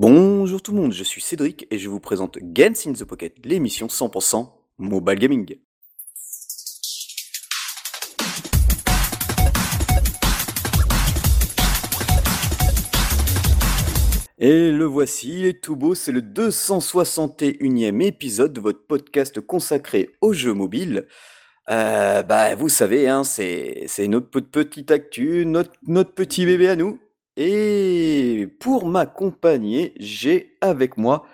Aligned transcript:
Bonjour 0.00 0.62
tout 0.62 0.72
le 0.72 0.80
monde, 0.80 0.94
je 0.94 1.04
suis 1.04 1.20
Cédric 1.20 1.66
et 1.70 1.78
je 1.78 1.90
vous 1.90 2.00
présente 2.00 2.38
Games 2.38 2.74
in 2.86 2.94
the 2.94 3.04
Pocket, 3.04 3.34
l'émission 3.44 3.86
100% 3.86 4.48
mobile 4.78 5.18
gaming. 5.18 5.58
Et 14.38 14.72
le 14.72 14.84
voici, 14.86 15.40
il 15.48 15.60
tout 15.60 15.76
beau, 15.76 15.94
c'est 15.94 16.12
le 16.12 16.22
261e 16.22 18.00
épisode 18.02 18.54
de 18.54 18.60
votre 18.60 18.86
podcast 18.86 19.38
consacré 19.42 20.08
aux 20.22 20.32
jeux 20.32 20.54
mobiles. 20.54 21.06
Euh, 21.68 22.22
bah, 22.22 22.54
vous 22.54 22.70
savez, 22.70 23.06
hein, 23.06 23.22
c'est 23.22 23.86
notre 24.08 24.30
pe- 24.30 24.40
petite 24.40 24.90
actu, 24.90 25.44
notre 25.44 26.14
petit 26.14 26.46
bébé 26.46 26.68
à 26.70 26.76
nous. 26.76 26.98
Et 27.36 28.48
pour 28.60 28.86
m'accompagner, 28.86 29.94
j'ai 29.98 30.56
avec 30.60 30.96
moi 30.96 31.24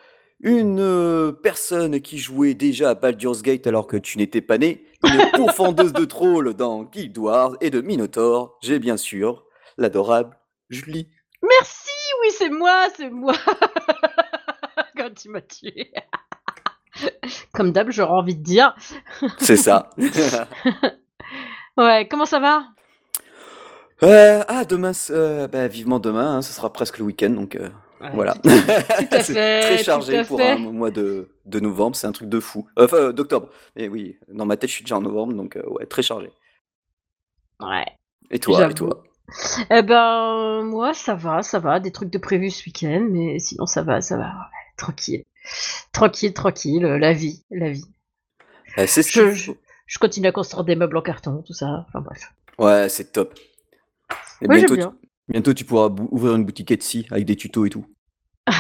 une 0.41 0.81
euh, 0.81 1.33
personne 1.33 2.01
qui 2.01 2.19
jouait 2.19 2.55
déjà 2.55 2.91
à 2.91 2.95
Baldur's 2.95 3.43
Gate 3.43 3.67
alors 3.67 3.87
que 3.87 3.97
tu 3.97 4.19
n'étais 4.19 4.43
pas 4.43 4.59
né, 4.59 4.85
une 5.05 5.31
pourfendeuse 5.35 5.93
de 5.93 6.05
trolls 6.05 6.55
dans 6.55 6.85
Guild 6.85 7.17
Wars 7.19 7.57
et 7.61 7.71
de 7.71 7.81
Minotaur. 7.81 8.59
J'ai 8.63 8.79
bien 8.79 8.97
sûr 8.97 9.45
l'adorable 9.79 10.39
Julie. 10.69 11.09
Merci, 11.43 11.91
oui, 12.23 12.29
c'est 12.37 12.51
moi, 12.51 12.89
c'est 12.97 13.11
moi. 13.11 13.35
Quand 14.97 15.15
tu 15.15 15.29
m'as 15.31 15.41
tué. 15.41 15.93
Comme 17.53 17.73
d'hab, 17.73 17.91
j'aurais 17.91 18.13
envie 18.13 18.37
de 18.37 18.43
dire. 18.43 18.75
C'est 19.39 19.57
ça. 19.57 19.91
Ouais, 21.79 22.09
comment 22.09 22.25
ça 22.25 22.41
va? 22.41 22.69
Euh, 24.03 24.45
ah, 24.49 24.65
demain, 24.65 24.93
euh, 25.11 25.49
bah, 25.49 25.69
vivement 25.69 25.99
demain, 25.99 26.37
hein, 26.37 26.43
ce 26.43 26.53
sera 26.53 26.73
presque 26.73 26.99
le 26.99 27.05
week-end, 27.05 27.31
donc 27.31 27.57
euh, 27.57 27.71
Ouais, 28.01 28.11
voilà. 28.13 28.35
Tout, 28.35 28.51
tout 28.99 29.09
à 29.11 29.21
C'est 29.21 29.33
fait. 29.33 29.61
très 29.61 29.85
tout 29.85 29.85
chargé 29.85 30.19
à 30.19 30.25
pour 30.25 30.39
fait. 30.39 30.51
un 30.53 30.59
mois 30.59 30.91
de, 30.91 31.31
de 31.47 31.61
novembre, 31.61 31.97
c'est 31.97 32.07
un 32.07 32.13
truc 32.13 32.29
de 32.29 32.41
fou. 32.41 32.69
Euh, 32.79 32.85
Enfin, 32.85 32.97
euh, 32.99 33.13
d'octobre. 33.13 33.49
Mais 33.75 33.89
oui, 33.89 34.19
dans 34.29 34.45
ma 34.47 34.57
tête, 34.59 34.69
je 34.71 34.75
suis 34.77 34.85
déjà 34.85 34.97
en 34.99 35.01
novembre, 35.03 35.33
donc 35.35 35.57
euh, 35.57 35.67
ouais, 35.69 35.87
très 35.87 36.03
chargé. 36.03 36.31
Ouais. 37.61 37.87
Et 38.31 38.39
toi, 38.39 38.69
et 38.69 38.75
J'avoue. 38.75 38.75
toi? 38.75 39.03
Eh 39.71 39.83
ben, 39.83 40.63
moi, 40.65 40.95
ça 40.95 41.15
va, 41.15 41.43
ça 41.43 41.59
va. 41.59 41.81
Des 41.81 41.93
trucs 41.93 42.11
de 42.11 42.19
prévu 42.19 42.51
ce 42.51 42.65
week-end, 42.67 43.07
mais 43.11 43.39
sinon, 43.39 43.67
ça 43.67 43.83
va, 43.83 44.01
ça 44.01 44.17
va. 44.17 44.25
Ouais, 44.27 44.75
tranquille. 44.77 45.25
Tranquille, 45.93 46.35
tranquille. 46.35 46.85
euh, 46.85 46.99
La 46.99 47.13
vie, 47.13 47.45
la 47.51 47.71
vie. 47.71 47.85
Euh, 48.79 48.87
c'est 48.87 49.03
ce 49.03 49.11
Je, 49.11 49.21
qu'il 49.21 49.35
je, 49.35 49.53
faut. 49.53 49.57
je 49.87 49.99
continue 49.99 50.29
à 50.29 50.33
construire 50.33 50.65
des 50.65 50.77
meubles 50.77 50.97
en 50.97 51.03
carton, 51.03 51.43
tout 51.43 51.55
ça. 51.55 51.85
Enfin, 51.89 52.01
bref. 52.01 52.33
Ouais, 52.59 52.89
c'est 52.89 53.13
top. 53.13 53.35
Et 54.43 54.49
bientôt, 54.49 54.75
tu, 54.75 54.81
bien. 54.81 54.95
bientôt, 55.29 55.55
tu 55.55 55.65
pourras 55.65 55.89
ouvrir 56.11 56.37
une 56.37 56.45
boutique 56.45 56.71
Etsy 56.71 57.07
avec 57.11 57.25
des 57.25 57.37
tutos 57.37 57.67
et 57.67 57.71
tout. 57.71 57.87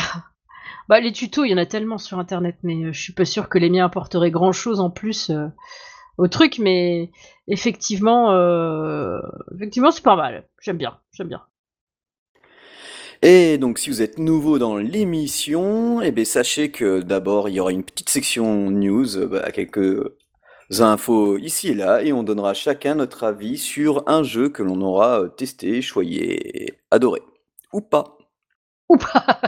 Bah, 0.88 1.00
les 1.00 1.12
tutos, 1.12 1.44
il 1.44 1.50
y 1.50 1.54
en 1.54 1.58
a 1.58 1.66
tellement 1.66 1.98
sur 1.98 2.18
Internet, 2.18 2.56
mais 2.62 2.84
euh, 2.84 2.92
je 2.92 3.00
suis 3.00 3.12
pas 3.12 3.24
sûre 3.24 3.48
que 3.48 3.58
les 3.58 3.70
miens 3.70 3.86
apporteraient 3.86 4.30
grand-chose 4.30 4.78
en 4.78 4.90
plus 4.90 5.30
euh, 5.30 5.48
au 6.16 6.28
truc, 6.28 6.58
mais 6.60 7.10
effectivement, 7.48 8.30
euh, 8.32 9.18
effectivement, 9.56 9.90
c'est 9.90 10.04
pas 10.04 10.14
mal. 10.14 10.46
J'aime 10.60 10.76
bien, 10.76 10.96
j'aime 11.12 11.28
bien. 11.28 11.42
Et 13.22 13.58
donc, 13.58 13.78
si 13.78 13.90
vous 13.90 14.00
êtes 14.00 14.18
nouveau 14.18 14.58
dans 14.58 14.76
l'émission, 14.76 16.00
eh 16.02 16.12
bien, 16.12 16.24
sachez 16.24 16.70
que 16.70 17.00
d'abord, 17.00 17.48
il 17.48 17.56
y 17.56 17.60
aura 17.60 17.72
une 17.72 17.82
petite 17.82 18.10
section 18.10 18.70
news, 18.70 19.26
bah, 19.26 19.50
quelques 19.50 20.12
infos 20.70 21.38
ici 21.38 21.68
et 21.68 21.74
là, 21.74 22.02
et 22.02 22.12
on 22.12 22.22
donnera 22.22 22.54
chacun 22.54 22.96
notre 22.96 23.24
avis 23.24 23.58
sur 23.58 24.02
un 24.08 24.22
jeu 24.22 24.48
que 24.48 24.62
l'on 24.62 24.80
aura 24.80 25.22
euh, 25.22 25.28
testé, 25.28 25.82
choyé, 25.82 26.74
adoré. 26.90 27.22
Ou 27.72 27.80
pas. 27.80 28.18
Ou 28.88 28.96
pas. 28.96 29.38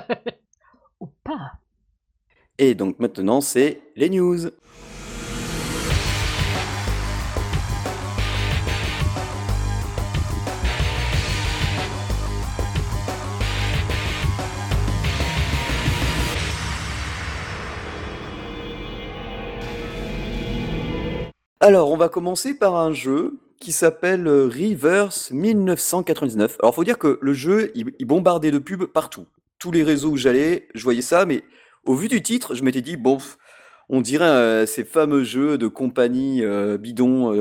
Ou 1.01 1.07
pas. 1.25 1.53
Et 2.59 2.75
donc 2.75 2.99
maintenant, 2.99 3.41
c'est 3.41 3.81
les 3.97 4.11
news. 4.11 4.51
Alors, 21.61 21.91
on 21.91 21.97
va 21.97 22.09
commencer 22.09 22.55
par 22.57 22.77
un 22.77 22.93
jeu 22.93 23.41
qui 23.59 23.73
s'appelle 23.73 24.29
euh, 24.29 24.47
Reverse 24.47 25.33
1999. 25.33 26.57
Alors, 26.61 26.73
faut 26.73 26.85
dire 26.85 26.99
que 26.99 27.19
le 27.21 27.33
jeu, 27.33 27.73
il, 27.75 28.07
bombardait 28.07 28.53
de 28.53 28.59
pubs 28.59 28.87
partout. 28.87 29.27
Tous 29.59 29.73
les 29.73 29.83
réseaux 29.83 30.11
où 30.11 30.17
j'allais, 30.17 30.69
je 30.77 30.85
voyais 30.85 31.03
ça, 31.03 31.27
mais 31.27 31.43
au 31.85 31.97
vu 31.97 32.07
du 32.07 32.23
titre, 32.23 32.55
je 32.55 32.63
m'étais 32.63 32.81
dit, 32.81 32.97
bon, 32.97 33.19
on 33.89 34.01
dirait 34.01 34.25
euh, 34.25 34.67
ces 34.67 34.85
fameux 34.85 35.25
jeux 35.25 35.59
de 35.59 35.67
compagnie 35.67 36.45
euh, 36.45 36.79
bidon 36.79 37.33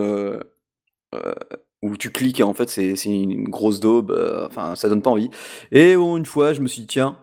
où 1.83 1.95
tu 1.95 2.09
cliques 2.11 2.39
et 2.39 2.43
en 2.43 2.55
fait, 2.55 2.69
c'est 2.69 2.95
une 3.05 3.49
grosse 3.49 3.79
daube. 3.79 4.11
Enfin, 4.47 4.75
ça 4.75 4.89
donne 4.89 5.03
pas 5.03 5.11
envie. 5.11 5.29
Et 5.71 5.93
une 5.93 6.25
fois, 6.25 6.53
je 6.53 6.61
me 6.61 6.67
suis 6.67 6.81
dit, 6.81 6.87
tiens, 6.87 7.19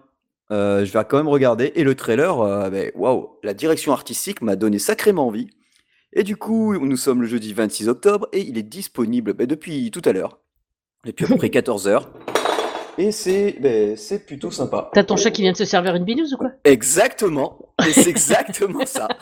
je 0.51 0.85
vais 0.85 1.05
quand 1.09 1.17
même 1.17 1.29
regarder. 1.29 1.73
Et 1.75 1.83
le 1.83 1.97
trailer, 1.97 2.71
ben, 2.71 2.93
waouh, 2.95 3.31
la 3.43 3.53
direction 3.53 3.93
artistique 3.93 4.43
m'a 4.43 4.55
donné 4.55 4.79
sacrément 4.79 5.27
envie. 5.27 5.49
Et 6.15 6.23
du 6.23 6.37
coup, 6.37 6.79
nous 6.79 6.97
sommes 6.97 7.23
le 7.23 7.27
jeudi 7.27 7.53
26 7.53 7.89
octobre 7.89 8.29
et 8.33 8.41
il 8.41 8.57
est 8.57 8.63
disponible 8.63 9.33
ben, 9.35 9.47
depuis 9.47 9.91
tout 9.91 10.03
à 10.05 10.13
l'heure, 10.13 10.39
depuis 11.05 11.25
à 11.25 11.29
peu 11.29 11.37
près 11.37 11.51
14 11.51 11.89
heures. 11.89 12.11
Et 12.99 13.11
c'est 13.11 13.57
ben, 13.61 13.97
c'est 13.97 14.25
plutôt 14.25 14.53
sympa. 14.53 14.91
T'as 14.95 15.03
ton 15.03 15.17
chat 15.17 15.33
qui 15.33 15.43
vient 15.43 15.51
de 15.53 15.57
se 15.57 15.65
servir 15.65 15.97
une 15.97 16.05
binouse 16.05 16.33
ou 16.35 16.37
quoi? 16.37 16.53
Exactement. 16.63 17.59
Et 17.87 17.93
c'est 17.93 18.11
exactement 18.11 18.87
ça. 18.87 19.09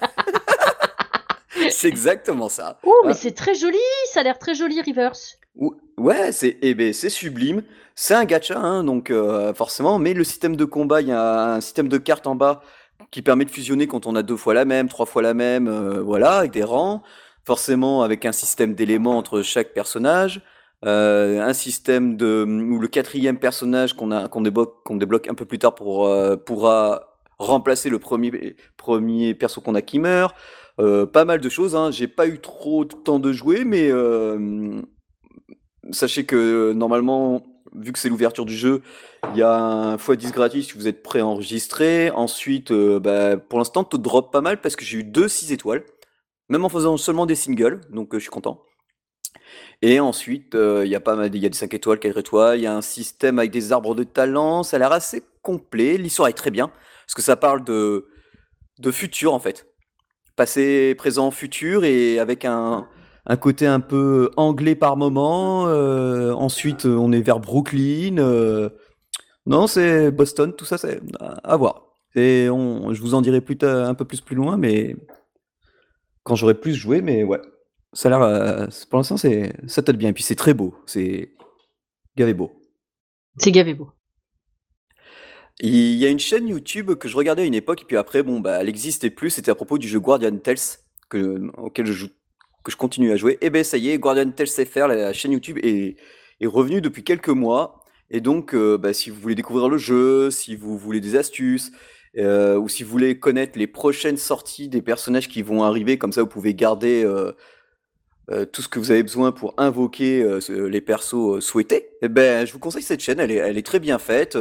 C'est 1.71 1.87
exactement 1.89 2.49
ça. 2.49 2.79
Oh, 2.83 2.93
mais 3.05 3.13
Ah, 3.13 3.15
c'est 3.15 3.33
très 3.33 3.55
joli, 3.55 3.77
ça 4.13 4.21
a 4.21 4.23
l'air 4.25 4.39
très 4.39 4.55
joli, 4.55 4.81
Reverse. 4.83 5.39
ou- 5.55 5.75
ouais, 5.97 6.33
c'est 6.33 6.59
eh 6.61 6.75
ben, 6.75 6.93
c'est 6.93 7.09
sublime. 7.09 7.63
C'est 7.95 8.15
un 8.15 8.25
gacha, 8.25 8.59
hein, 8.59 8.83
donc 8.83 9.11
euh, 9.11 9.55
forcément, 9.55 9.99
mais 9.99 10.13
le 10.13 10.25
système 10.25 10.57
de 10.57 10.65
combat, 10.65 11.03
il 11.03 11.09
y 11.09 11.13
a 11.13 11.55
un 11.55 11.61
système 11.61 11.89
de 11.89 11.99
cartes 11.99 12.27
en 12.27 12.35
bas 12.35 12.63
qui 13.11 13.23
permet 13.23 13.45
de 13.45 13.51
fusionner 13.51 13.87
quand 13.87 14.07
on 14.07 14.15
a 14.17 14.23
deux 14.23 14.37
fois 14.37 14.55
la 14.55 14.65
même, 14.65 14.89
trois 14.89 15.07
fois 15.07 15.23
la 15.23 15.35
même, 15.35 15.69
euh, 15.69 16.03
voilà, 16.03 16.39
avec 16.39 16.53
des 16.53 16.65
rangs. 16.65 17.03
Forcément, 17.45 18.03
avec 18.03 18.25
un 18.25 18.33
système 18.33 18.75
d'éléments 18.75 19.19
entre 19.19 19.43
chaque 19.43 19.75
personnage. 19.75 20.41
euh, 20.85 21.41
un 21.41 21.53
système 21.53 22.17
de 22.17 22.45
où 22.45 22.79
le 22.79 22.89
quatrième 22.89 23.39
personnage 23.39 23.95
qu'on 23.95 24.11
a 24.11 24.29
qu'on 24.29 24.41
débloque 24.41 24.83
qu'on 24.85 24.97
débloque 24.97 25.29
un 25.29 25.35
peu 25.35 25.45
plus 25.45 25.59
tard 25.59 25.75
pour 25.75 26.07
euh, 26.07 26.37
pourra 26.37 27.17
remplacer 27.39 27.89
le 27.89 27.99
premier 27.99 28.57
premier 28.77 29.35
perso 29.35 29.61
qu'on 29.61 29.75
a 29.75 29.83
qui 29.83 29.99
meurt. 29.99 30.35
Euh, 30.81 31.07
pas 31.07 31.25
mal 31.25 31.41
de 31.41 31.49
choses. 31.49 31.77
Hein. 31.77 31.91
J'ai 31.91 32.09
pas 32.09 32.27
eu 32.27 32.41
trop 32.41 32.85
de 32.85 32.95
temps 32.95 33.19
de 33.19 33.33
jouer, 33.33 33.65
mais 33.65 33.91
euh, 33.91 34.81
sachez 35.91 36.25
que 36.25 36.73
normalement, 36.73 37.43
vu 37.75 37.93
que 37.93 37.99
c'est 37.99 38.09
l'ouverture 38.09 38.44
du 38.44 38.56
jeu, 38.56 38.83
il 39.33 39.38
y 39.38 39.43
a 39.43 39.55
un 39.55 39.97
x10 39.97 40.33
gratuit 40.33 40.65
si 40.65 40.72
vous 40.75 40.88
êtes 40.88 41.03
préenregistré. 41.03 42.10
Ensuite, 42.10 42.71
euh, 42.71 43.00
bah, 43.00 43.37
pour 43.37 43.59
l'instant, 43.59 43.84
tout 43.84 43.99
drop 43.99 44.33
pas 44.33 44.41
mal 44.41 44.60
parce 44.60 44.77
que 44.77 44.84
j'ai 44.84 44.99
eu 44.99 45.05
deux 45.05 45.28
6 45.28 45.53
étoiles, 45.53 45.84
même 46.49 46.65
en 46.65 46.69
faisant 46.69 46.97
seulement 46.97 47.27
des 47.27 47.34
singles, 47.34 47.81
donc 47.91 48.15
euh, 48.15 48.19
je 48.19 48.22
suis 48.22 48.31
content. 48.31 48.62
Et 49.81 50.00
ensuite, 50.00 50.55
euh, 50.55 50.82
il 50.84 50.91
y 50.91 50.94
a 50.94 51.00
pas 51.00 51.16
mal, 51.16 51.34
il 51.34 51.43
y 51.43 51.47
a 51.47 51.49
des 51.49 51.56
5 51.56 51.72
étoiles, 51.75 51.99
4 51.99 52.19
étoiles, 52.19 52.59
il 52.59 52.62
y 52.62 52.66
a 52.66 52.75
un 52.75 52.82
système 52.82 53.38
avec 53.38 53.50
des 53.50 53.72
arbres 53.72 53.94
de 53.94 54.05
talent, 54.05 54.62
ça 54.62 54.77
a 54.77 54.78
l'air 54.78 54.93
assez 54.93 55.22
complet, 55.43 55.97
l'histoire 55.97 56.28
est 56.28 56.34
très 56.34 56.50
bien, 56.50 56.69
parce 56.69 57.15
que 57.15 57.22
ça 57.22 57.37
parle 57.37 57.65
de, 57.65 58.09
de 58.78 58.91
futur 58.91 59.34
en 59.34 59.41
fait. 59.41 59.66
Passé, 60.37 60.94
présent, 60.94 61.31
futur, 61.31 61.84
et 61.84 62.19
avec 62.19 62.44
un, 62.44 62.88
un 63.27 63.37
côté 63.37 63.66
un 63.66 63.81
peu 63.81 64.31
anglais 64.37 64.75
par 64.75 64.97
moment. 64.97 65.66
euh, 65.69 66.33
ensuite, 66.33 66.87
euh, 66.87 66.97
on 66.97 67.12
est 67.12 67.21
vers 67.22 67.41
Brooklyn. 67.41 68.19
euh, 68.19 68.71
non, 69.47 69.66
c'est 69.66 70.10
Boston, 70.10 70.55
tout 70.56 70.65
ça, 70.65 70.78
c'est 70.78 71.00
à, 71.21 71.56
voir. 71.56 71.87
Et 72.14 72.49
on, 72.50 72.93
je 72.94 73.00
vous 73.02 73.14
en 73.14 73.23
dirai 73.23 73.41
plus 73.41 73.58
ta- 73.58 73.88
un 73.88 73.94
peu 73.94 74.05
plus 74.05 74.20
plus 74.20 74.37
loin, 74.37 74.56
mais 74.56 74.97
quand 76.23 76.35
j'aurai 76.37 76.55
plus 76.55 76.75
joué, 76.75 77.00
mais 77.02 77.25
ouais. 77.25 77.41
Ça 77.94 78.08
a 78.08 78.11
l'air, 78.11 78.23
euh, 78.23 78.67
pour 78.88 78.99
l'instant, 78.99 79.17
c'est, 79.19 79.52
ça 79.69 79.82
tête 79.82 79.99
bien. 79.99 80.11
Et 80.11 80.12
puis 80.14 80.23
c'est 80.23 80.35
très 80.35 80.55
beau, 80.55 80.75
c'est 80.87 81.32
gavé 82.17 82.32
beau. 82.35 82.52
C'est 83.38 83.52
gavé 83.52 83.75
beau. 83.75 83.91
Il 85.61 85.94
y 85.97 86.06
a 86.06 86.08
une 86.08 86.19
chaîne 86.19 86.49
YouTube 86.49 86.94
que 86.94 87.08
je 87.08 87.17
regardais 87.17 87.43
à 87.43 87.44
une 87.44 87.55
époque, 87.55 87.82
et 87.82 87.85
puis 87.85 87.97
après, 87.97 88.23
bon, 88.23 88.41
bah, 88.41 88.58
elle 88.61 88.69
existait 88.69 89.11
plus. 89.11 89.31
C'était 89.31 89.50
à 89.50 89.55
propos 89.55 89.79
du 89.79 89.88
jeu 89.88 90.00
Guardian 90.00 90.37
Tales, 90.38 90.56
que, 91.08 91.50
auquel 91.58 91.87
je 91.87 91.93
joue, 91.93 92.08
que 92.64 92.70
je 92.70 92.76
continue 92.76 93.12
à 93.12 93.17
jouer. 93.17 93.38
Et 93.41 93.50
ben, 93.50 93.64
ça 93.64 93.76
y 93.76 93.91
est, 93.91 93.99
Guardian 93.99 94.31
Tales 94.31 94.49
FR, 94.49 94.87
la, 94.88 95.12
chaîne 95.12 95.32
YouTube 95.32 95.59
est, 95.62 95.97
est 96.41 96.47
revenue 96.47 96.81
depuis 96.81 97.05
quelques 97.05 97.29
mois. 97.29 97.82
Et 98.11 98.20
donc, 98.20 98.55
euh, 98.55 98.76
bah, 98.76 98.93
si 98.93 99.11
vous 99.11 99.19
voulez 99.20 99.35
découvrir 99.35 99.69
le 99.69 99.79
jeu, 99.79 100.31
si 100.31 100.55
vous 100.55 100.76
voulez 100.76 101.00
des 101.00 101.17
astuces, 101.17 101.73
euh, 102.19 102.59
ou 102.59 102.69
si 102.69 102.82
vous 102.85 102.91
voulez 102.91 103.19
connaître 103.19 103.59
les 103.59 103.67
prochaines 103.67 104.19
sorties 104.19 104.69
des 104.69 104.82
personnages 104.82 105.29
qui 105.29 105.43
vont 105.43 105.64
arriver, 105.64 105.97
comme 105.97 106.12
ça, 106.12 106.20
vous 106.20 106.29
pouvez 106.29 106.55
garder 106.55 107.05
euh, 107.05 107.32
tout 108.53 108.61
ce 108.62 108.69
que 108.69 108.79
vous 108.79 108.91
avez 108.91 109.03
besoin 109.03 109.32
pour 109.32 109.55
invoquer 109.56 110.38
les 110.49 110.81
persos 110.81 111.41
souhaités. 111.41 111.88
Et 112.03 112.09
ben, 112.09 112.47
je 112.47 112.53
vous 112.53 112.59
conseille 112.59 112.82
cette 112.82 113.00
chaîne. 113.00 113.19
Elle 113.19 113.31
est, 113.31 113.37
elle 113.37 113.59
est 113.59 113.67
très 113.67 113.81
bien 113.81 113.99
faite. 113.99 114.38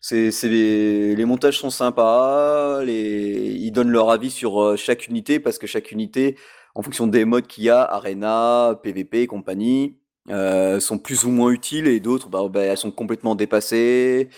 C'est, 0.00 0.30
c'est 0.30 0.48
les, 0.48 1.16
les 1.16 1.24
montages 1.24 1.58
sont 1.58 1.70
sympas, 1.70 2.82
les, 2.84 3.56
ils 3.58 3.70
donnent 3.72 3.90
leur 3.90 4.10
avis 4.10 4.30
sur 4.30 4.76
chaque 4.76 5.08
unité 5.08 5.40
parce 5.40 5.58
que 5.58 5.66
chaque 5.66 5.92
unité, 5.92 6.36
en 6.74 6.82
fonction 6.82 7.06
des 7.06 7.24
modes 7.24 7.46
qu'il 7.46 7.64
y 7.64 7.70
a, 7.70 7.82
Arena, 7.82 8.78
PVP 8.82 9.22
et 9.22 9.26
compagnie, 9.26 9.98
euh, 10.30 10.80
sont 10.80 10.98
plus 10.98 11.24
ou 11.24 11.30
moins 11.30 11.50
utiles 11.50 11.86
et 11.86 12.00
d'autres, 12.00 12.28
bah, 12.28 12.48
bah, 12.48 12.62
elles 12.62 12.78
sont 12.78 12.90
complètement 12.90 13.34
dépassées. 13.34 14.30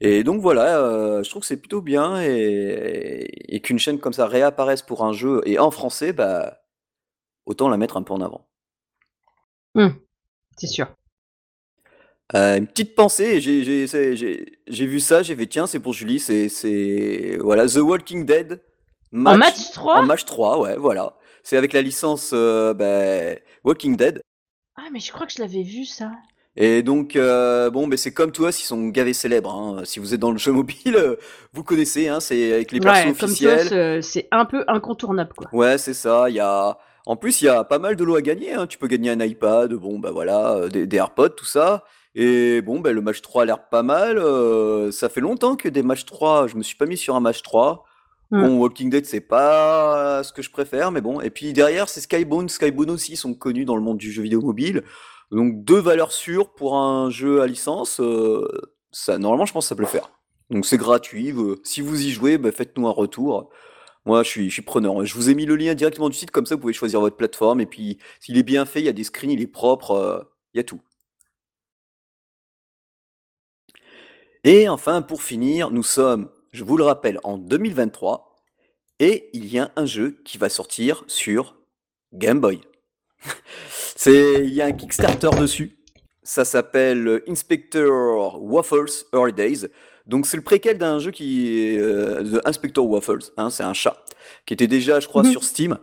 Et 0.00 0.24
donc 0.24 0.40
voilà, 0.40 0.78
euh, 0.78 1.22
je 1.22 1.30
trouve 1.30 1.40
que 1.40 1.46
c'est 1.46 1.56
plutôt 1.56 1.80
bien 1.80 2.22
et, 2.22 3.26
et 3.48 3.60
qu'une 3.60 3.78
chaîne 3.78 3.98
comme 3.98 4.12
ça 4.12 4.26
réapparaisse 4.26 4.82
pour 4.82 5.04
un 5.04 5.12
jeu 5.12 5.40
et 5.46 5.58
en 5.58 5.70
français, 5.70 6.12
bah, 6.12 6.60
autant 7.46 7.68
la 7.68 7.76
mettre 7.76 7.96
un 7.96 8.02
peu 8.02 8.12
en 8.12 8.20
avant. 8.20 8.46
Hum, 9.74 9.94
c'est 10.56 10.66
sûr. 10.66 10.88
Euh, 12.34 12.56
une 12.56 12.66
petite 12.66 12.94
pensée, 12.94 13.40
j'ai 13.40 14.86
vu 14.86 15.00
ça, 15.00 15.22
j'ai 15.22 15.36
fait 15.36 15.46
tiens, 15.46 15.66
c'est 15.66 15.78
pour 15.78 15.92
Julie, 15.92 16.18
c'est 16.18 17.36
voilà 17.40 17.66
The 17.66 17.76
Walking 17.76 18.26
Dead 18.26 18.60
En 19.12 19.36
match 19.36 19.70
3 19.72 19.98
en 19.98 20.02
match 20.02 20.24
3, 20.24 20.58
ouais, 20.60 20.76
voilà. 20.76 21.16
C'est 21.48 21.56
avec 21.56 21.72
la 21.72 21.80
licence 21.80 22.32
euh, 22.34 22.74
bah, 22.74 23.38
Walking 23.62 23.96
Dead. 23.96 24.20
Ah, 24.76 24.88
mais 24.92 24.98
je 24.98 25.12
crois 25.12 25.26
que 25.26 25.32
je 25.32 25.40
l'avais 25.40 25.62
vu 25.62 25.84
ça. 25.84 26.10
Et 26.56 26.82
donc, 26.82 27.14
euh, 27.14 27.70
bon, 27.70 27.86
mais 27.86 27.96
c'est 27.96 28.12
comme 28.12 28.32
toi, 28.32 28.48
ils 28.50 28.64
sont 28.64 28.88
gavés 28.88 29.12
célèbres. 29.12 29.54
hein. 29.54 29.82
Si 29.84 30.00
vous 30.00 30.12
êtes 30.12 30.18
dans 30.18 30.32
le 30.32 30.38
jeu 30.38 30.50
mobile, 30.60 30.96
euh, 30.96 31.14
vous 31.52 31.62
connaissez, 31.62 32.08
hein, 32.08 32.18
c'est 32.18 32.52
avec 32.52 32.72
les 32.72 32.80
persos 32.80 33.04
Ouais, 33.06 33.10
officiels. 33.12 33.68
c'est 33.68 34.02
c'est 34.02 34.28
un 34.32 34.44
peu 34.44 34.64
incontournable, 34.66 35.34
quoi. 35.36 35.48
Ouais, 35.52 35.78
c'est 35.78 35.94
ça. 35.94 36.28
Il 36.30 36.34
y 36.34 36.40
a, 36.40 36.78
en 37.06 37.14
plus, 37.14 37.40
il 37.42 37.44
y 37.44 37.48
a 37.48 37.62
pas 37.62 37.78
mal 37.78 37.94
de 37.94 38.02
lots 38.02 38.16
à 38.16 38.22
gagner. 38.22 38.54
hein. 38.54 38.66
Tu 38.66 38.76
peux 38.76 38.88
gagner 38.88 39.10
un 39.10 39.20
iPad, 39.20 39.72
bon, 39.74 40.00
bah 40.00 40.10
voilà, 40.10 40.54
euh, 40.56 40.68
des, 40.68 40.88
des 40.88 40.96
AirPods, 40.96 41.28
tout 41.36 41.44
ça. 41.44 41.84
Et 42.16 42.60
bon, 42.60 42.80
bah, 42.80 42.90
le 42.90 43.02
match 43.02 43.22
3 43.22 43.42
a 43.42 43.46
l'air 43.46 43.68
pas 43.68 43.84
mal. 43.84 44.18
euh, 44.18 44.90
ça 44.90 45.08
fait 45.08 45.20
longtemps 45.20 45.54
que 45.54 45.68
des 45.68 45.84
matchs 45.84 46.06
3, 46.06 46.48
je 46.48 46.56
me 46.56 46.64
suis 46.64 46.76
pas 46.76 46.86
mis 46.86 46.96
sur 46.96 47.14
un 47.14 47.20
match 47.20 47.42
3. 47.42 47.84
Mm. 48.30 48.42
Bon, 48.42 48.58
Walking 48.58 48.90
Dead, 48.90 49.06
c'est 49.06 49.20
pas 49.20 50.22
ce 50.24 50.32
que 50.32 50.42
je 50.42 50.50
préfère, 50.50 50.90
mais 50.90 51.00
bon. 51.00 51.20
Et 51.20 51.30
puis 51.30 51.52
derrière, 51.52 51.88
c'est 51.88 52.00
Skybound. 52.00 52.50
Skybound 52.50 52.90
aussi 52.90 53.16
sont 53.16 53.34
connus 53.34 53.64
dans 53.64 53.76
le 53.76 53.82
monde 53.82 53.98
du 53.98 54.10
jeu 54.10 54.22
vidéo 54.22 54.40
mobile. 54.40 54.82
Donc 55.30 55.64
deux 55.64 55.78
valeurs 55.78 56.12
sûres 56.12 56.52
pour 56.54 56.76
un 56.76 57.10
jeu 57.10 57.42
à 57.42 57.46
licence. 57.46 58.00
euh, 58.00 58.46
ça, 58.92 59.18
normalement, 59.18 59.46
je 59.46 59.52
pense 59.52 59.66
que 59.66 59.68
ça 59.68 59.76
peut 59.76 59.82
le 59.82 59.88
faire. 59.88 60.10
Donc 60.50 60.66
c'est 60.66 60.76
gratuit. 60.78 61.34
si 61.64 61.80
vous 61.80 62.06
y 62.06 62.10
jouez, 62.10 62.38
bah, 62.38 62.52
faites-nous 62.52 62.86
un 62.88 62.92
retour. 62.92 63.50
Moi, 64.06 64.22
je 64.22 64.28
suis, 64.28 64.48
je 64.48 64.54
suis 64.54 64.62
preneur. 64.62 65.04
Je 65.04 65.14
vous 65.14 65.30
ai 65.30 65.34
mis 65.34 65.46
le 65.46 65.56
lien 65.56 65.74
directement 65.74 66.08
du 66.08 66.16
site, 66.16 66.30
comme 66.30 66.46
ça, 66.46 66.54
vous 66.54 66.60
pouvez 66.60 66.72
choisir 66.72 67.00
votre 67.00 67.16
plateforme. 67.16 67.60
Et 67.60 67.66
puis, 67.66 67.98
s'il 68.20 68.38
est 68.38 68.44
bien 68.44 68.64
fait, 68.64 68.80
il 68.80 68.86
y 68.86 68.88
a 68.88 68.92
des 68.92 69.04
screens, 69.04 69.32
il 69.32 69.40
est 69.42 69.46
propre, 69.48 69.90
euh, 69.92 70.20
il 70.54 70.58
y 70.58 70.60
a 70.60 70.64
tout. 70.64 70.80
Et 74.44 74.68
enfin, 74.68 75.02
pour 75.02 75.22
finir, 75.22 75.70
nous 75.70 75.82
sommes, 75.82 76.28
je 76.56 76.64
vous 76.64 76.76
le 76.78 76.84
rappelle, 76.84 77.20
en 77.22 77.36
2023. 77.38 78.34
Et 78.98 79.28
il 79.34 79.46
y 79.46 79.58
a 79.58 79.70
un 79.76 79.84
jeu 79.84 80.16
qui 80.24 80.38
va 80.38 80.48
sortir 80.48 81.04
sur 81.06 81.56
Game 82.14 82.40
Boy. 82.40 82.60
C'est, 83.70 84.44
il 84.44 84.54
y 84.54 84.62
a 84.62 84.66
un 84.66 84.72
Kickstarter 84.72 85.30
dessus. 85.38 85.76
Ça 86.22 86.44
s'appelle 86.44 87.22
Inspector 87.28 88.42
Waffles 88.42 89.04
Early 89.12 89.32
Days. 89.32 89.66
Donc 90.06 90.26
c'est 90.26 90.36
le 90.36 90.42
préquel 90.42 90.78
d'un 90.78 90.98
jeu 90.98 91.10
qui 91.10 91.58
est 91.58 91.78
euh, 91.78 92.22
The 92.40 92.46
Inspector 92.46 92.86
Waffles. 92.88 93.32
hein, 93.36 93.50
c'est 93.50 93.62
un 93.64 93.72
chat 93.74 94.02
qui 94.46 94.54
était 94.54 94.66
déjà, 94.66 94.98
je 95.00 95.08
crois, 95.08 95.22
Mhm. 95.24 95.30
sur 95.30 95.44
Steam. 95.44 95.78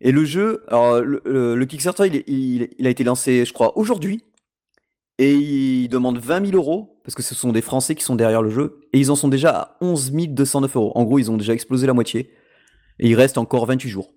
Et 0.00 0.12
le 0.12 0.24
jeu, 0.24 0.64
alors 0.68 1.00
le, 1.00 1.22
le- 1.24 1.54
le 1.54 1.66
Kickstarter, 1.66 2.06
il, 2.06 2.16
est- 2.16 2.24
il- 2.28 2.68
il 2.78 2.86
a 2.86 2.90
été 2.90 3.04
lancé, 3.04 3.44
je 3.44 3.52
crois, 3.52 3.76
aujourd'hui. 3.78 4.24
Et 5.18 5.32
il 5.34 5.88
demande 5.88 6.18
20 6.18 6.46
000 6.46 6.56
euros 6.56 6.98
parce 7.04 7.14
que 7.14 7.22
ce 7.22 7.34
sont 7.34 7.52
des 7.52 7.60
Français 7.62 7.94
qui 7.94 8.02
sont 8.02 8.16
derrière 8.16 8.42
le 8.42 8.50
jeu. 8.50 8.80
Et 8.92 8.98
ils 8.98 9.10
en 9.10 9.16
sont 9.16 9.28
déjà 9.28 9.50
à 9.50 9.76
11 9.80 10.12
209 10.12 10.76
euros. 10.76 10.92
En 10.94 11.04
gros, 11.04 11.18
ils 11.18 11.30
ont 11.30 11.36
déjà 11.36 11.52
explosé 11.52 11.86
la 11.86 11.92
moitié. 11.92 12.30
Et 12.98 13.08
il 13.08 13.14
reste 13.14 13.38
encore 13.38 13.66
28 13.66 13.88
jours. 13.88 14.12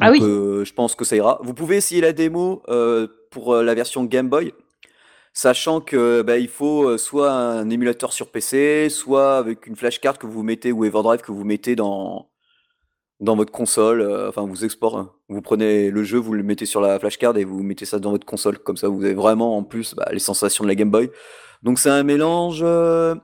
Ah 0.00 0.10
Donc, 0.10 0.20
oui. 0.20 0.26
euh, 0.26 0.64
je 0.64 0.72
pense 0.72 0.94
que 0.94 1.04
ça 1.04 1.16
ira. 1.16 1.38
Vous 1.42 1.54
pouvez 1.54 1.76
essayer 1.76 2.00
la 2.00 2.12
démo 2.12 2.62
euh, 2.68 3.06
pour 3.30 3.54
euh, 3.54 3.62
la 3.62 3.74
version 3.74 4.04
Game 4.04 4.28
Boy, 4.28 4.52
sachant 5.34 5.80
que 5.80 6.22
bah, 6.22 6.38
il 6.38 6.48
faut 6.48 6.96
soit 6.98 7.30
un 7.30 7.68
émulateur 7.70 8.12
sur 8.12 8.30
PC, 8.30 8.88
soit 8.90 9.36
avec 9.36 9.66
une 9.66 9.76
flashcard 9.76 10.18
que 10.18 10.26
vous 10.26 10.42
mettez 10.42 10.72
ou 10.72 10.84
Everdrive 10.84 11.20
que 11.20 11.32
vous 11.32 11.44
mettez 11.44 11.76
dans 11.76 12.30
dans 13.22 13.36
votre 13.36 13.52
console. 13.52 14.02
euh, 14.02 14.28
enfin, 14.28 14.42
vous 14.46 14.64
export, 14.64 14.98
hein. 14.98 15.12
vous 15.28 15.40
prenez 15.40 15.90
le 15.90 16.04
jeu, 16.04 16.18
vous 16.18 16.34
le 16.34 16.42
mettez 16.42 16.66
sur 16.66 16.80
la 16.80 16.98
flashcard 16.98 17.36
et 17.38 17.44
vous 17.44 17.62
mettez 17.62 17.86
ça 17.86 17.98
dans 17.98 18.10
votre 18.10 18.26
console. 18.26 18.58
Comme 18.58 18.76
ça, 18.76 18.88
vous 18.88 19.04
avez 19.04 19.14
vraiment 19.14 19.56
en 19.56 19.62
plus 19.64 19.94
bah, 19.94 20.08
les 20.12 20.18
sensations 20.18 20.64
de 20.64 20.68
la 20.68 20.74
Game 20.74 20.90
Boy. 20.90 21.10
Donc 21.62 21.78
c'est 21.78 21.90
un 21.90 22.02
mélange. 22.02 22.62
euh, 22.62 23.14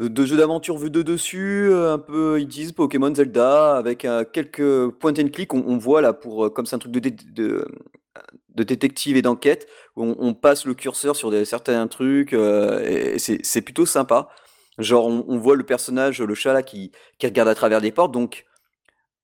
de 0.00 0.24
jeux 0.24 0.36
d'aventure 0.36 0.78
vus 0.78 0.90
de 0.90 1.02
dessus, 1.02 1.68
euh, 1.70 1.94
un 1.94 1.98
peu 1.98 2.40
ils 2.40 2.46
disent 2.46 2.72
Pokémon 2.72 3.12
Zelda, 3.14 3.76
avec 3.76 4.06
quelques 4.32 4.88
point 4.98 5.12
and 5.18 5.28
click. 5.32 5.52
On, 5.54 5.76
voit 5.76 6.00
là, 6.00 6.12
pour, 6.12 6.52
comme 6.52 6.66
c'est 6.66 6.76
un 6.76 6.78
truc 6.78 6.92
de, 6.92 7.00
de, 7.34 8.64
détective 8.64 9.16
et 9.16 9.22
d'enquête, 9.22 9.66
on, 9.96 10.16
on 10.18 10.34
passe 10.34 10.66
le 10.66 10.74
curseur 10.74 11.16
sur 11.16 11.32
certains 11.46 11.86
trucs, 11.88 12.32
et 12.32 13.18
c'est 13.18 13.62
plutôt 13.62 13.86
sympa. 13.86 14.28
Genre, 14.78 15.06
on, 15.06 15.24
on 15.28 15.38
voit 15.38 15.56
le 15.56 15.64
personnage, 15.64 16.22
le 16.22 16.34
chat 16.34 16.52
là, 16.52 16.62
qui, 16.62 16.92
qui 17.18 17.26
regarde 17.26 17.48
à 17.48 17.54
travers 17.56 17.80
des 17.80 17.90
portes, 17.90 18.12
donc 18.12 18.46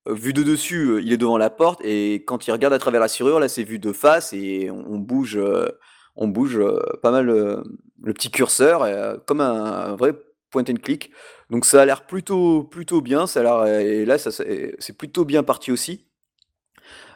vu 0.07 0.33
de 0.33 0.43
dessus, 0.43 0.87
euh, 0.91 1.03
il 1.03 1.13
est 1.13 1.17
devant 1.17 1.39
la 1.39 1.51
porte, 1.51 1.81
et 1.85 2.25
quand 2.27 2.47
il 2.47 2.53
regarde 2.53 2.75
à 2.75 2.79
travers 2.79 3.01
la 3.01 3.09
serrure, 3.09 3.41
là, 3.41 3.49
c'est 3.49 3.65
vu 3.65 3.79
de 3.79 3.93
face, 3.93 4.33
et 4.33 4.71
on, 4.71 4.99
bouge, 4.99 5.37
euh, 5.37 5.69
on 6.17 6.29
bouge 6.29 6.59
euh, 6.59 6.81
pas 7.03 7.11
mal 7.11 7.27
le 7.27 8.13
petit 8.13 8.31
curseur, 8.31 8.87
comme 9.27 9.41
un, 9.41 9.97
vrai 9.97 10.13
point 10.51 10.65
and 10.69 10.77
click. 10.83 11.11
Donc 11.51 11.65
ça 11.65 11.83
a 11.83 11.85
l'air 11.87 12.07
plutôt, 12.07 12.65
plutôt 12.65 13.01
bien, 13.01 13.27
ça 13.27 13.41
a 13.41 13.43
l'air, 13.43 13.67
et 13.81 14.05
là, 14.05 14.19
ça, 14.19 14.31
c'est 14.31 14.97
plutôt 14.97 15.25
bien 15.25 15.43
parti 15.43 15.73
aussi. 15.73 16.07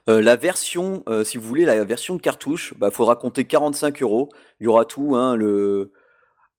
La 0.06 0.36
version, 0.36 1.04
si 1.24 1.36
vous 1.36 1.46
voulez, 1.46 1.66
la 1.66 1.84
version 1.84 2.16
cartouche, 2.16 2.72
bah, 2.78 2.90
faudra 2.90 3.16
compter 3.16 3.44
45 3.44 4.00
euros. 4.02 4.30
Il 4.58 4.64
y 4.64 4.66
aura 4.66 4.86
tout, 4.86 5.14
hein, 5.16 5.36
le, 5.36 5.92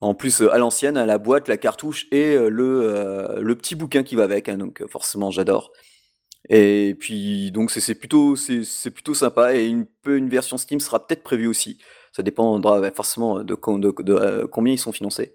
en 0.02 0.14
plus, 0.14 0.44
à 0.44 0.60
l'ancienne, 0.60 0.98
à 0.98 1.08
la 1.08 1.18
boîte, 1.18 1.48
la 1.48 1.58
cartouche 1.58 2.06
et 2.12 2.38
le, 2.38 3.40
le 3.42 3.56
petit 3.56 3.74
bouquin 3.74 4.04
qui 4.04 4.16
va 4.16 4.24
avec. 4.24 4.50
hein, 4.50 4.58
donc, 4.58 4.84
forcément, 4.88 5.32
j'adore. 5.32 5.72
Et 6.50 6.96
puis, 7.00 7.52
donc, 7.52 7.72
c'est 7.72 7.80
c'est 7.82 7.96
plutôt, 7.96 8.36
c'est 8.36 8.64
c'est 8.64 8.92
plutôt 8.92 9.14
sympa. 9.14 9.56
Et 9.56 9.68
une, 9.68 9.86
peu, 10.04 10.18
une 10.18 10.30
version 10.30 10.58
Steam 10.58 10.80
sera 10.80 11.06
peut-être 11.06 11.24
prévue 11.24 11.48
aussi. 11.48 11.78
Ça 12.12 12.24
dépendra 12.24 12.92
forcément 12.92 13.44
de, 13.44 13.56
com- 13.56 13.80
de- 13.80 13.94
de, 14.04 14.14
euh, 14.14 14.48
combien 14.48 14.74
ils 14.74 14.80
sont 14.80 14.92
financés. 14.92 15.34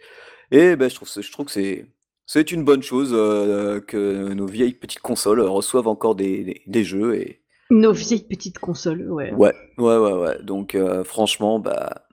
Et 0.50 0.76
ben, 0.76 0.90
je 0.90 0.94
trouve, 0.96 1.08
je 1.08 1.32
trouve 1.32 1.46
que 1.46 1.52
c'est 1.52 1.87
c'est 2.26 2.52
une 2.52 2.64
bonne 2.64 2.82
chose 2.82 3.11
euh, 3.12 3.81
que 3.81 4.33
nos 4.33 4.47
vieilles 4.47 4.73
petites 4.75 5.00
consoles 5.00 5.40
reçoivent 5.42 5.88
encore 5.88 6.14
des, 6.14 6.42
des, 6.44 6.62
des 6.66 6.85
jeux. 6.85 7.14
Et 7.16 7.42
Nos 7.71 7.92
vieilles 7.92 8.26
petites 8.26 8.59
consoles, 8.59 9.11
ouais. 9.11 9.33
ouais, 9.33 9.54
ouais, 9.78 9.97
ouais, 9.99 10.12
ouais. 10.12 10.42
Donc, 10.42 10.75
euh, 10.75 11.04
franchement, 11.04 11.59
bah. 11.59 12.03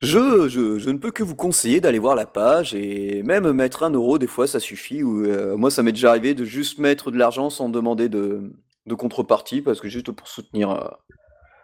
Je, 0.00 0.48
je, 0.48 0.78
je 0.78 0.90
ne 0.90 0.98
peux 0.98 1.10
que 1.10 1.24
vous 1.24 1.34
conseiller 1.34 1.80
d'aller 1.80 1.98
voir 1.98 2.14
la 2.14 2.26
page 2.26 2.72
et 2.74 3.22
même 3.24 3.50
mettre 3.52 3.82
un 3.82 3.90
euro, 3.90 4.18
des 4.18 4.28
fois 4.28 4.46
ça 4.46 4.60
suffit. 4.60 5.02
Ou, 5.02 5.24
euh, 5.24 5.56
moi, 5.56 5.70
ça 5.70 5.82
m'est 5.82 5.92
déjà 5.92 6.10
arrivé 6.10 6.34
de 6.34 6.44
juste 6.44 6.78
mettre 6.78 7.10
de 7.10 7.18
l'argent 7.18 7.50
sans 7.50 7.68
demander 7.68 8.08
de, 8.08 8.52
de 8.86 8.94
contrepartie 8.94 9.60
parce 9.60 9.80
que 9.80 9.88
juste 9.88 10.12
pour 10.12 10.28
soutenir, 10.28 10.70
euh, 10.70 10.88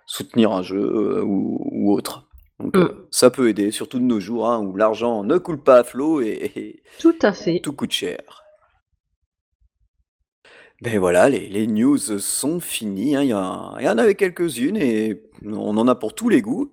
soutenir 0.07 0.53
un 0.53 0.63
jeu 0.63 0.81
euh, 0.83 1.23
ou, 1.23 1.59
ou 1.73 1.93
autre. 1.93 2.29
Donc, 2.61 2.77
Mm. 2.77 2.89
ça 3.11 3.31
peut 3.31 3.49
aider, 3.49 3.71
surtout 3.73 3.99
de 3.99 4.05
nos 4.05 4.21
jours 4.21 4.49
hein, 4.49 4.61
où 4.61 4.77
l'argent 4.77 5.25
ne 5.25 5.39
coule 5.39 5.63
pas 5.63 5.79
à 5.79 5.85
flot 5.85 6.21
et, 6.23 6.53
et 6.57 6.83
Tout 6.99 7.15
à 7.23 7.33
fait. 7.33 7.61
tout 7.61 7.73
coûte 7.73 7.93
cher. 7.93 8.43
Ben 10.83 10.99
voilà, 10.99 11.29
les, 11.29 11.49
les 11.49 11.67
news 11.67 11.97
sont 11.99 12.61
finies. 12.61 13.17
hein. 13.17 13.23
Il 13.23 13.29
y, 13.29 13.83
il 13.83 13.87
y 13.87 13.89
en 13.89 13.99
avait 13.99 14.15
quelques-unes 14.15 14.77
et 14.77 15.23
on 15.45 15.77
en 15.77 15.89
a 15.89 15.95
pour 15.95 16.15
tous 16.15 16.29
les 16.29 16.43
goûts. 16.43 16.73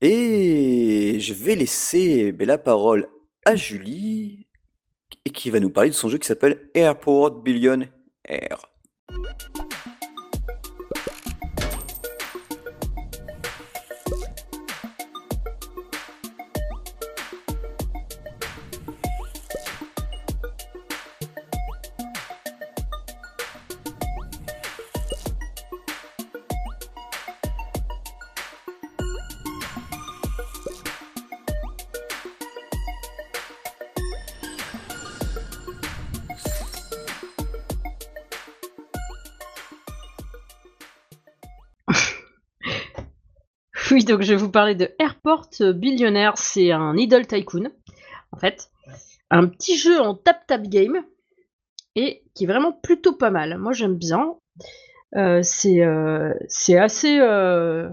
Et 0.00 1.18
je 1.20 1.32
vais 1.32 1.54
laisser 1.54 2.32
ben, 2.32 2.46
la 2.46 2.58
parole 2.58 3.08
à 3.44 3.56
Julie 3.56 4.46
qui 5.32 5.50
va 5.50 5.60
nous 5.60 5.70
parler 5.70 5.90
de 5.90 5.94
son 5.94 6.08
jeu 6.08 6.18
qui 6.18 6.26
s'appelle 6.26 6.70
Airport 6.74 7.42
Billion 7.42 7.80
Air. 8.24 8.66
Donc 44.06 44.22
je 44.22 44.32
vais 44.32 44.38
vous 44.38 44.50
parler 44.50 44.74
de 44.74 44.90
Airport 44.98 45.50
Billionaire. 45.60 46.38
C'est 46.38 46.72
un 46.72 46.96
idle 46.96 47.26
tycoon, 47.26 47.70
en 48.32 48.38
fait. 48.38 48.70
un 49.30 49.46
petit 49.46 49.76
jeu 49.76 50.00
en 50.00 50.14
tap-tap 50.14 50.62
game 50.62 51.02
et 51.96 52.22
qui 52.34 52.44
est 52.44 52.46
vraiment 52.46 52.72
plutôt 52.72 53.12
pas 53.12 53.30
mal. 53.30 53.58
Moi, 53.58 53.72
j'aime 53.72 53.96
bien. 53.96 54.36
Euh, 55.16 55.40
c'est 55.42 55.82
euh, 55.82 56.34
c'est 56.48 56.78
assez 56.78 57.18
euh, 57.20 57.88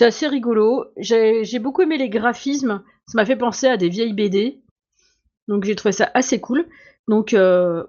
assez 0.00 0.26
rigolo. 0.26 0.86
J'ai 0.96 1.58
beaucoup 1.58 1.82
aimé 1.82 1.98
les 1.98 2.08
graphismes. 2.08 2.82
Ça 3.06 3.16
m'a 3.16 3.26
fait 3.26 3.36
penser 3.36 3.66
à 3.66 3.76
des 3.76 3.88
vieilles 3.88 4.12
BD. 4.12 4.62
Donc 5.48 5.64
j'ai 5.64 5.74
trouvé 5.74 5.92
ça 5.92 6.10
assez 6.14 6.40
cool. 6.40 6.66
Donc 7.08 7.34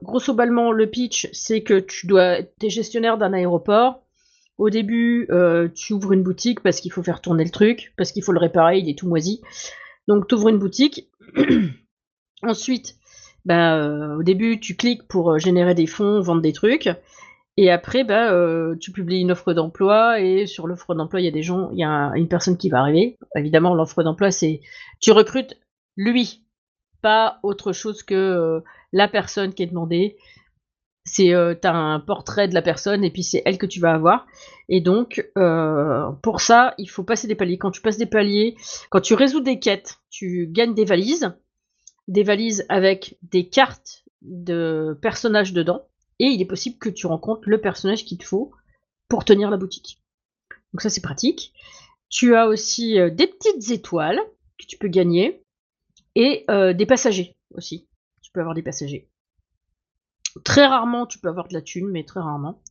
grosso 0.02 0.34
ballement 0.34 0.72
le 0.72 0.90
pitch 0.90 1.30
c'est 1.34 1.62
que 1.62 1.80
tu 1.80 2.08
dois 2.08 2.40
es 2.40 2.70
gestionnaire 2.70 3.18
d'un 3.18 3.34
aéroport. 3.34 4.03
Au 4.58 4.70
début 4.70 5.28
tu 5.76 5.94
ouvres 5.94 6.14
une 6.14 6.24
boutique 6.24 6.62
parce 6.62 6.80
qu'il 6.80 6.92
faut 6.92 7.04
faire 7.04 7.22
tourner 7.22 7.44
le 7.44 7.50
truc, 7.50 7.94
parce 7.98 8.12
qu'il 8.12 8.24
faut 8.24 8.32
le 8.32 8.40
réparer, 8.40 8.80
il 8.80 8.90
est 8.90 8.98
tout 8.98 9.08
moisi. 9.08 9.42
Donc 10.08 10.28
tu 10.28 10.36
ouvres 10.36 10.50
une 10.50 10.60
boutique. 10.60 11.10
Ensuite, 12.44 12.96
bah, 13.46 14.16
au 14.16 14.24
début 14.24 14.60
tu 14.60 14.76
cliques 14.76 15.08
pour 15.08 15.40
générer 15.40 15.74
des 15.74 15.88
fonds, 15.88 16.22
vendre 16.22 16.42
des 16.42 16.54
trucs. 16.54 16.90
Et 17.56 17.70
après, 17.70 18.04
bah, 18.04 18.32
euh, 18.32 18.76
tu 18.80 18.92
publies 18.92 19.20
une 19.20 19.32
offre 19.32 19.54
d'emploi 19.54 20.20
et 20.20 20.48
sur 20.48 20.66
l'offre 20.66 20.96
d'emploi, 20.96 21.22
il 21.22 21.26
y 21.26 21.28
a 21.28 21.32
des 21.32 21.44
gens, 21.44 21.70
il 21.72 21.80
y 21.80 21.84
a 21.84 22.12
une 22.16 22.28
personne 22.28 22.58
qui 22.58 22.70
va 22.70 22.80
arriver. 22.80 23.18
Évidemment, 23.36 23.76
l'offre 23.76 24.02
d'emploi, 24.02 24.32
c'est 24.32 24.62
tu 25.00 25.12
recrutes 25.12 25.60
lui, 25.96 26.44
pas 27.02 27.40
autre 27.44 27.72
chose 27.72 28.02
que 28.02 28.16
euh, 28.16 28.62
la 28.92 29.08
personne 29.08 29.54
qui 29.54 29.62
est 29.62 29.68
demandée. 29.68 30.18
C'est 31.06 31.34
euh, 31.34 31.54
tu 31.60 31.68
as 31.68 31.76
un 31.76 32.00
portrait 32.00 32.48
de 32.48 32.54
la 32.54 32.62
personne 32.62 33.04
et 33.04 33.12
puis 33.12 33.24
c'est 33.24 33.42
elle 33.46 33.58
que 33.58 33.66
tu 33.66 33.80
vas 33.80 33.94
avoir. 33.94 34.26
Et 34.70 34.82
donc 34.82 35.30
pour 36.22 36.42
ça, 36.42 36.74
il 36.78 36.88
faut 36.88 37.04
passer 37.04 37.28
des 37.28 37.36
paliers. 37.36 37.58
Quand 37.58 37.72
tu 37.72 37.82
passes 37.82 37.98
des 37.98 38.06
paliers, 38.06 38.56
quand 38.90 39.02
tu 39.02 39.14
résous 39.14 39.42
des 39.42 39.60
quêtes, 39.60 39.98
tu 40.10 40.48
gagnes 40.50 40.74
des 40.74 40.86
valises, 40.86 41.34
des 42.08 42.24
valises 42.24 42.66
avec 42.70 43.18
des 43.22 43.50
cartes 43.50 44.04
de 44.22 44.98
personnages 45.02 45.54
dedans 45.54 45.86
et 46.20 46.26
il 46.26 46.42
est 46.42 46.46
possible 46.46 46.78
que 46.78 46.90
tu 46.90 47.08
rencontres 47.08 47.50
le 47.50 47.60
personnage 47.60 48.06
qu'il 48.06 48.18
te 48.18 48.24
faut 48.24 48.54
pour 49.10 49.26
tenir 49.26 49.50
la 49.50 49.58
boutique. 49.58 50.02
Donc 50.74 50.82
ça 50.82 50.90
c'est 50.90 51.02
pratique. 51.02 51.54
Tu 52.10 52.36
as 52.36 52.48
aussi 52.48 53.00
euh, 53.00 53.10
des 53.10 53.28
petites 53.28 53.72
étoiles 53.72 54.20
que 54.58 54.66
tu 54.66 54.78
peux 54.78 54.88
gagner 54.88 55.44
et 56.16 56.46
euh, 56.50 56.74
des 56.74 56.86
passagers 56.86 57.36
aussi. 57.54 57.88
Tu 58.22 58.32
peux 58.32 58.40
avoir 58.40 58.56
des 58.56 58.64
passagers. 58.64 59.10
Très 60.44 60.66
rarement 60.66 61.06
tu 61.06 61.20
peux 61.20 61.30
avoir 61.30 61.48
de 61.48 61.54
la 61.54 61.62
thune, 61.62 61.90
mais 61.90 62.04
très 62.04 62.20
rarement. 62.20 62.62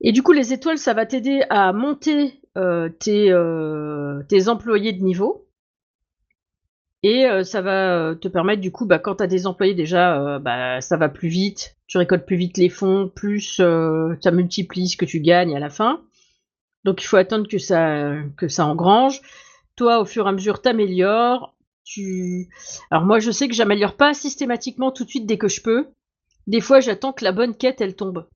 Et 0.00 0.12
du 0.12 0.22
coup 0.22 0.32
les 0.32 0.52
étoiles 0.52 0.78
ça 0.78 0.94
va 0.94 1.06
t'aider 1.06 1.44
à 1.50 1.72
monter 1.72 2.40
euh, 2.56 2.88
tes, 2.88 3.32
tes 4.28 4.48
employés 4.48 4.92
de 4.92 5.02
niveau 5.02 5.46
et 7.02 7.26
euh, 7.26 7.42
ça 7.42 7.60
va 7.60 7.96
euh, 7.96 8.14
te 8.14 8.28
permettre, 8.28 8.60
du 8.60 8.70
coup, 8.70 8.86
bah, 8.86 8.98
quand 8.98 9.16
tu 9.16 9.24
as 9.24 9.26
des 9.26 9.46
employés 9.46 9.74
déjà, 9.74 10.20
euh, 10.20 10.38
bah, 10.38 10.80
ça 10.80 10.96
va 10.96 11.08
plus 11.08 11.28
vite, 11.28 11.76
tu 11.88 11.98
récoltes 11.98 12.24
plus 12.24 12.36
vite 12.36 12.58
les 12.58 12.68
fonds, 12.68 13.08
plus 13.08 13.56
ça 13.56 14.30
multiplie 14.30 14.88
ce 14.88 14.96
que 14.96 15.04
tu 15.04 15.20
gagnes 15.20 15.56
à 15.56 15.60
la 15.60 15.70
fin. 15.70 16.00
Donc 16.84 17.02
il 17.02 17.06
faut 17.06 17.16
attendre 17.16 17.48
que 17.48 17.58
ça, 17.58 18.14
que 18.36 18.48
ça 18.48 18.66
engrange. 18.66 19.20
Toi, 19.76 20.00
au 20.00 20.04
fur 20.04 20.26
et 20.26 20.28
à 20.28 20.32
mesure, 20.32 20.62
t'améliores. 20.62 21.54
Tu... 21.84 22.48
Alors 22.90 23.04
moi, 23.04 23.18
je 23.18 23.30
sais 23.30 23.48
que 23.48 23.54
j'améliore 23.54 23.96
pas 23.96 24.14
systématiquement 24.14 24.92
tout 24.92 25.04
de 25.04 25.10
suite 25.10 25.26
dès 25.26 25.38
que 25.38 25.48
je 25.48 25.60
peux. 25.60 25.88
Des 26.46 26.60
fois, 26.60 26.80
j'attends 26.80 27.12
que 27.12 27.24
la 27.24 27.32
bonne 27.32 27.56
quête, 27.56 27.80
elle 27.80 27.96
tombe. 27.96 28.26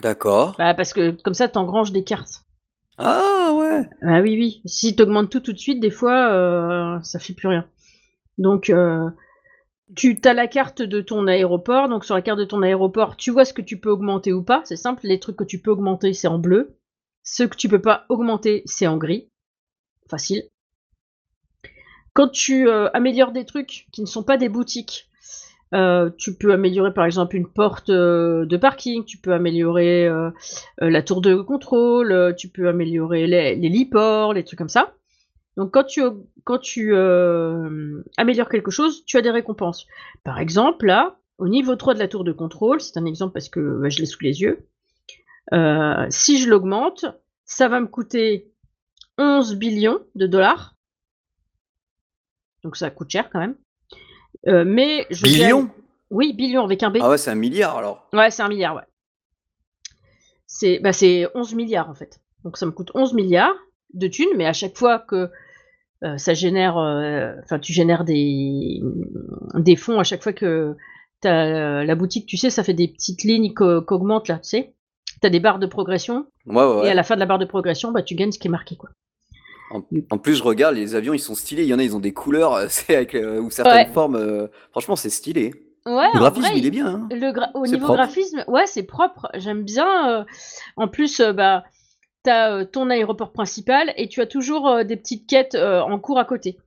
D'accord. 0.00 0.56
Bah, 0.58 0.74
parce 0.74 0.92
que 0.92 1.10
comme 1.22 1.34
ça, 1.34 1.48
t'engranges 1.48 1.92
des 1.92 2.04
cartes. 2.04 2.44
Ah 2.98 3.52
ouais. 3.54 3.88
Ah 4.02 4.20
oui, 4.20 4.36
oui. 4.36 4.62
Si 4.66 4.94
tu 4.94 5.02
augmentes 5.02 5.30
tout 5.30 5.40
tout 5.40 5.52
de 5.52 5.58
suite, 5.58 5.80
des 5.80 5.90
fois, 5.90 6.32
euh, 6.32 7.00
ça 7.02 7.18
fait 7.18 7.32
plus 7.32 7.48
rien. 7.48 7.66
Donc, 8.38 8.70
euh, 8.70 9.08
tu 9.96 10.18
as 10.24 10.34
la 10.34 10.46
carte 10.46 10.82
de 10.82 11.00
ton 11.00 11.26
aéroport. 11.26 11.88
Donc, 11.88 12.04
sur 12.04 12.14
la 12.14 12.22
carte 12.22 12.38
de 12.38 12.44
ton 12.44 12.62
aéroport, 12.62 13.16
tu 13.16 13.30
vois 13.30 13.44
ce 13.44 13.52
que 13.52 13.62
tu 13.62 13.78
peux 13.78 13.90
augmenter 13.90 14.32
ou 14.32 14.42
pas. 14.42 14.62
C'est 14.64 14.76
simple. 14.76 15.00
Les 15.04 15.20
trucs 15.20 15.36
que 15.36 15.44
tu 15.44 15.60
peux 15.60 15.70
augmenter, 15.70 16.12
c'est 16.12 16.28
en 16.28 16.38
bleu. 16.38 16.76
Ceux 17.22 17.48
que 17.48 17.56
tu 17.56 17.68
peux 17.68 17.80
pas 17.80 18.04
augmenter, 18.08 18.62
c'est 18.66 18.86
en 18.86 18.96
gris. 18.96 19.28
Facile. 20.08 20.42
Quand 22.12 22.28
tu 22.28 22.68
euh, 22.68 22.88
améliores 22.94 23.32
des 23.32 23.44
trucs 23.44 23.86
qui 23.90 24.00
ne 24.00 24.06
sont 24.06 24.22
pas 24.22 24.36
des 24.36 24.48
boutiques, 24.48 25.08
euh, 25.74 26.10
tu 26.16 26.34
peux 26.34 26.52
améliorer 26.52 26.94
par 26.94 27.04
exemple 27.04 27.34
une 27.34 27.48
porte 27.48 27.90
euh, 27.90 28.46
de 28.46 28.56
parking, 28.56 29.04
tu 29.04 29.18
peux 29.18 29.32
améliorer 29.32 30.06
euh, 30.06 30.30
la 30.78 31.02
tour 31.02 31.20
de 31.20 31.34
contrôle, 31.34 32.34
tu 32.38 32.48
peux 32.48 32.68
améliorer 32.68 33.26
les, 33.26 33.56
les 33.56 33.68
liports, 33.68 34.32
les 34.34 34.44
trucs 34.44 34.58
comme 34.58 34.68
ça. 34.68 34.94
Donc 35.56 35.72
quand 35.72 35.84
tu, 35.84 36.94
améliores 38.16 38.48
quelque 38.48 38.70
chose, 38.70 39.04
tu 39.04 39.16
as 39.16 39.22
des 39.22 39.30
récompenses. 39.30 39.86
Par 40.22 40.38
exemple, 40.38 40.86
là, 40.86 41.16
au 41.38 41.48
niveau 41.48 41.74
3 41.74 41.94
de 41.94 41.98
la 41.98 42.08
tour 42.08 42.24
de 42.24 42.32
contrôle, 42.32 42.80
c'est 42.80 42.98
un 42.98 43.04
exemple 43.04 43.32
parce 43.32 43.48
que 43.48 43.80
bah, 43.80 43.88
je 43.88 43.98
l'ai 43.98 44.06
sous 44.06 44.22
les 44.22 44.42
yeux, 44.42 44.66
si 46.10 46.38
je 46.38 46.48
l'augmente, 46.48 47.04
ça 47.44 47.68
va 47.68 47.80
me 47.80 47.86
coûter 47.86 48.52
11 49.18 49.56
billions 49.56 50.00
de 50.14 50.26
dollars. 50.26 50.74
Donc 52.62 52.76
ça 52.76 52.90
coûte 52.90 53.10
cher 53.10 53.28
quand 53.30 53.40
même. 53.40 53.56
Euh, 54.46 54.64
mais 54.66 55.06
je 55.10 55.22
Billion? 55.22 55.68
Oui, 56.10 56.32
billion 56.32 56.64
avec 56.64 56.82
un 56.82 56.90
B. 56.90 56.98
Ah 57.00 57.10
ouais, 57.10 57.18
c'est 57.18 57.30
un 57.30 57.34
milliard 57.34 57.76
alors. 57.76 58.08
Ouais, 58.12 58.30
c'est 58.30 58.42
un 58.42 58.48
milliard, 58.48 58.76
ouais. 58.76 58.82
C'est 60.46 60.78
bah, 60.78 60.90
11 61.34 61.54
milliards 61.54 61.90
en 61.90 61.94
fait. 61.94 62.20
Donc 62.44 62.56
ça 62.56 62.66
me 62.66 62.70
coûte 62.70 62.90
11 62.94 63.14
milliards 63.14 63.54
de 63.94 64.06
thunes, 64.06 64.28
mais 64.36 64.46
à 64.46 64.52
chaque 64.52 64.76
fois 64.76 64.98
que 64.98 65.30
euh, 66.04 66.18
ça 66.18 66.34
génère, 66.34 66.76
euh, 66.78 67.32
enfin 67.42 67.58
tu 67.58 67.72
génères 67.72 68.04
des, 68.04 68.80
des 69.54 69.76
fonds 69.76 69.98
à 69.98 70.04
chaque 70.04 70.22
fois 70.22 70.32
que 70.32 70.76
as 71.26 71.84
la 71.84 71.94
boutique, 71.94 72.26
tu 72.26 72.36
sais, 72.36 72.50
ça 72.50 72.62
fait 72.62 72.74
des 72.74 72.88
petites 72.88 73.24
lignes 73.24 73.54
qu'augmentent 73.54 74.28
là, 74.28 74.38
tu 74.38 74.50
sais. 74.50 74.74
Tu 75.20 75.26
as 75.26 75.30
des 75.30 75.40
barres 75.40 75.58
de 75.58 75.66
progression. 75.66 76.26
Ouais, 76.46 76.56
ouais, 76.56 76.74
ouais. 76.80 76.86
Et 76.86 76.90
à 76.90 76.94
la 76.94 77.02
fin 77.02 77.14
de 77.14 77.20
la 77.20 77.26
barre 77.26 77.38
de 77.38 77.46
progression, 77.46 77.92
bah, 77.92 78.02
tu 78.02 78.14
gagnes 78.14 78.32
ce 78.32 78.38
qui 78.38 78.48
est 78.48 78.50
marqué. 78.50 78.76
quoi. 78.76 78.90
En, 79.70 80.18
plus, 80.18 80.36
je 80.36 80.42
regarde, 80.42 80.76
les 80.76 80.94
avions, 80.94 81.14
ils 81.14 81.18
sont 81.18 81.34
stylés. 81.34 81.62
Il 81.62 81.68
y 81.68 81.74
en 81.74 81.78
a, 81.78 81.82
ils 81.82 81.96
ont 81.96 82.00
des 82.00 82.12
couleurs, 82.12 82.58
c'est 82.68 82.96
avec, 82.96 83.14
euh, 83.14 83.40
ou 83.40 83.50
certaines 83.50 83.92
formes. 83.92 84.16
Euh, 84.16 84.48
franchement, 84.70 84.96
c'est 84.96 85.10
stylé. 85.10 85.52
Ouais, 85.86 86.08
le 86.14 86.18
graphisme, 86.18 86.52
il 86.54 86.64
est 86.64 86.70
bien. 86.70 86.86
Hein. 86.86 87.08
Le 87.10 87.32
Au 87.54 87.66
niveau 87.66 87.92
graphisme, 87.92 88.44
ouais, 88.48 88.66
c'est 88.66 88.84
propre. 88.84 89.28
J'aime 89.34 89.64
bien. 89.64 90.10
Euh, 90.10 90.24
en 90.76 90.88
plus, 90.88 91.20
bah, 91.20 91.64
tu 92.24 92.30
as 92.30 92.64
ton 92.64 92.88
aéroport 92.88 93.32
principal 93.32 93.92
et 93.96 94.08
tu 94.08 94.22
as 94.22 94.26
toujours 94.26 94.82
des 94.84 94.96
petites 94.96 95.28
quêtes 95.28 95.54
en 95.54 95.98
cours 95.98 96.18
à 96.18 96.24
côté. 96.24 96.58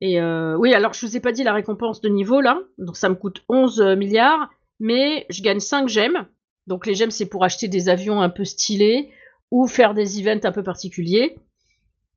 Et 0.00 0.20
oui, 0.20 0.74
alors 0.74 0.94
je 0.94 1.06
vous 1.06 1.16
ai 1.16 1.20
pas 1.20 1.30
dit 1.30 1.44
la 1.44 1.52
récompense 1.52 2.00
de 2.00 2.08
niveau 2.08 2.40
là. 2.40 2.58
Donc 2.78 2.96
ça 2.96 3.08
me 3.08 3.14
coûte 3.14 3.44
11 3.48 3.80
milliards, 3.96 4.50
mais 4.80 5.26
je 5.30 5.42
gagne 5.42 5.60
5 5.60 5.88
gemmes. 5.88 6.26
Donc 6.66 6.86
les 6.86 6.96
gemmes, 6.96 7.12
c'est 7.12 7.26
pour 7.26 7.44
acheter 7.44 7.68
des 7.68 7.88
avions 7.88 8.20
un 8.20 8.30
peu 8.30 8.44
stylés 8.44 9.12
ou 9.52 9.68
faire 9.68 9.94
des 9.94 10.18
events 10.18 10.44
un 10.44 10.50
peu 10.50 10.64
particuliers 10.64 11.36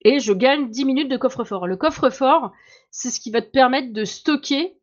et 0.01 0.19
je 0.19 0.33
gagne 0.33 0.69
10 0.69 0.85
minutes 0.85 1.11
de 1.11 1.17
coffre-fort. 1.17 1.67
Le 1.67 1.77
coffre-fort, 1.77 2.51
c'est 2.91 3.09
ce 3.09 3.19
qui 3.19 3.31
va 3.31 3.41
te 3.41 3.49
permettre 3.49 3.93
de 3.93 4.05
stocker 4.05 4.77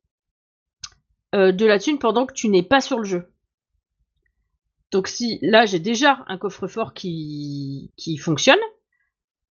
euh, 1.35 1.52
de 1.52 1.66
la 1.66 1.78
thune 1.78 1.99
pendant 1.99 2.26
que 2.26 2.35
tu 2.35 2.49
n'es 2.49 2.62
pas 2.62 2.80
sur 2.80 2.99
le 2.99 3.04
jeu. 3.04 3.32
Donc 4.92 5.08
si 5.08 5.38
là 5.42 5.66
j'ai 5.66 5.80
déjà 5.80 6.25
un 6.28 6.38
coffre-fort 6.38 6.94
qui, 6.94 7.92
qui 7.96 8.16
fonctionne, 8.16 8.58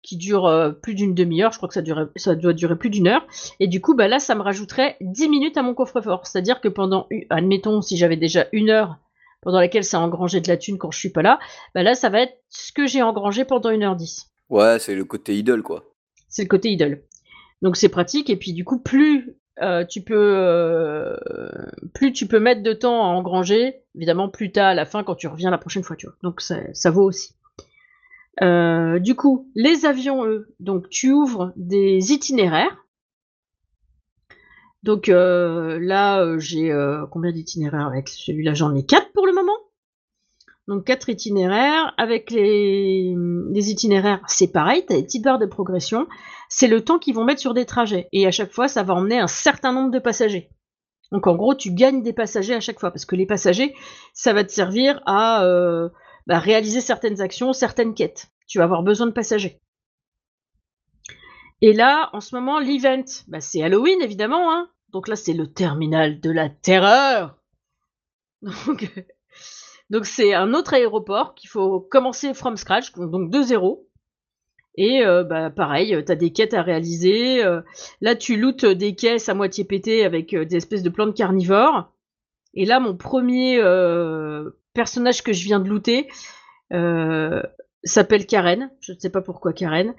qui 0.04 0.18
dure 0.18 0.46
euh, 0.46 0.72
plus 0.72 0.94
d'une 0.94 1.16
demi-heure, 1.16 1.52
je 1.52 1.58
crois 1.58 1.70
que 1.70 1.74
ça, 1.74 2.36
doit 2.36 2.54
durer 2.54 2.78
plus 2.78 2.90
d'une 2.90 3.08
heure, 3.08 3.26
et 3.60 3.68
du 3.68 3.82
coup 3.82 3.96
bah 3.96 4.08
là 4.08 4.20
ça 4.20 4.36
me 4.36 4.42
rajouterait 4.42 4.98
10 5.02 5.30
minutes 5.30 5.58
à 5.58 5.64
mon 5.64 5.74
coffre-fort. 5.74 6.28
C'est-à-dire 6.28 6.62
que 6.62 6.68
pendant, 6.68 7.08
admettons 7.30 7.82
si 7.82 7.98
j'avais 7.98 8.18
déjà 8.18 8.46
une 8.52 8.70
heure 8.70 8.98
pendant 9.42 9.60
laquelle 9.60 9.84
ça 9.84 9.98
a 9.98 10.02
engrangé 10.02 10.40
de 10.40 10.48
la 10.48 10.58
thune 10.58 10.78
quand 10.78 10.92
je 10.92 11.00
suis 11.00 11.12
pas 11.12 11.24
là, 11.24 11.40
bah 11.74 11.84
là 11.84 11.96
ça 11.96 12.10
va 12.10 12.22
être 12.22 12.38
ce 12.50 12.72
que 12.72 12.86
j'ai 12.86 13.02
engrangé 13.02 13.44
pendant 13.46 13.72
1h10. 13.72 14.33
Ouais, 14.50 14.80
c'est 14.80 14.96
le 14.96 15.06
côté 15.06 15.36
idle, 15.36 15.62
quoi. 15.62 15.94
C'est 16.30 16.44
le 16.44 16.48
côté 16.48 16.70
idle. 16.70 17.04
Donc 17.62 17.78
c'est 17.78 17.90
pratique, 17.90 18.30
et 18.30 18.36
puis 18.36 18.54
du 18.54 18.66
coup, 18.66 18.80
plus 18.80 19.38
euh, 19.62 19.86
tu 19.86 20.02
peux 20.02 20.16
euh, 20.18 21.16
plus 21.94 22.12
tu 22.12 22.28
peux 22.28 22.40
mettre 22.40 22.64
de 22.64 22.74
temps 22.74 23.04
à 23.04 23.08
engranger, 23.08 23.82
évidemment, 23.96 24.28
plus 24.28 24.52
t'as 24.52 24.70
à 24.70 24.74
la 24.74 24.86
fin 24.86 25.04
quand 25.04 25.16
tu 25.16 25.28
reviens 25.28 25.52
la 25.52 25.58
prochaine 25.58 25.84
fois, 25.84 25.96
tu 25.96 26.08
vois. 26.08 26.16
Donc 26.24 26.42
ça, 26.42 26.92
vaut 26.92 27.04
aussi. 27.04 27.36
Euh, 28.42 29.00
du 29.00 29.16
coup, 29.16 29.50
les 29.56 29.86
avions, 29.86 30.26
eux, 30.26 30.54
donc 30.60 30.90
tu 30.90 31.12
ouvres 31.12 31.54
des 31.56 32.12
itinéraires. 32.12 32.86
Donc 34.82 35.08
là, 35.08 36.38
j'ai 36.40 36.76
combien 37.10 37.32
d'itinéraires 37.32 37.88
avec? 37.88 38.10
Celui-là 38.10 38.54
J'en 38.54 38.76
ai 38.76 38.86
quatre 38.86 39.14
pour 39.14 39.26
le 39.26 39.34
moment. 39.34 39.58
Donc 40.68 40.86
quatre 40.86 41.10
itinéraires. 41.10 41.94
Avec 41.98 42.32
les, 42.32 43.14
itinéraires, 43.54 44.22
c'est 44.28 44.52
pareil, 44.52 44.86
tu 44.88 44.94
as 44.94 44.98
des 44.98 45.04
petites 45.04 45.24
barres 45.24 45.40
de 45.40 45.46
progression. 45.46 46.08
C'est 46.50 46.68
le 46.68 46.84
temps 46.84 47.00
qu'ils 47.00 47.16
vont 47.16 47.24
mettre 47.24 47.42
sur 47.42 47.54
des 47.54 47.66
trajets. 47.66 48.08
Et 48.12 48.26
à 48.28 48.32
chaque 48.32 48.52
fois, 48.52 48.68
ça 48.68 48.84
va 48.84 48.94
emmener 48.94 49.20
un 49.20 49.28
certain 49.28 49.74
nombre 49.74 49.92
de 49.92 50.00
passagers. 50.00 50.50
Donc 51.12 51.28
en 51.28 51.36
gros, 51.36 51.54
tu 51.56 51.72
gagnes 51.72 52.02
des 52.02 52.14
passagers 52.14 52.56
à 52.56 52.60
chaque 52.60 52.80
fois. 52.80 52.92
Parce 52.92 53.06
que 53.06 53.16
les 53.16 53.26
passagers, 53.26 53.76
ça 54.14 54.34
va 54.34 54.44
te 54.44 54.52
servir 54.52 55.02
à 55.06 55.44
euh, 55.44 55.90
bah, 56.28 56.40
réaliser 56.40 56.82
certaines 56.82 57.22
actions, 57.22 57.54
certaines 57.54 57.94
quêtes. 57.94 58.28
Tu 58.48 58.58
vas 58.58 58.64
avoir 58.66 58.84
besoin 58.84 59.08
de 59.08 59.12
passagers. 59.12 59.60
Et 61.62 61.74
là, 61.74 62.10
en 62.14 62.20
ce 62.20 62.36
moment, 62.36 62.60
l'event, 62.60 63.06
bah, 63.28 63.42
c'est 63.42 63.64
Halloween 63.64 64.02
évidemment. 64.02 64.52
Hein. 64.52 64.70
Donc 64.92 65.08
là, 65.08 65.16
c'est 65.16 65.34
le 65.34 65.48
terminal 65.48 66.20
de 66.20 66.30
la 66.30 66.50
terreur. 66.50 67.38
Donc, 68.42 68.92
donc 69.94 70.08
c'est 70.08 70.34
un 70.34 70.56
autre 70.56 70.74
aéroport 70.74 71.36
qu'il 71.36 71.52
faut 71.52 71.80
commencer 71.80 72.34
from 72.34 72.58
scratch, 72.58 72.92
donc 72.94 73.30
de 73.30 73.42
zéro. 73.44 73.88
Et 74.76 75.06
euh, 75.06 75.24
bah, 75.24 75.52
pareil, 75.52 75.96
tu 76.04 76.12
as 76.12 76.16
des 76.16 76.32
quêtes 76.32 76.56
à 76.56 76.64
réaliser. 76.64 77.46
euh, 77.46 77.62
là, 78.02 78.16
tu 78.16 78.36
lootes 78.36 78.66
des 78.66 78.96
caisses 78.96 79.30
à 79.30 79.36
moitié 79.36 79.66
pétées 79.66 80.04
avec 80.04 80.34
euh, 80.34 80.46
des 80.46 80.56
espèces 80.56 80.82
de 80.82 80.90
plantes 80.90 81.16
carnivores. 81.16 81.92
Et 82.56 82.66
là, 82.66 82.80
mon 82.80 82.98
premier 82.98 83.60
euh, 83.60 84.50
personnage 84.74 85.22
que 85.22 85.32
je 85.32 85.44
viens 85.44 85.60
de 85.60 85.70
looter 85.70 86.08
euh, 86.74 87.44
s'appelle 87.84 88.26
Karen. 88.26 88.72
Je 88.80 88.94
ne 88.94 88.98
sais 88.98 89.12
pas 89.12 89.22
pourquoi 89.22 89.54
Karen. 89.54 89.94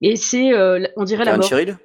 Et 0.00 0.16
c'est, 0.16 0.54
euh, 0.54 0.82
on 0.96 1.04
dirait 1.04 1.26
la 1.26 1.36
mort. 1.36 1.46
Cheryl? 1.46 1.76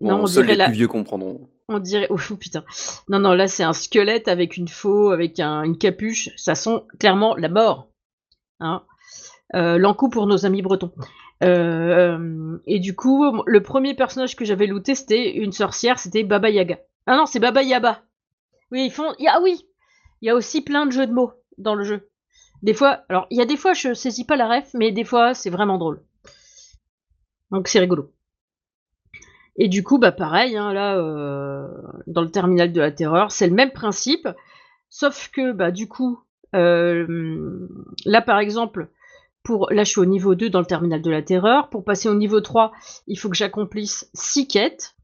Non, 0.00 0.22
on 0.22 0.24
dirait 0.24 0.48
les 0.48 0.56
la, 0.56 0.64
plus 0.64 0.74
vieux 0.74 0.88
comprendront. 0.88 1.48
On 1.68 1.78
dirait, 1.78 2.06
oh 2.10 2.16
putain. 2.38 2.64
Non, 3.08 3.18
non, 3.18 3.32
là 3.34 3.46
c'est 3.48 3.62
un 3.62 3.72
squelette 3.72 4.28
avec 4.28 4.56
une 4.56 4.68
faux, 4.68 5.10
avec 5.10 5.38
un- 5.40 5.62
une 5.62 5.78
capuche. 5.78 6.30
Ça 6.36 6.54
sent 6.54 6.82
clairement 6.98 7.36
la 7.36 7.48
mort. 7.48 7.88
Hein. 8.60 8.82
Euh, 9.54 9.78
L'encou 9.78 10.08
pour 10.08 10.26
nos 10.26 10.44
amis 10.46 10.62
bretons. 10.62 10.92
Euh, 11.44 12.58
et 12.66 12.80
du 12.80 12.96
coup, 12.96 13.42
le 13.46 13.62
premier 13.62 13.94
personnage 13.94 14.34
que 14.36 14.44
j'avais 14.44 14.66
looté, 14.66 14.94
c'était 14.94 15.36
une 15.36 15.52
sorcière, 15.52 15.98
c'était 15.98 16.24
Baba 16.24 16.50
Yaga. 16.50 16.78
Ah 17.06 17.16
non, 17.16 17.26
c'est 17.26 17.38
Baba 17.38 17.62
Yaba. 17.62 18.02
Oui, 18.72 18.86
ils 18.86 18.90
font. 18.92 19.12
Ah 19.26 19.38
oui, 19.42 19.64
il 20.20 20.26
y 20.26 20.30
a 20.30 20.34
aussi 20.34 20.62
plein 20.62 20.84
de 20.86 20.90
jeux 20.92 21.06
de 21.06 21.12
mots 21.12 21.32
dans 21.58 21.74
le 21.74 21.84
jeu. 21.84 22.08
Des 22.62 22.74
fois, 22.74 23.04
alors 23.08 23.26
il 23.30 23.38
y 23.38 23.40
a 23.40 23.44
des 23.46 23.56
fois 23.56 23.72
je 23.72 23.94
saisis 23.94 24.24
pas 24.24 24.36
la 24.36 24.48
ref, 24.48 24.70
mais 24.74 24.90
des 24.90 25.04
fois 25.04 25.32
c'est 25.32 25.48
vraiment 25.50 25.78
drôle. 25.78 26.02
Donc 27.50 27.68
c'est 27.68 27.78
rigolo. 27.78 28.12
Et 29.58 29.68
du 29.68 29.82
coup, 29.82 29.98
bah 29.98 30.12
pareil, 30.12 30.56
hein, 30.56 30.72
là, 30.72 30.96
euh, 30.96 31.66
dans 32.06 32.22
le 32.22 32.30
terminal 32.30 32.72
de 32.72 32.80
la 32.80 32.92
terreur, 32.92 33.32
c'est 33.32 33.48
le 33.48 33.54
même 33.54 33.72
principe, 33.72 34.28
sauf 34.88 35.30
que 35.32 35.52
bah 35.52 35.72
du 35.72 35.88
coup, 35.88 36.20
euh, 36.54 37.68
là 38.06 38.22
par 38.22 38.38
exemple, 38.38 38.88
pour 39.42 39.68
là 39.72 39.82
je 39.82 39.90
suis 39.90 40.00
au 40.00 40.06
niveau 40.06 40.36
2 40.36 40.48
dans 40.48 40.60
le 40.60 40.66
terminal 40.66 41.02
de 41.02 41.10
la 41.10 41.22
terreur, 41.22 41.70
pour 41.70 41.84
passer 41.84 42.08
au 42.08 42.14
niveau 42.14 42.40
3, 42.40 42.72
il 43.08 43.18
faut 43.18 43.28
que 43.28 43.36
j'accomplisse 43.36 44.08
6 44.14 44.46
quêtes. 44.46 44.94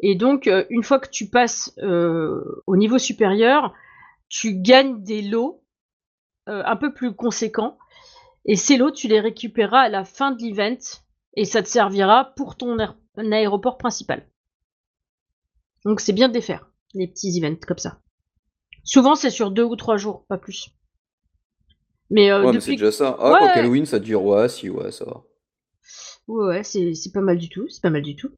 Et 0.00 0.16
donc, 0.16 0.48
euh, 0.48 0.64
une 0.70 0.82
fois 0.82 0.98
que 0.98 1.08
tu 1.08 1.28
passes 1.28 1.72
au 1.78 2.76
niveau 2.76 2.98
supérieur, 2.98 3.74
tu 4.28 4.54
gagnes 4.54 5.02
des 5.04 5.22
lots 5.22 5.62
un 6.46 6.76
peu 6.76 6.92
plus 6.94 7.14
conséquents. 7.14 7.78
Et 8.44 8.56
ces 8.56 8.76
lots, 8.76 8.90
tu 8.90 9.06
les 9.06 9.20
récupéreras 9.20 9.82
à 9.82 9.88
la 9.88 10.04
fin 10.04 10.30
de 10.30 10.40
l'event 10.40 10.78
et 11.38 11.44
ça 11.44 11.62
te 11.62 11.68
servira 11.68 12.32
pour 12.36 12.56
ton 12.56 12.76
aéroport 13.16 13.78
principal. 13.78 14.26
Donc 15.84 16.00
c'est 16.00 16.12
bien 16.12 16.28
de 16.28 16.34
les 16.34 16.40
faire, 16.40 16.68
les 16.94 17.06
petits 17.06 17.38
events 17.38 17.60
comme 17.66 17.78
ça. 17.78 18.00
Souvent 18.84 19.14
c'est 19.14 19.30
sur 19.30 19.50
deux 19.50 19.62
ou 19.62 19.76
trois 19.76 19.96
jours, 19.96 20.26
pas 20.28 20.38
plus. 20.38 20.70
Mais, 22.10 22.30
euh, 22.30 22.44
Ouais, 22.44 22.52
mais 22.52 22.60
c'est 22.60 22.72
déjà 22.72 22.90
ça. 22.90 23.16
Ah, 23.20 23.32
Ouais. 23.32 23.38
quoi 23.38 23.48
qu'Halloween, 23.54 23.86
ça 23.86 23.98
dure, 23.98 24.24
ouais, 24.24 24.48
si, 24.48 24.68
ouais, 24.70 24.90
ça 24.90 25.04
va. 25.04 25.22
Ouais, 26.26 26.46
ouais, 26.46 26.62
c'est 26.64 27.12
pas 27.12 27.20
mal 27.20 27.38
du 27.38 27.48
tout, 27.48 27.68
c'est 27.68 27.82
pas 27.82 27.90
mal 27.90 28.02
du 28.02 28.16
tout. 28.16 28.30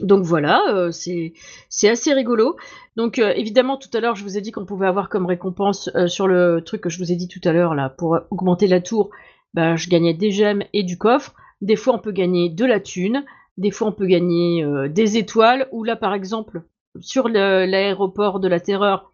Donc 0.00 0.24
voilà, 0.24 0.62
euh, 0.74 0.90
c'est 0.90 1.34
c'est 1.68 1.88
assez 1.88 2.12
rigolo. 2.14 2.56
Donc 2.96 3.18
euh, 3.18 3.32
évidemment, 3.36 3.76
tout 3.76 3.90
à 3.92 4.00
l'heure, 4.00 4.16
je 4.16 4.24
vous 4.24 4.38
ai 4.38 4.40
dit 4.40 4.50
qu'on 4.50 4.64
pouvait 4.64 4.86
avoir 4.86 5.08
comme 5.10 5.26
récompense 5.26 5.90
euh, 5.94 6.08
sur 6.08 6.26
le 6.26 6.62
truc 6.64 6.80
que 6.80 6.88
je 6.88 6.98
vous 6.98 7.12
ai 7.12 7.16
dit 7.16 7.28
tout 7.28 7.40
à 7.44 7.52
l'heure 7.52 7.74
là, 7.74 7.90
pour 7.90 8.18
augmenter 8.30 8.66
la 8.66 8.80
tour, 8.80 9.10
bah, 9.52 9.76
je 9.76 9.88
gagnais 9.88 10.14
des 10.14 10.30
gemmes 10.30 10.62
et 10.72 10.82
du 10.82 10.96
coffre. 10.96 11.34
Des 11.60 11.76
fois, 11.76 11.94
on 11.94 11.98
peut 11.98 12.12
gagner 12.12 12.48
de 12.48 12.64
la 12.64 12.80
thune. 12.80 13.24
Des 13.58 13.70
fois, 13.70 13.88
on 13.88 13.92
peut 13.92 14.06
gagner 14.06 14.64
euh, 14.64 14.88
des 14.88 15.18
étoiles. 15.18 15.68
Ou 15.72 15.84
là, 15.84 15.96
par 15.96 16.14
exemple, 16.14 16.62
sur 17.00 17.28
l'aéroport 17.28 18.40
de 18.40 18.48
la 18.48 18.60
Terreur, 18.60 19.12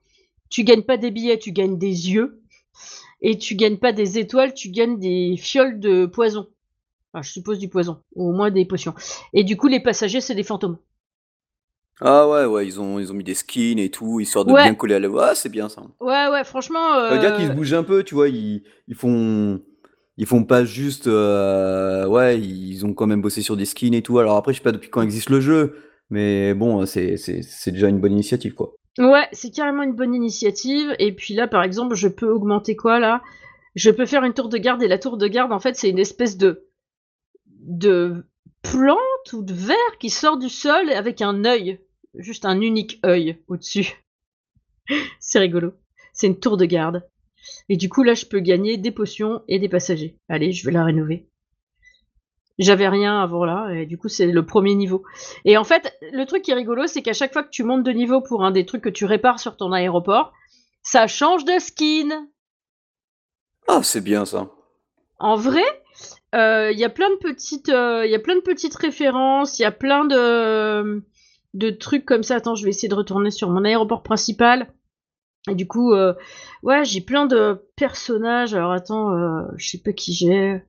tu 0.49 0.65
gagnes 0.65 0.83
pas 0.83 0.97
des 0.97 1.11
billets, 1.11 1.39
tu 1.39 1.53
gagnes 1.53 1.79
des 1.79 2.11
yeux. 2.11 2.43
Et 3.23 3.39
tu 3.39 3.57
gagnes 3.57 3.79
pas 3.79 3.93
des 3.93 4.19
étoiles, 4.19 4.53
tu 4.55 4.69
gagnes 4.71 4.99
des 4.99 5.37
fioles 5.39 5.81
de 5.81 6.07
poison. 6.07 6.49
Enfin, 7.13 7.23
je 7.23 7.33
suppose 7.33 7.59
du 7.59 7.69
poison, 7.69 8.03
ou 8.15 8.29
au 8.29 8.33
moins 8.33 8.51
des 8.51 8.67
potions. 8.67 8.95
Et 9.33 9.43
du 9.43 9.57
coup, 9.57 9.69
les 9.69 9.81
passagers, 9.81 10.21
c'est 10.21 10.35
des 10.35 10.43
fantômes. 10.43 10.77
Ah 11.99 12.29
ouais, 12.29 12.45
ouais, 12.45 12.67
ils 12.67 12.79
ont, 12.79 12.99
ils 12.99 13.11
ont 13.11 13.15
mis 13.15 13.25
des 13.25 13.35
skins 13.35 13.79
et 13.79 13.91
tout, 13.91 14.21
histoire 14.21 14.45
de 14.45 14.53
Ouais. 14.53 14.65
bien 14.65 14.75
coller 14.75 14.97
à 14.97 14.99
la... 14.99 15.09
Ah, 15.19 15.35
c'est 15.35 15.49
bien 15.49 15.71
ça. 15.71 15.83
Ouais, 15.99 16.29
ouais, 16.31 16.45
franchement. 16.45 16.95
Ça 16.95 17.15
veut 17.15 17.19
dire 17.19 17.35
qu'ils 17.35 17.47
se 17.47 17.51
euh, 17.53 17.55
bougent 17.55 17.73
un 17.73 17.85
peu, 17.85 18.05
tu 18.05 18.15
vois, 18.15 18.29
ils, 18.29 18.65
ils 18.87 18.95
font... 18.95 19.63
Ils 20.19 20.27
font 20.27 20.45
pas 20.45 20.65
juste... 20.65 21.07
euh, 21.07 22.07
Ouais, 22.07 22.41
ils 22.41 22.85
ont 22.87 22.95
quand 22.95 23.07
même 23.07 23.21
bossé 23.21 23.43
sur 23.43 23.57
des 23.57 23.65
skins 23.67 23.95
et 23.95 24.03
tout. 24.03 24.19
Alors 24.19 24.37
après, 24.37 24.53
je 24.53 24.59
sais 24.59 24.63
pas 24.65 24.73
depuis 24.73 24.89
quand 24.91 25.03
existe 25.03 25.31
le 25.31 25.41
jeu, 25.41 25.77
mais 26.11 26.55
bon, 26.55 26.87
c'est 26.87 27.17
déjà 27.67 27.89
une 27.89 28.01
bonne 28.01 28.13
initiative, 28.13 28.55
quoi. 28.55 28.75
Ouais, 28.99 29.29
c'est 29.33 29.51
carrément 29.51 29.83
une 29.83 29.93
bonne 29.95 30.15
initiative. 30.15 30.95
Et 30.99 31.13
puis 31.13 31.35
là, 31.35 31.49
par 31.49 31.63
exemple, 31.63 31.95
je 31.95 32.09
peux 32.09 32.31
augmenter 32.31 32.77
quoi 32.77 32.99
là? 32.99 33.23
Je 33.75 33.91
peux 33.91 34.07
faire 34.07 34.25
une 34.25 34.33
tour 34.33 34.49
de 34.49 34.57
garde 34.57 34.83
et 34.83 34.89
la 34.89 34.99
tour 34.99 35.19
de 35.19 35.29
garde, 35.29 35.53
en 35.53 35.59
fait, 35.61 35.77
c'est 35.77 35.91
une 35.91 35.99
espèce 35.99 36.39
de 36.39 36.67
de 37.61 38.25
plante 38.63 39.33
ou 39.33 39.43
de 39.43 39.53
verre 39.53 39.99
qui 39.99 40.09
sort 40.09 40.39
du 40.39 40.49
sol 40.49 40.91
avec 40.91 41.21
un 41.21 41.45
œil, 41.45 41.81
juste 42.15 42.45
un 42.47 42.61
unique 42.61 43.01
œil 43.05 43.39
au-dessus. 43.49 44.03
c'est 45.21 45.41
rigolo. 45.41 45.75
C'est 46.13 46.29
une 46.29 46.39
tour 46.41 46.57
de 46.57 46.65
garde. 46.65 47.07
Et 47.69 47.77
du 47.77 47.89
coup, 47.89 48.03
là, 48.03 48.15
je 48.15 48.27
peux 48.27 48.41
gagner 48.41 48.77
des 48.77 48.91
potions 48.91 49.43
et 49.49 49.59
des 49.59 49.69
passagers. 49.69 50.19
Allez, 50.29 50.53
je 50.53 50.65
vais 50.65 50.73
la 50.73 50.85
rénover. 50.85 51.29
J'avais 52.59 52.89
rien 52.89 53.21
avant 53.21 53.45
là, 53.45 53.71
et 53.73 53.85
du 53.85 53.99
coup, 53.99 54.09
c'est 54.09 54.27
le 54.27 54.47
premier 54.47 54.75
niveau. 54.75 55.03
Et 55.45 55.59
en 55.59 55.65
fait, 55.65 55.95
le 56.13 56.25
truc 56.25 56.43
qui 56.43 56.53
est 56.53 56.55
rigolo, 56.55 56.87
c'est 56.87 57.03
qu'à 57.03 57.13
chaque 57.13 57.35
fois 57.35 57.43
que 57.43 57.51
tu 57.51 57.65
montes 57.65 57.83
de 57.83 57.91
niveau 57.91 58.23
pour 58.23 58.45
un 58.45 58.51
des 58.51 58.65
trucs 58.65 58.83
que 58.83 58.89
tu 58.89 59.05
répares 59.05 59.41
sur 59.41 59.59
ton 59.59 59.73
aéroport, 59.73 60.33
ça 60.83 61.07
change 61.07 61.45
de 61.45 61.59
skin. 61.59 62.29
Ah, 63.69 63.83
c'est 63.83 64.01
bien 64.01 64.25
ça. 64.25 64.49
En 65.19 65.37
vrai, 65.37 65.65
euh, 66.35 66.71
il 66.73 66.79
y 66.79 66.85
a 66.85 66.89
plein 66.89 67.11
de 67.11 67.17
petites, 67.17 67.69
euh, 67.69 68.07
il 68.07 68.11
y 68.11 68.15
a 68.15 68.19
plein 68.19 68.37
de 68.37 68.41
petites 68.41 68.75
références, 68.75 69.59
il 69.59 69.63
y 69.63 69.67
a 69.67 69.73
plein 69.73 70.05
de 70.05 71.03
de 71.55 71.71
trucs 71.71 72.05
comme 72.05 72.23
ça. 72.23 72.37
Attends, 72.37 72.55
je 72.55 72.65
vais 72.65 72.71
essayer 72.71 72.89
de 72.89 72.95
retourner 72.95 73.31
sur 73.31 73.51
mon 73.51 73.65
aéroport 73.65 74.03
principal. 74.03 74.69
Et 75.49 75.55
du 75.55 75.67
coup, 75.69 75.93
euh, 75.93 76.15
ouais, 76.63 76.85
j'ai 76.85 77.01
plein 77.01 77.27
de 77.27 77.65
personnages. 77.77 78.55
Alors 78.55 78.73
attends, 78.73 79.13
euh, 79.13 79.43
je 79.57 79.69
sais 79.71 79.79
pas 79.79 79.93
qui 79.93 80.13
j'ai. 80.13 80.63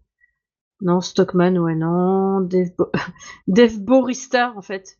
Non, 0.81 1.01
Stockman, 1.01 1.57
ouais, 1.57 1.75
non. 1.75 2.41
Dev, 2.41 2.69
Bo- 2.77 2.91
Dev 3.47 3.79
Borista, 3.79 4.53
en 4.55 4.61
fait. 4.61 4.97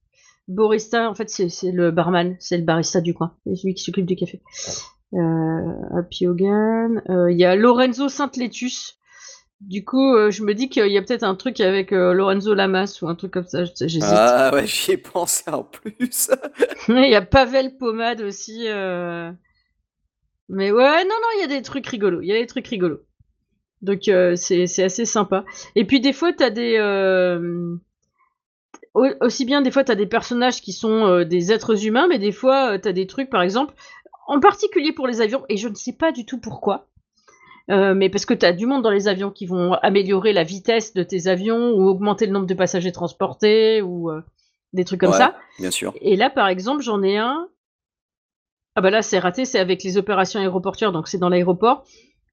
Borista, 0.47 1.09
en 1.09 1.13
fait, 1.13 1.29
c'est 1.29 1.71
le 1.71 1.91
barman, 1.91 2.35
c'est 2.39 2.57
le 2.57 2.63
barista 2.63 3.01
du 3.01 3.13
coin, 3.13 3.35
c'est 3.45 3.55
celui 3.55 3.73
qui 3.73 3.83
s'occupe 3.83 4.05
du 4.05 4.15
café. 4.15 4.41
Euh, 5.13 5.71
Happy 5.97 6.25
Hogan. 6.25 7.01
Euh, 7.09 7.31
Il 7.31 7.37
y 7.37 7.45
a 7.45 7.55
Lorenzo 7.55 8.07
Saint-Létus. 8.09 8.97
Du 9.59 9.83
coup, 9.83 10.15
euh, 10.15 10.29
je 10.31 10.43
me 10.43 10.53
dis 10.53 10.69
qu'il 10.69 10.87
y 10.91 10.97
a 10.97 11.01
peut-être 11.01 11.23
un 11.23 11.35
truc 11.35 11.59
avec 11.61 11.91
euh, 11.91 12.13
Lorenzo 12.13 12.53
Lamas 12.53 12.99
ou 13.01 13.07
un 13.09 13.15
truc 13.15 13.31
comme 13.31 13.47
ça. 13.47 13.63
Ah 14.03 14.51
ouais, 14.53 14.67
j'y 14.67 14.91
ai 14.93 14.97
pensé 14.97 15.49
en 15.49 15.63
plus. 15.63 16.29
Il 16.87 17.09
y 17.09 17.15
a 17.15 17.21
Pavel 17.21 17.75
Pomade 17.77 18.21
aussi. 18.21 18.65
euh. 18.67 19.31
Mais 20.49 20.71
ouais, 20.71 21.03
non, 21.03 21.09
non, 21.09 21.27
il 21.37 21.41
y 21.41 21.43
a 21.43 21.47
des 21.47 21.61
trucs 21.61 21.87
rigolos. 21.87 22.21
Il 22.21 22.27
y 22.27 22.31
a 22.33 22.39
des 22.39 22.47
trucs 22.47 22.67
rigolos. 22.67 23.01
Donc 23.81 24.07
euh, 24.07 24.35
c'est 24.35 24.65
c'est 24.67 24.83
assez 24.83 25.05
sympa. 25.05 25.45
Et 25.75 25.85
puis 25.85 25.99
des 25.99 26.13
fois, 26.13 26.33
t'as 26.33 26.49
des... 26.49 26.77
euh, 26.77 27.75
au- 28.93 29.05
Aussi 29.21 29.45
bien 29.45 29.61
des 29.61 29.71
fois, 29.71 29.83
t'as 29.83 29.95
des 29.95 30.05
personnages 30.07 30.61
qui 30.61 30.73
sont 30.73 31.05
euh, 31.05 31.25
des 31.25 31.51
êtres 31.51 31.85
humains, 31.85 32.07
mais 32.07 32.19
des 32.19 32.31
fois, 32.31 32.79
t'as 32.79 32.91
des 32.93 33.07
trucs, 33.07 33.29
par 33.29 33.41
exemple, 33.41 33.73
en 34.27 34.39
particulier 34.39 34.91
pour 34.93 35.07
les 35.07 35.21
avions, 35.21 35.43
et 35.49 35.57
je 35.57 35.67
ne 35.67 35.75
sais 35.75 35.93
pas 35.93 36.11
du 36.11 36.25
tout 36.25 36.39
pourquoi. 36.39 36.87
mais 37.69 38.09
parce 38.09 38.25
que 38.25 38.33
tu 38.33 38.45
as 38.45 38.53
du 38.53 38.65
monde 38.65 38.81
dans 38.83 38.91
les 38.91 39.07
avions 39.07 39.29
qui 39.31 39.45
vont 39.45 39.73
améliorer 39.73 40.33
la 40.33 40.43
vitesse 40.43 40.93
de 40.93 41.03
tes 41.03 41.27
avions 41.27 41.71
ou 41.71 41.87
augmenter 41.87 42.25
le 42.25 42.31
nombre 42.33 42.45
de 42.47 42.53
passagers 42.53 42.91
transportés 42.91 43.81
ou 43.81 44.09
des 44.73 44.85
trucs 44.85 44.99
comme 45.01 45.11
Ouais, 45.11 45.17
ça. 45.17 45.35
bien 45.59 45.71
sûr. 45.71 45.93
Et 46.01 46.15
là, 46.15 46.29
par 46.29 46.47
exemple, 46.47 46.81
j'en 46.81 47.03
ai 47.03 47.17
un. 47.17 47.47
Ah 48.77 48.81
bah 48.81 48.91
là, 48.91 49.01
c'est 49.01 49.17
raté, 49.17 49.43
c'est 49.43 49.57
avec 49.57 49.81
les 49.83 49.97
opérations 49.97 50.39
aéroportuaires, 50.39 50.91
donc 50.91 51.07
c'est 51.07 51.17
dans 51.17 51.29
l'aéroport. 51.29 51.83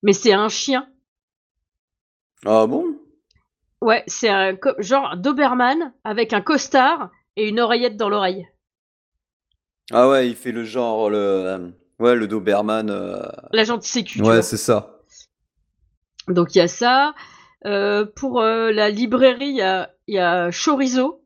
Mais 0.03 0.13
c'est 0.13 0.35
un 0.35 0.51
chien. 0.51 0.87
Ah 2.45 2.67
bon? 2.67 2.85
Ouais, 3.81 4.05
c'est 4.07 4.29
un 4.29 4.55
genre 4.79 5.17
Doberman 5.17 5.95
avec 6.05 6.35
un 6.35 6.43
costard 6.43 7.11
et 7.37 7.49
une 7.49 7.61
oreillette 7.61 7.97
dans 7.97 8.11
l'oreille. 8.11 8.47
Ah 9.91 10.07
ouais, 10.11 10.29
il 10.29 10.37
fait 10.37 10.53
le 10.53 10.65
genre, 10.65 11.09
le... 11.09 11.17
euh, 11.17 11.71
Ouais, 11.99 12.15
le 12.15 12.27
Doberman. 12.29 12.91
euh, 12.91 13.23
L'agent 13.53 13.79
de 13.79 13.83
sécu, 13.83 14.21
Ouais, 14.21 14.43
c'est 14.43 14.59
ça. 14.59 15.01
Donc 16.29 16.55
il 16.55 16.59
y 16.59 16.61
a 16.61 16.69
ça. 16.69 17.15
Euh, 17.65 18.05
pour 18.05 18.43
euh, 18.43 18.71
la 18.71 18.91
librairie, 18.91 19.49
il 19.49 19.57
y 19.57 19.63
a, 19.63 19.91
il 20.09 20.17
y 20.17 20.19
a 20.19 20.51
Chorizo. 20.51 21.25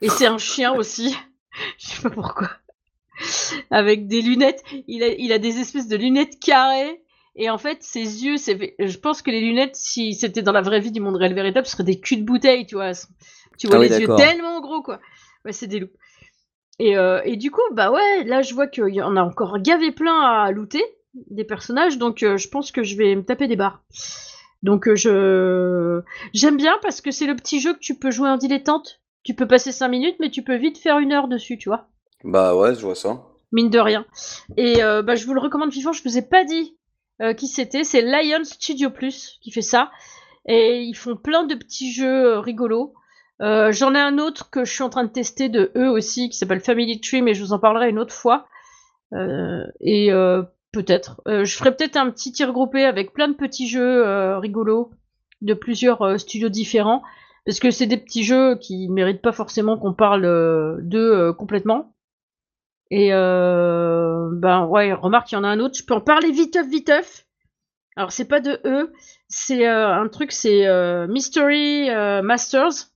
Et 0.00 0.08
c'est 0.08 0.26
un 0.26 0.38
chien 0.38 0.72
aussi. 0.72 1.16
Je 1.78 1.86
sais 1.86 2.02
pas 2.02 2.10
pourquoi. 2.10 2.48
Avec 3.70 4.06
des 4.06 4.20
lunettes. 4.20 4.62
Il 4.86 5.02
a, 5.02 5.08
il 5.08 5.32
a 5.32 5.38
des 5.38 5.58
espèces 5.58 5.88
de 5.88 5.96
lunettes 5.96 6.38
carrées. 6.40 7.02
Et 7.36 7.50
en 7.50 7.58
fait, 7.58 7.82
ses 7.82 8.24
yeux, 8.24 8.36
je 8.36 8.98
pense 8.98 9.22
que 9.22 9.30
les 9.30 9.40
lunettes, 9.40 9.76
si 9.76 10.14
c'était 10.14 10.42
dans 10.42 10.52
la 10.52 10.60
vraie 10.60 10.80
vie 10.80 10.90
du 10.90 11.00
monde 11.00 11.16
réel 11.16 11.34
véritable, 11.34 11.66
ce 11.66 11.72
seraient 11.72 11.84
des 11.84 12.00
culs 12.00 12.16
de 12.16 12.24
bouteille, 12.24 12.66
tu 12.66 12.74
vois. 12.74 12.92
Tu 13.58 13.68
vois 13.68 13.76
Ah 13.76 13.80
oui, 13.80 13.88
les 13.88 14.00
yeux 14.00 14.08
tellement 14.16 14.60
gros, 14.60 14.82
quoi. 14.82 14.98
Ouais, 15.44 15.52
c'est 15.52 15.68
des 15.68 15.78
loups. 15.78 15.90
Et, 16.80 16.96
euh, 16.96 17.20
et, 17.24 17.36
du 17.36 17.50
coup, 17.50 17.62
bah 17.72 17.90
ouais, 17.90 18.24
là 18.24 18.42
je 18.42 18.54
vois 18.54 18.68
qu'il 18.68 18.94
y 18.94 19.02
en 19.02 19.16
a 19.16 19.22
encore 19.22 19.58
gavé 19.58 19.90
plein 19.90 20.20
à 20.20 20.50
looter 20.52 20.82
des 21.30 21.44
personnages, 21.44 21.98
donc 21.98 22.22
euh, 22.22 22.36
je 22.36 22.48
pense 22.48 22.70
que 22.70 22.82
je 22.82 22.96
vais 22.96 23.14
me 23.16 23.24
taper 23.24 23.48
des 23.48 23.56
barres. 23.56 23.82
Donc 24.62 24.88
euh, 24.88 24.94
je 24.96 26.00
j'aime 26.34 26.56
bien 26.56 26.76
parce 26.82 27.00
que 27.00 27.10
c'est 27.10 27.26
le 27.26 27.36
petit 27.36 27.60
jeu 27.60 27.74
que 27.74 27.78
tu 27.78 27.96
peux 27.98 28.10
jouer 28.10 28.28
en 28.28 28.36
dilettante. 28.36 29.00
Tu 29.24 29.34
peux 29.34 29.46
passer 29.46 29.72
5 29.72 29.88
minutes, 29.88 30.16
mais 30.20 30.30
tu 30.30 30.42
peux 30.42 30.56
vite 30.56 30.78
faire 30.78 30.98
une 30.98 31.12
heure 31.12 31.28
dessus, 31.28 31.58
tu 31.58 31.68
vois. 31.68 31.88
Bah 32.24 32.56
ouais, 32.56 32.74
je 32.74 32.80
vois 32.80 32.94
ça. 32.94 33.22
Mine 33.52 33.70
de 33.70 33.78
rien. 33.78 34.04
Et 34.56 34.76
bah, 34.76 35.14
je 35.14 35.24
vous 35.26 35.34
le 35.34 35.40
recommande 35.40 35.70
vivant, 35.70 35.92
je 35.92 36.02
vous 36.02 36.18
ai 36.18 36.22
pas 36.22 36.44
dit 36.44 36.76
qui 37.36 37.46
c'était, 37.46 37.84
c'est 37.84 38.02
Lion 38.02 38.44
Studio 38.44 38.90
Plus 38.90 39.38
qui 39.40 39.50
fait 39.50 39.62
ça. 39.62 39.90
Et 40.46 40.80
ils 40.80 40.94
font 40.94 41.16
plein 41.16 41.44
de 41.44 41.54
petits 41.54 41.92
jeux 41.92 42.38
rigolos. 42.38 42.94
Euh, 43.40 43.70
j'en 43.70 43.94
ai 43.94 43.98
un 43.98 44.18
autre 44.18 44.50
que 44.50 44.64
je 44.64 44.72
suis 44.72 44.82
en 44.82 44.88
train 44.88 45.04
de 45.04 45.10
tester 45.10 45.48
de 45.48 45.70
eux 45.76 45.88
aussi, 45.88 46.28
qui 46.28 46.36
s'appelle 46.36 46.60
Family 46.60 47.00
Tree, 47.00 47.22
mais 47.22 47.34
je 47.34 47.44
vous 47.44 47.52
en 47.52 47.58
parlerai 47.58 47.90
une 47.90 47.98
autre 47.98 48.14
fois. 48.14 48.46
Euh, 49.12 49.64
et 49.80 50.12
euh, 50.12 50.42
peut-être. 50.72 51.20
je 51.26 51.56
ferai 51.56 51.74
peut-être 51.74 51.96
un 51.96 52.10
petit 52.10 52.32
tir 52.32 52.52
groupé 52.52 52.84
avec 52.84 53.12
plein 53.12 53.28
de 53.28 53.34
petits 53.34 53.68
jeux 53.68 54.36
rigolos 54.38 54.90
de 55.40 55.54
plusieurs 55.54 56.18
studios 56.18 56.48
différents. 56.48 57.02
Parce 57.46 57.60
que 57.60 57.70
c'est 57.70 57.86
des 57.86 57.96
petits 57.96 58.24
jeux 58.24 58.56
qui 58.56 58.88
méritent 58.88 59.22
pas 59.22 59.32
forcément 59.32 59.78
qu'on 59.78 59.94
parle 59.94 60.82
d'eux 60.82 61.32
complètement. 61.32 61.94
Et 62.90 63.10
ben 63.10 64.66
ouais, 64.66 64.92
remarque, 64.92 65.32
il 65.32 65.34
y 65.34 65.38
en 65.38 65.44
a 65.44 65.48
un 65.48 65.60
autre. 65.60 65.76
Je 65.76 65.84
peux 65.84 65.94
en 65.94 66.00
parler 66.00 66.30
viteuf, 66.30 66.66
viteuf. 66.66 67.26
Alors 67.96 68.12
c'est 68.12 68.26
pas 68.26 68.40
de 68.40 68.60
eux, 68.64 68.92
c'est 69.28 69.66
un 69.66 70.08
truc, 70.08 70.32
c'est 70.32 70.66
Mystery 71.08 71.90
Masters. 72.22 72.88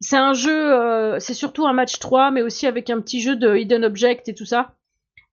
C'est 0.00 0.16
un 0.16 0.32
jeu, 0.32 0.72
euh, 0.72 1.18
c'est 1.20 1.34
surtout 1.34 1.66
un 1.66 1.74
match 1.74 1.98
3, 1.98 2.30
mais 2.30 2.40
aussi 2.40 2.66
avec 2.66 2.88
un 2.88 3.00
petit 3.00 3.20
jeu 3.20 3.36
de 3.36 3.54
hidden 3.54 3.84
object 3.84 4.28
et 4.28 4.34
tout 4.34 4.46
ça. 4.46 4.74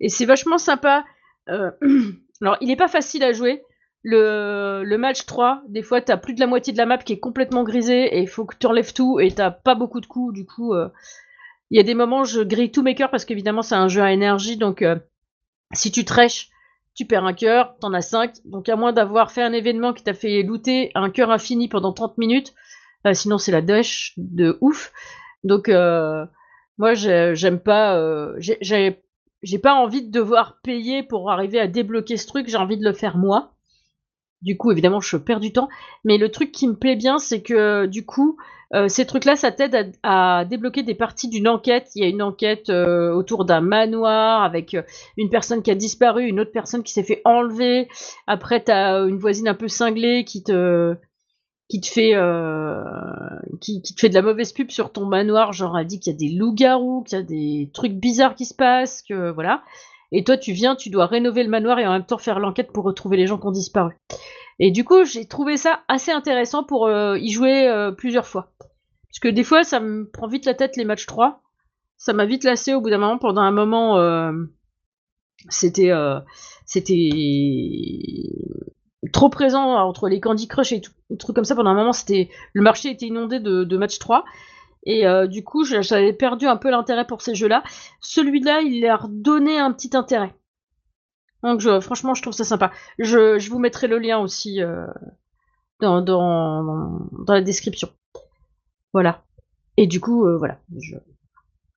Et 0.02 0.10
c'est 0.10 0.26
vachement 0.26 0.58
sympa. 0.58 1.06
Euh, 1.50 1.72
alors, 2.42 2.58
il 2.60 2.68
n'est 2.68 2.76
pas 2.76 2.90
facile 2.90 3.24
à 3.24 3.32
jouer. 3.32 3.64
Le, 4.04 4.84
le, 4.86 4.98
match 4.98 5.26
3, 5.26 5.64
des 5.70 5.82
fois, 5.82 6.02
t'as 6.02 6.18
plus 6.18 6.34
de 6.34 6.40
la 6.40 6.48
moitié 6.48 6.74
de 6.74 6.78
la 6.78 6.86
map 6.86 6.98
qui 6.98 7.14
est 7.14 7.20
complètement 7.20 7.64
grisée 7.64 8.18
et 8.18 8.22
il 8.22 8.28
faut 8.28 8.46
que 8.46 8.56
tu 8.58 8.68
enlèves 8.68 8.94
tout 8.94 9.20
et 9.20 9.32
t'as 9.32 9.52
pas 9.52 9.76
beaucoup 9.76 10.02
de 10.02 10.06
coups. 10.06 10.34
Du 10.34 10.46
coup, 10.46 10.74
euh, 10.74 10.90
il 11.70 11.78
y 11.78 11.80
a 11.80 11.84
des 11.84 11.94
moments, 11.94 12.24
je 12.24 12.42
grille 12.42 12.72
tous 12.72 12.84
mes 12.84 12.96
cœurs 12.96 13.12
parce 13.12 13.26
qu'évidemment, 13.26 13.62
c'est 13.62 13.76
un 13.76 13.88
jeu 13.88 14.02
à 14.02 14.12
énergie. 14.12 14.58
Donc, 14.58 14.86
si 15.74 15.92
tu 15.92 16.06
trèches, 16.06 16.50
tu 16.98 17.06
perds 17.06 17.26
un 17.26 17.34
cœur, 17.34 17.78
t'en 17.80 17.94
as 17.94 18.02
5. 18.02 18.34
Donc, 18.46 18.68
à 18.70 18.76
moins 18.76 18.92
d'avoir 18.92 19.32
fait 19.32 19.44
un 19.44 19.54
événement 19.54 19.94
qui 19.94 20.04
t'a 20.04 20.16
fait 20.16 20.42
looter 20.42 20.92
un 20.96 21.12
cœur 21.12 21.30
infini 21.30 21.70
pendant 21.70 21.94
30 21.94 22.18
minutes, 22.18 22.56
euh, 23.06 23.14
sinon, 23.14 23.38
c'est 23.38 23.52
la 23.52 23.62
dèche 23.62 24.14
de 24.18 24.58
ouf. 24.62 24.92
Donc, 25.44 25.70
euh, 25.70 26.26
moi, 26.80 26.96
j'aime 26.96 27.60
pas. 27.60 27.96
Euh, 27.98 28.36
j'ai 28.40 29.60
pas 29.60 29.76
envie 29.76 30.02
de 30.02 30.12
devoir 30.12 30.60
payer 30.64 31.04
pour 31.04 31.30
arriver 31.30 31.60
à 31.60 31.68
débloquer 31.68 32.18
ce 32.18 32.26
truc. 32.26 32.48
J'ai 32.50 32.58
envie 32.58 32.78
de 32.78 32.84
le 32.84 32.94
faire 32.94 33.16
moi. 33.16 33.54
Du 34.42 34.58
coup, 34.58 34.72
évidemment, 34.72 35.00
je 35.00 35.18
perds 35.18 35.40
du 35.40 35.54
temps. 35.54 35.70
Mais 36.04 36.18
le 36.18 36.30
truc 36.30 36.52
qui 36.52 36.68
me 36.68 36.76
plaît 36.76 36.96
bien, 36.96 37.20
c'est 37.20 37.44
que 37.44 37.86
du 37.86 38.06
coup, 38.06 38.38
ces 38.88 39.06
trucs-là, 39.06 39.36
ça 39.36 39.52
t'aide 39.52 39.94
à, 40.04 40.46
débloquer 40.46 40.84
des 40.84 40.96
parties 40.96 41.30
d'une 41.30 41.48
enquête. 41.48 41.90
Il 41.96 42.04
y 42.04 42.06
a 42.06 42.10
une 42.10 42.22
enquête 42.22 42.70
autour 42.70 43.46
d'un 43.46 43.62
manoir 43.62 44.44
avec 44.44 44.76
une 45.18 45.30
personne 45.30 45.62
qui 45.62 45.72
a 45.72 45.76
disparu, 45.76 46.28
une 46.28 46.40
autre 46.40 46.52
personne 46.52 46.84
qui 46.84 46.94
s'est 46.94 47.04
fait 47.04 47.22
enlever. 47.26 47.88
Après, 48.28 48.62
t'as 48.62 49.06
une 49.08 49.18
voisine 49.18 49.48
un 49.48 49.54
peu 49.54 49.68
cinglée 49.68 50.26
qui 50.26 50.44
te 50.44 50.98
qui 51.70 51.82
te 51.82 51.88
fait 51.88 52.16
euh, 52.16 52.84
qui, 53.60 53.82
te 53.82 54.00
fait 54.00 54.10
de 54.10 54.14
la 54.14 54.22
mauvaise 54.22 54.54
pub 54.54 54.72
sur 54.72 54.92
ton 54.92 55.06
manoir, 55.06 55.52
genre 55.54 55.78
elle 55.78 55.88
dit 55.88 56.00
qu'il 56.00 56.14
y 56.14 56.16
a 56.16 56.20
des 56.20 56.34
loups-garous, 56.34 57.04
qu'il 57.04 57.18
y 57.18 57.22
a 57.22 57.24
des 57.24 57.70
trucs 57.74 57.94
bizarres 57.94 58.36
qui 58.36 58.46
se 58.46 58.54
passent, 58.54 59.02
que 59.02 59.32
voilà. 59.32 59.64
Et 60.12 60.24
toi 60.24 60.38
tu 60.38 60.54
viens, 60.54 60.76
tu 60.76 60.90
dois 60.90 61.06
rénover 61.06 61.44
le 61.44 61.50
manoir 61.50 61.80
et 61.80 61.88
en 61.88 61.92
même 61.92 62.06
temps 62.06 62.18
faire 62.18 62.40
l'enquête 62.40 62.72
pour 62.72 62.84
retrouver 62.84 63.18
les 63.18 63.28
gens 63.28 63.38
qui 63.38 63.48
ont 63.48 63.52
disparu. 63.52 63.94
Et 64.60 64.72
du 64.72 64.84
coup, 64.84 65.06
j'ai 65.06 65.26
trouvé 65.26 65.56
ça 65.56 65.84
assez 65.88 66.12
intéressant 66.12 66.64
pour 66.64 66.88
euh, 66.88 67.18
y 67.20 67.30
jouer 67.30 67.68
euh, 67.68 67.92
plusieurs 67.92 68.26
fois. 68.26 68.54
Parce 69.10 69.20
que 69.22 69.28
des 69.28 69.44
fois, 69.44 69.64
ça 69.64 69.80
me 69.80 70.10
prend 70.10 70.28
vite 70.28 70.46
la 70.46 70.56
tête 70.56 70.78
les 70.78 70.86
matchs 70.86 71.06
3. 71.06 71.42
Ça 71.98 72.14
m'a 72.14 72.26
vite 72.26 72.44
lassé 72.44 72.74
au 72.74 72.82
bout 72.82 72.90
d'un 72.90 72.98
moment. 72.98 73.18
Pendant 73.18 73.42
un 73.42 73.52
moment, 73.52 74.32
c'était 75.50 75.92
c'était 76.66 77.10
trop 79.14 79.30
présent 79.30 79.76
entre 79.76 80.10
les 80.10 80.20
Candy 80.20 80.48
Crush 80.48 80.72
et 80.72 80.82
tout, 80.82 80.92
trucs 81.18 81.36
comme 81.36 81.46
ça. 81.46 81.56
Pendant 81.56 81.72
un 81.72 81.76
moment, 81.76 81.94
c'était 81.94 82.30
le 82.54 82.62
marché 82.62 82.92
était 82.92 83.08
inondé 83.08 83.40
de, 83.40 83.64
de 83.64 83.78
match 83.78 84.00
3. 84.00 84.26
Et 84.84 85.08
euh, 85.08 85.28
du 85.28 85.44
coup, 85.44 85.66
j'avais 85.66 86.14
perdu 86.14 86.46
un 86.48 86.58
peu 86.58 86.70
l'intérêt 86.70 87.06
pour 87.06 87.22
ces 87.22 87.36
jeux-là. 87.36 87.64
Celui-là, 88.02 88.62
il 88.62 88.82
leur 88.82 89.10
donnait 89.10 89.58
un 89.58 89.72
petit 89.72 89.96
intérêt. 89.96 90.34
Donc, 91.44 91.60
je, 91.60 91.80
franchement, 91.80 92.14
je 92.14 92.22
trouve 92.22 92.34
ça 92.34 92.44
sympa. 92.44 92.72
Je, 92.98 93.38
je 93.40 93.50
vous 93.50 93.60
mettrai 93.60 93.88
le 93.88 94.00
lien 94.00 94.20
aussi 94.20 94.62
euh, 94.62 94.88
dans, 95.80 96.02
dans, 96.02 97.02
dans, 97.12 97.34
la 97.34 97.42
description. 97.42 97.90
Voilà. 98.94 99.24
Et 99.78 99.88
du 99.88 100.00
coup, 100.00 100.26
euh, 100.26 100.38
voilà. 100.38 100.60
Je, 100.78 100.96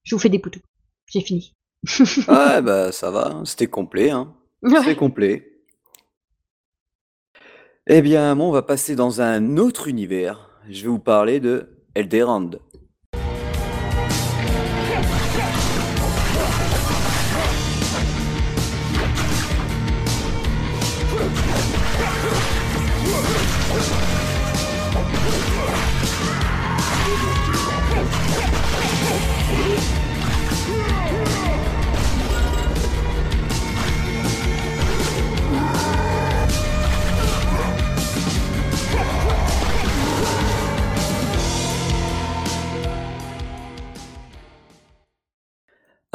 je, 0.05 0.15
vous 0.15 0.21
fais 0.21 0.29
des 0.29 0.39
poutous. 0.39 0.61
J'ai 1.07 1.21
fini. 1.21 1.55
ouais, 2.29 2.63
bah 2.63 2.93
ça 2.93 3.11
va. 3.11 3.29
Hein. 3.29 3.45
C'était 3.45 3.67
complet. 3.67 4.11
Hein. 4.11 4.35
C'est 4.85 4.97
complet. 4.97 5.65
Eh 7.87 8.03
bien, 8.03 8.35
moi, 8.35 8.47
on 8.47 8.53
va 8.53 8.63
passer 8.63 8.95
dans 8.95 9.21
un 9.21 9.57
autre 9.57 9.89
univers. 9.89 10.51
Je 10.69 10.83
vais 10.83 10.89
vous 10.89 10.99
parler 10.99 11.41
de 11.41 11.69
Elderand. 11.95 12.51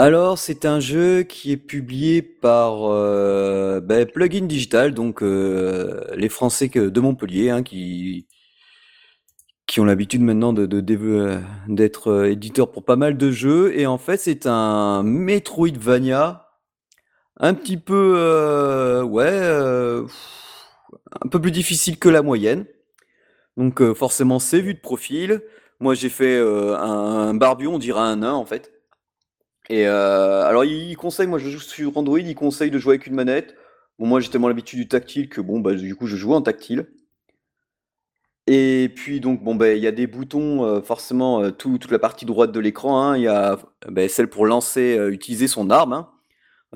Alors, 0.06 0.38
c'est 0.38 0.66
un 0.66 0.80
jeu 0.80 1.24
qui 1.24 1.52
est 1.52 1.58
publié 1.58 2.22
par 2.22 2.92
euh, 2.92 3.82
ben, 3.82 4.06
Plugin 4.06 4.46
Digital, 4.46 4.94
donc 4.94 5.24
euh, 5.24 6.06
les 6.16 6.30
Français 6.30 6.68
de 6.68 7.00
Montpellier, 7.00 7.50
hein, 7.50 7.64
qui, 7.64 8.28
qui 9.66 9.80
ont 9.80 9.86
l'habitude 9.86 10.22
maintenant 10.22 10.54
de, 10.54 10.68
d'être 11.68 12.12
euh, 12.12 12.30
éditeurs 12.30 12.72
pour 12.72 12.86
pas 12.86 12.98
mal 12.98 13.18
de 13.18 13.32
jeux. 13.32 13.76
Et 13.76 13.88
en 13.88 13.98
fait, 13.98 14.18
c'est 14.18 14.46
un 14.46 15.02
Metroidvania, 15.02 16.50
un 17.38 17.56
petit 17.56 17.78
peu, 17.78 19.02
ouais, 19.02 19.40
un 21.24 21.30
peu 21.32 21.42
plus 21.42 21.52
difficile 21.52 21.98
que 21.98 22.10
la 22.10 22.22
moyenne. 22.22 22.68
Donc 23.58 23.82
forcément, 23.94 24.38
c'est 24.38 24.62
vu 24.62 24.76
de 24.76 24.82
profil. 24.82 25.42
Moi, 25.80 25.96
j'ai 25.96 26.10
fait 26.10 26.38
un, 26.40 26.76
un 26.76 27.34
barbu, 27.34 27.66
on 27.66 27.80
dirait 27.80 28.02
un 28.02 28.18
nain 28.18 28.34
en 28.34 28.46
fait. 28.46 28.75
Et 29.70 29.88
euh, 29.88 30.44
alors, 30.46 30.66
il 30.66 30.96
conseille, 30.96 31.28
moi 31.28 31.40
je 31.40 31.50
joue 31.50 31.60
sur 31.60 31.98
Android, 31.98 32.20
il 32.20 32.36
conseille 32.36 32.72
de 32.72 32.80
jouer 32.80 32.96
avec 32.96 33.08
une 33.08 33.16
manette. 33.16 33.56
Bon, 34.00 34.08
moi 34.08 34.20
j'ai 34.20 34.30
tellement 34.30 34.48
l'habitude 34.48 34.80
du 34.80 34.88
tactile 34.88 35.30
que 35.30 35.42
bon, 35.42 35.60
bah, 35.60 35.74
du 35.74 35.96
coup, 35.96 36.08
je 36.08 36.16
joue 36.16 36.34
en 36.34 36.42
tactile. 36.42 36.88
Et 38.48 38.92
puis, 38.96 39.20
donc, 39.20 39.44
bon, 39.44 39.56
bah, 39.56 39.74
il 39.74 39.84
y 39.84 39.88
a 39.88 39.92
des 39.92 40.06
boutons, 40.06 40.64
euh, 40.64 40.82
forcément, 40.82 41.42
euh, 41.42 41.52
toute 41.52 41.90
la 41.90 41.98
partie 41.98 42.26
droite 42.26 42.52
de 42.52 42.60
l'écran. 42.60 43.02
Hein. 43.02 43.18
Il 43.18 43.24
y 43.24 43.28
a 43.28 43.58
bah, 43.88 44.08
celle 44.08 44.30
pour 44.30 44.46
lancer, 44.46 44.98
utiliser 45.10 45.48
son 45.48 45.70
arme. 45.72 45.94
Hein. 45.94 46.10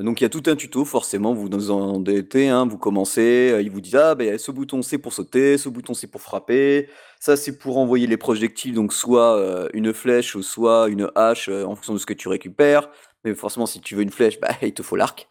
Donc, 0.04 0.22
il 0.22 0.24
y 0.24 0.26
a 0.26 0.30
tout 0.30 0.44
un 0.46 0.56
tuto, 0.56 0.86
forcément, 0.86 1.34
vous 1.34 1.50
en 1.72 1.96
endetez, 1.96 2.48
hein, 2.48 2.66
vous 2.66 2.78
commencez, 2.78 3.60
il 3.62 3.70
vous 3.70 3.82
dit 3.82 3.96
Ah, 3.98 4.16
bah, 4.16 4.38
ce 4.38 4.52
bouton 4.52 4.82
c'est 4.82 4.98
pour 4.98 5.12
sauter, 5.12 5.58
ce 5.58 5.68
bouton 5.68 5.94
c'est 5.94 6.08
pour 6.08 6.22
frapper, 6.22 6.90
ça 7.20 7.36
c'est 7.36 7.58
pour 7.58 7.78
envoyer 7.78 8.08
les 8.08 8.16
projectiles, 8.18 8.74
donc 8.74 8.94
soit 8.94 9.70
une 9.74 9.94
flèche 9.94 10.36
ou 10.36 10.42
soit 10.42 10.88
une 10.88 11.12
hache 11.16 11.50
en 11.50 11.76
fonction 11.76 11.94
de 11.94 11.98
ce 12.00 12.06
que 12.06 12.14
tu 12.14 12.30
récupères. 12.30 12.90
Mais 13.26 13.36
forcément, 13.36 13.66
si 13.66 13.82
tu 13.82 13.96
veux 13.96 14.04
une 14.04 14.12
flèche, 14.12 14.40
bah, 14.42 14.56
il 14.62 14.74
te 14.74 14.84
faut 14.84 14.96
l'arc. 14.96 15.28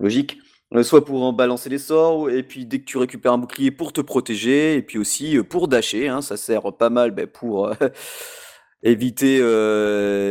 Logique. 0.00 0.38
soit 0.82 1.04
pour 1.04 1.22
en 1.22 1.32
balancer 1.32 1.68
les 1.68 1.78
sorts, 1.78 2.30
et 2.30 2.42
puis 2.42 2.66
dès 2.66 2.80
que 2.80 2.84
tu 2.86 2.98
récupères 2.98 3.32
un 3.32 3.38
bouclier 3.38 3.70
pour 3.70 3.92
te 3.92 4.00
protéger, 4.00 4.76
et 4.76 4.82
puis 4.82 4.98
aussi 4.98 5.38
pour 5.42 5.68
dasher, 5.68 6.08
hein, 6.08 6.22
ça 6.22 6.36
sert 6.36 6.72
pas 6.72 6.90
mal 6.90 7.10
bah, 7.10 7.26
pour 7.26 7.70
éviter 8.82 9.38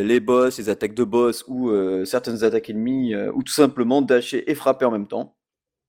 les 0.04 0.20
boss, 0.20 0.58
les 0.58 0.70
attaques 0.70 0.94
de 0.94 1.04
boss 1.04 1.44
ou 1.48 1.72
certaines 2.06 2.44
attaques 2.44 2.70
ennemies, 2.70 3.16
ou 3.34 3.44
tout 3.44 3.54
simplement 3.54 4.02
dasher 4.02 4.50
et 4.50 4.56
frapper 4.56 4.86
en 4.86 4.92
même 4.92 5.08
temps. 5.08 5.36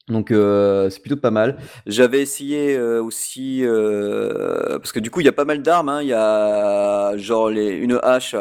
Donc 0.09 0.29
c'est 0.31 1.01
plutôt 1.01 1.17
pas 1.17 1.31
mal. 1.31 1.59
J'avais 1.87 2.23
essayé 2.23 2.79
aussi 2.79 3.63
parce 3.65 4.93
que 4.93 5.01
du 5.01 5.11
coup 5.11 5.21
il 5.21 5.27
y 5.27 5.29
a 5.29 5.33
pas 5.33 5.45
mal 5.45 5.63
d'armes. 5.63 5.89
Hein. 5.89 6.03
Il 6.03 6.09
y 6.09 6.15
a 6.15 7.17
genre 7.17 7.51
une 7.51 7.99
hache 8.03 8.35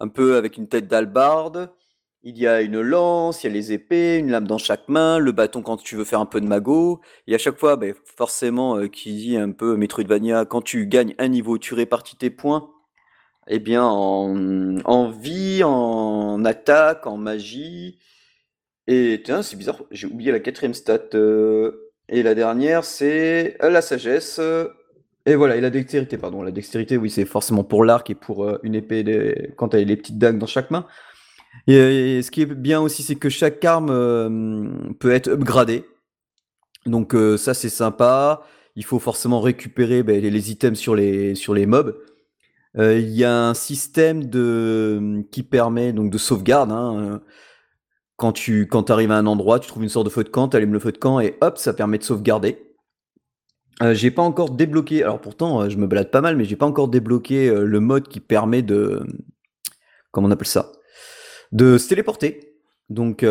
un 0.00 0.08
peu 0.08 0.36
avec 0.36 0.56
une 0.56 0.68
tête 0.68 0.88
d'albarde. 0.88 1.70
Il 2.22 2.36
y 2.36 2.46
a 2.46 2.60
une 2.60 2.82
lance, 2.82 3.42
il 3.42 3.46
y 3.46 3.50
a 3.50 3.52
les 3.52 3.72
épées, 3.72 4.18
une 4.18 4.30
lame 4.30 4.46
dans 4.46 4.58
chaque 4.58 4.88
main, 4.90 5.18
le 5.18 5.32
bâton 5.32 5.62
quand 5.62 5.78
tu 5.78 5.96
veux 5.96 6.04
faire 6.04 6.20
un 6.20 6.26
peu 6.26 6.40
de 6.42 6.46
magot. 6.46 7.00
Et 7.26 7.34
à 7.34 7.38
chaque 7.38 7.58
fois, 7.58 7.76
ben, 7.76 7.94
forcément, 8.04 8.76
euh, 8.76 8.88
qui 8.88 9.14
dit 9.14 9.36
un 9.38 9.52
peu 9.52 9.74
Metroidvania, 9.76 10.44
quand 10.44 10.60
tu 10.60 10.86
gagnes 10.86 11.14
un 11.18 11.28
niveau, 11.28 11.56
tu 11.56 11.72
répartis 11.72 12.16
tes 12.16 12.28
points. 12.28 12.68
Eh 13.52 13.58
bien, 13.58 13.82
en, 13.84 15.10
vie, 15.10 15.64
en 15.64 16.44
attaque, 16.44 17.08
en 17.08 17.16
magie. 17.16 17.98
Et 18.86 19.22
tiens, 19.24 19.42
c'est 19.42 19.56
bizarre, 19.56 19.82
j'ai 19.90 20.06
oublié 20.06 20.30
la 20.30 20.38
quatrième 20.38 20.72
stat. 20.72 21.00
euh, 21.14 21.90
et 22.08 22.22
la 22.22 22.36
dernière, 22.36 22.84
c'est 22.84 23.56
la 23.60 23.82
sagesse. 23.82 24.40
Et 25.26 25.34
voilà, 25.34 25.56
et 25.56 25.60
la 25.60 25.70
dextérité, 25.70 26.16
pardon. 26.16 26.44
La 26.44 26.52
dextérité, 26.52 26.96
oui, 26.96 27.10
c'est 27.10 27.24
forcément 27.24 27.64
pour 27.64 27.84
l'arc 27.84 28.08
et 28.08 28.14
pour 28.14 28.44
euh, 28.44 28.60
une 28.62 28.76
épée 28.76 29.52
quand 29.56 29.74
elle 29.74 29.82
a 29.82 29.84
les 29.84 29.96
petites 29.96 30.18
dagues 30.18 30.38
dans 30.38 30.46
chaque 30.46 30.70
main. 30.70 30.86
Et, 31.66 32.22
ce 32.22 32.30
qui 32.30 32.42
est 32.42 32.46
bien 32.46 32.80
aussi, 32.80 33.02
c'est 33.02 33.16
que 33.16 33.28
chaque 33.28 33.64
arme 33.64 33.90
euh, 33.90 34.92
peut 35.00 35.10
être 35.10 35.28
upgradée. 35.28 35.84
Donc 36.86 37.16
ça, 37.36 37.52
c'est 37.54 37.68
sympa. 37.68 38.42
Il 38.76 38.84
faut 38.84 39.00
forcément 39.00 39.40
récupérer 39.40 40.04
ben, 40.04 40.22
les, 40.22 40.30
les 40.30 40.50
items 40.52 40.78
sur 40.78 40.94
les, 40.94 41.34
sur 41.34 41.52
les 41.52 41.66
mobs. 41.66 41.96
Euh, 42.78 42.98
Il 42.98 43.10
y 43.10 43.24
a 43.24 43.48
un 43.48 43.54
système 43.54 44.30
qui 45.30 45.42
permet 45.42 45.92
donc 45.92 46.10
de 46.10 46.18
sauvegarde. 46.18 46.70
hein, 46.72 46.96
euh, 46.98 47.18
quand 48.16 48.32
tu 48.32 48.68
arrives 48.88 49.10
à 49.10 49.16
un 49.16 49.26
endroit, 49.26 49.58
tu 49.60 49.68
trouves 49.68 49.82
une 49.82 49.88
sorte 49.88 50.06
de 50.06 50.10
feu 50.10 50.24
de 50.24 50.28
camp, 50.28 50.48
tu 50.48 50.56
allumes 50.56 50.72
le 50.74 50.78
feu 50.78 50.92
de 50.92 50.98
camp 50.98 51.20
et 51.20 51.36
hop, 51.40 51.58
ça 51.58 51.72
permet 51.72 51.98
de 51.98 52.04
sauvegarder. 52.04 52.58
Euh, 53.82 53.94
j'ai 53.94 54.10
pas 54.10 54.22
encore 54.22 54.50
débloqué, 54.50 55.02
alors 55.02 55.20
pourtant 55.20 55.68
je 55.70 55.76
me 55.78 55.86
balade 55.86 56.10
pas 56.10 56.20
mal, 56.20 56.36
mais 56.36 56.44
j'ai 56.44 56.56
pas 56.56 56.66
encore 56.66 56.88
débloqué 56.88 57.50
le 57.50 57.80
mode 57.80 58.08
qui 58.08 58.20
permet 58.20 58.60
de, 58.62 59.02
comment 60.10 60.28
on 60.28 60.30
appelle 60.30 60.46
ça, 60.46 60.70
de 61.52 61.78
se 61.78 61.88
téléporter. 61.88 62.46
Donc, 62.90 63.22
mais 63.22 63.28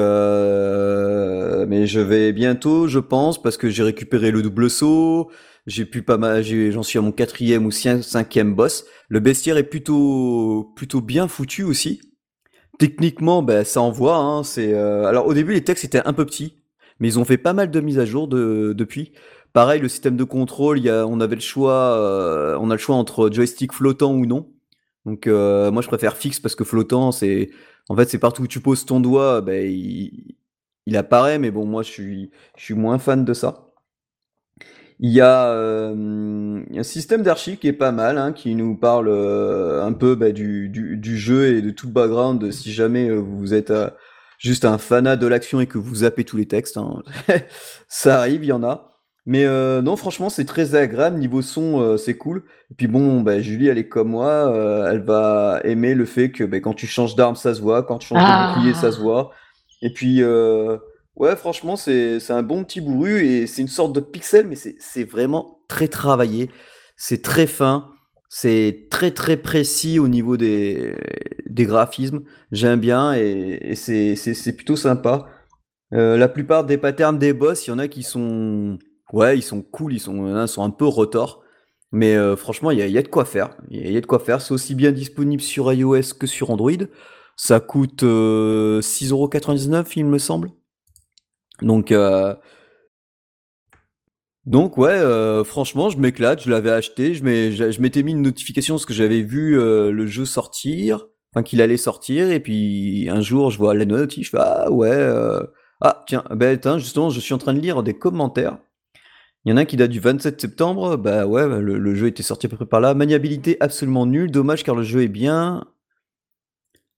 je 1.85 1.99
vais 1.99 2.33
bientôt, 2.33 2.87
je 2.87 2.99
pense, 2.99 3.39
parce 3.41 3.57
que 3.57 3.69
j'ai 3.69 3.83
récupéré 3.83 4.31
le 4.31 4.41
double 4.41 4.69
saut, 4.69 5.29
j'ai 5.67 5.85
pu 5.85 6.01
pas 6.01 6.17
mal, 6.17 6.43
j'en 6.43 6.83
suis 6.83 6.97
à 6.99 7.01
mon 7.01 7.11
quatrième 7.11 7.65
ou 7.65 7.69
cin- 7.69 8.01
cinquième 8.01 8.55
boss. 8.55 8.85
Le 9.09 9.19
bestiaire 9.19 9.57
est 9.57 9.63
plutôt, 9.63 10.71
plutôt 10.75 11.01
bien 11.01 11.27
foutu 11.27 11.63
aussi. 11.63 12.01
Techniquement, 12.79 13.43
ben, 13.43 13.63
ça 13.63 13.81
envoie. 13.81 14.15
Hein, 14.17 14.43
c'est, 14.43 14.73
euh, 14.73 15.05
Alors 15.05 15.27
au 15.27 15.33
début, 15.33 15.53
les 15.53 15.63
textes 15.63 15.83
étaient 15.85 16.05
un 16.05 16.13
peu 16.13 16.25
petits, 16.25 16.63
mais 16.99 17.07
ils 17.09 17.19
ont 17.19 17.25
fait 17.25 17.37
pas 17.37 17.53
mal 17.53 17.71
de 17.71 17.79
mises 17.81 17.99
à 17.99 18.05
jour 18.05 18.27
de... 18.27 18.73
depuis. 18.75 19.11
Pareil, 19.53 19.81
le 19.81 19.89
système 19.89 20.15
de 20.15 20.23
contrôle, 20.23 20.79
y 20.79 20.89
a... 20.89 21.05
on 21.05 21.19
avait 21.19 21.35
le 21.35 21.41
choix, 21.41 21.97
euh, 21.97 22.57
on 22.61 22.69
a 22.69 22.75
le 22.75 22.79
choix 22.79 22.95
entre 22.95 23.29
joystick 23.31 23.73
flottant 23.73 24.13
ou 24.13 24.25
non. 24.25 24.51
Donc 25.05 25.27
euh, 25.27 25.71
moi, 25.71 25.81
je 25.81 25.87
préfère 25.87 26.17
fixe 26.17 26.39
parce 26.39 26.55
que 26.55 26.63
flottant, 26.63 27.11
c'est, 27.11 27.49
en 27.89 27.95
fait, 27.95 28.09
c'est 28.09 28.19
partout 28.19 28.43
où 28.43 28.47
tu 28.47 28.59
poses 28.61 28.85
ton 28.85 28.99
doigt, 28.99 29.41
ben, 29.41 29.69
il... 29.69 30.35
il 30.85 30.97
apparaît. 30.97 31.39
Mais 31.39 31.51
bon, 31.51 31.65
moi, 31.65 31.83
je 31.83 31.89
suis, 31.91 32.31
je 32.57 32.63
suis 32.63 32.75
moins 32.75 32.99
fan 32.99 33.25
de 33.25 33.33
ça. 33.33 33.68
Il 35.01 35.11
y 35.11 35.21
a 35.21 35.47
euh, 35.51 36.61
un 36.75 36.83
système 36.83 37.23
d'archi 37.23 37.57
qui 37.57 37.67
est 37.67 37.73
pas 37.73 37.91
mal, 37.93 38.17
hein, 38.17 38.33
qui 38.33 38.53
nous 38.55 38.75
parle 38.75 39.07
euh, 39.09 39.83
un 39.83 39.93
peu 39.93 40.15
bah, 40.15 40.31
du, 40.31 40.67
du, 40.69 40.97
du 40.97 41.17
jeu 41.17 41.47
et 41.55 41.61
de 41.61 41.69
tout 41.71 41.87
le 41.87 41.93
background. 41.93 42.51
Si 42.51 42.71
jamais 42.73 43.09
euh, 43.09 43.15
vous 43.15 43.53
êtes 43.53 43.71
euh, 43.71 43.89
juste 44.39 44.65
un 44.65 44.77
fanat 44.77 45.15
de 45.15 45.25
l'action 45.27 45.61
et 45.61 45.67
que 45.67 45.77
vous 45.77 45.95
zappez 45.95 46.25
tous 46.25 46.35
les 46.37 46.47
textes, 46.47 46.75
hein, 46.77 47.01
ça 47.87 48.19
arrive, 48.19 48.43
il 48.43 48.47
y 48.47 48.51
en 48.51 48.63
a. 48.63 48.87
Mais 49.25 49.45
euh, 49.45 49.81
non, 49.81 49.95
franchement, 49.95 50.29
c'est 50.29 50.45
très 50.45 50.75
agréable. 50.75 51.17
Niveau 51.17 51.41
son, 51.41 51.79
euh, 51.81 51.97
c'est 51.97 52.17
cool. 52.17 52.43
Et 52.71 52.73
puis 52.75 52.87
bon, 52.87 53.21
bah, 53.21 53.39
Julie, 53.41 53.67
elle 53.67 53.77
est 53.77 53.87
comme 53.87 54.09
moi. 54.09 54.53
euh, 54.53 54.91
elle 54.91 55.01
va 55.03 55.61
aimer 55.63 55.93
le 55.93 56.05
fait 56.05 56.31
que 56.31 56.43
bah, 56.43 56.59
quand 56.59 56.73
tu 56.73 56.87
changes 56.87 57.15
d'arme, 57.15 57.35
ça 57.35 57.53
se 57.53 57.61
voit. 57.61 57.83
Quand 57.83 57.99
tu 57.99 58.07
changes 58.07 58.25
de 58.25 58.33
bouclier, 58.33 58.73
ça 58.73 58.91
se 58.91 58.99
Ah, 58.99 59.01
voit. 59.01 59.31
Et 59.81 59.93
puis, 59.93 60.21
euh, 60.23 60.77
ouais, 61.19 61.35
franchement, 61.35 61.75
c'est 61.75 62.19
c'est 62.19 62.33
un 62.33 62.43
bon 62.43 62.63
petit 62.63 62.81
bourru 62.81 63.25
et 63.25 63.47
c'est 63.47 63.61
une 63.61 63.67
sorte 63.67 63.93
de 63.93 63.99
pixel, 63.99 64.47
mais 64.47 64.55
c'est 64.55 64.75
c'est 64.79 65.03
vraiment 65.03 65.59
très 65.67 65.87
travaillé. 65.87 66.49
C'est 66.97 67.21
très 67.21 67.47
fin. 67.47 67.91
C'est 68.31 68.87
très 68.91 69.11
très 69.11 69.37
précis 69.37 69.97
au 69.99 70.07
niveau 70.07 70.37
des, 70.37 70.95
des 71.49 71.65
graphismes. 71.65 72.21
J'aime 72.51 72.79
bien 72.79 73.13
et, 73.13 73.73
c'est 73.75 74.15
c'est- 74.15 74.35
c'est 74.35 74.53
plutôt 74.55 74.75
sympa. 74.75 75.25
Euh, 75.93 76.17
la 76.17 76.29
plupart 76.29 76.65
des 76.65 76.77
patterns 76.77 77.19
des 77.19 77.33
boss, 77.33 77.67
il 77.67 77.71
y 77.71 77.73
en 77.73 77.79
a 77.79 77.87
qui 77.87 78.03
sont, 78.03 78.79
ouais, 79.13 79.37
ils 79.37 79.41
sont 79.43 79.61
cool, 79.63 79.93
ils 79.93 79.99
sont, 79.99 80.13
il 80.27 80.31
y 80.31 80.33
en 80.33 80.37
a 80.37 80.47
qui 80.47 80.53
sont 80.53 80.63
un 80.63 80.69
peu 80.71 80.85
retors. 80.87 81.43
Mais 81.91 82.15
euh, 82.15 82.35
franchement, 82.37 82.71
il 82.71 82.79
y 82.79 82.81
a, 82.83 82.87
y 82.87 82.97
a 82.99 83.01
de 83.03 83.07
quoi 83.09 83.25
faire. 83.25 83.57
Il 83.71 83.77
y 83.81 83.83
a, 83.85 83.87
il 83.87 83.93
y 83.93 83.97
a 83.97 84.01
de 84.01 84.05
quoi 84.07 84.19
faire. 84.19 84.41
C'est 84.41 84.53
aussi 84.53 84.75
bien 84.75 84.91
disponible 84.93 85.41
sur 85.43 85.71
iOS 85.73 86.13
que 86.19 86.27
sur 86.27 86.51
Android. 86.51 86.71
Ça 87.37 87.59
coûte 87.61 88.03
euh, 88.03 88.81
6,99€, 88.81 89.93
il 89.97 90.05
me 90.07 90.19
semble. 90.19 90.51
Donc, 91.61 91.91
euh, 91.91 92.33
donc 94.45 94.77
ouais, 94.77 94.89
euh, 94.91 95.43
franchement, 95.43 95.89
je 95.89 95.97
m'éclate. 95.97 96.41
Je 96.43 96.49
l'avais 96.49 96.71
acheté. 96.71 97.13
Je 97.13 97.23
m'étais 97.81 98.03
mis 98.03 98.11
une 98.11 98.21
notification 98.21 98.75
parce 98.75 98.85
que 98.85 98.93
j'avais 98.93 99.21
vu 99.21 99.59
euh, 99.59 99.91
le 99.91 100.07
jeu 100.07 100.25
sortir, 100.25 101.07
enfin 101.33 101.43
qu'il 101.43 101.61
allait 101.61 101.77
sortir. 101.77 102.31
Et 102.31 102.39
puis 102.39 103.07
un 103.09 103.21
jour, 103.21 103.51
je 103.51 103.57
vois 103.57 103.73
la 103.75 103.85
notif. 103.85 104.25
Je 104.27 104.29
fais 104.31 104.37
ah 104.39 104.71
ouais. 104.71 104.89
euh, 104.91 105.41
Ah 105.81 106.03
tiens, 106.07 106.23
ben 106.31 106.59
justement, 106.79 107.09
je 107.09 107.19
suis 107.19 107.33
en 107.33 107.37
train 107.37 107.53
de 107.53 107.59
lire 107.59 107.83
des 107.83 107.93
commentaires. 107.93 108.57
Il 109.45 109.51
y 109.51 109.53
en 109.53 109.57
a 109.57 109.61
un 109.61 109.65
qui 109.65 109.77
date 109.77 109.91
du 109.91 109.99
27 110.01 110.41
septembre. 110.41 110.97
Bah 110.97 111.27
ouais, 111.27 111.47
bah, 111.47 111.59
le, 111.59 111.77
le 111.79 111.95
jeu 111.95 112.07
était 112.07 112.23
sorti 112.23 112.47
à 112.47 112.49
peu 112.49 112.57
près 112.57 112.65
par 112.67 112.81
là. 112.81 112.93
Maniabilité 112.95 113.57
absolument 113.61 114.05
nulle. 114.05 114.31
Dommage 114.31 114.63
car 114.63 114.75
le 114.75 114.83
jeu 114.83 115.03
est 115.03 115.09
bien. 115.09 115.65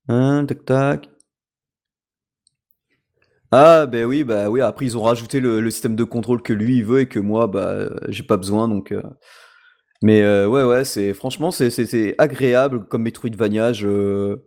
Hein, 0.08 0.46
tac 0.48 0.64
tac. 0.66 1.10
Ah 3.54 3.86
ben 3.86 4.06
oui, 4.06 4.24
bah 4.24 4.50
oui. 4.50 4.62
Après 4.62 4.86
ils 4.86 4.98
ont 4.98 5.02
rajouté 5.04 5.40
le, 5.42 5.70
système 5.70 5.96
de 5.96 6.04
contrôle 6.06 6.42
que 6.42 6.54
lui 6.54 6.78
il 6.78 6.86
veut 6.86 7.02
et 7.02 7.08
que 7.08 7.20
moi 7.20 7.48
bah 7.48 7.90
j'ai 8.08 8.24
pas 8.24 8.38
besoin 8.38 8.68
donc. 8.68 8.92
euh, 8.92 9.02
Mais 10.04 10.22
euh, 10.24 10.48
ouais 10.48 10.64
ouais, 10.64 10.84
c'est 10.86 11.14
franchement 11.14 11.52
c'est 11.52 11.70
c'est 11.70 11.86
c'est 11.86 12.16
agréable 12.18 12.86
comme 12.88 13.04
Metroidvania. 13.04 13.74
Je... 13.74 14.38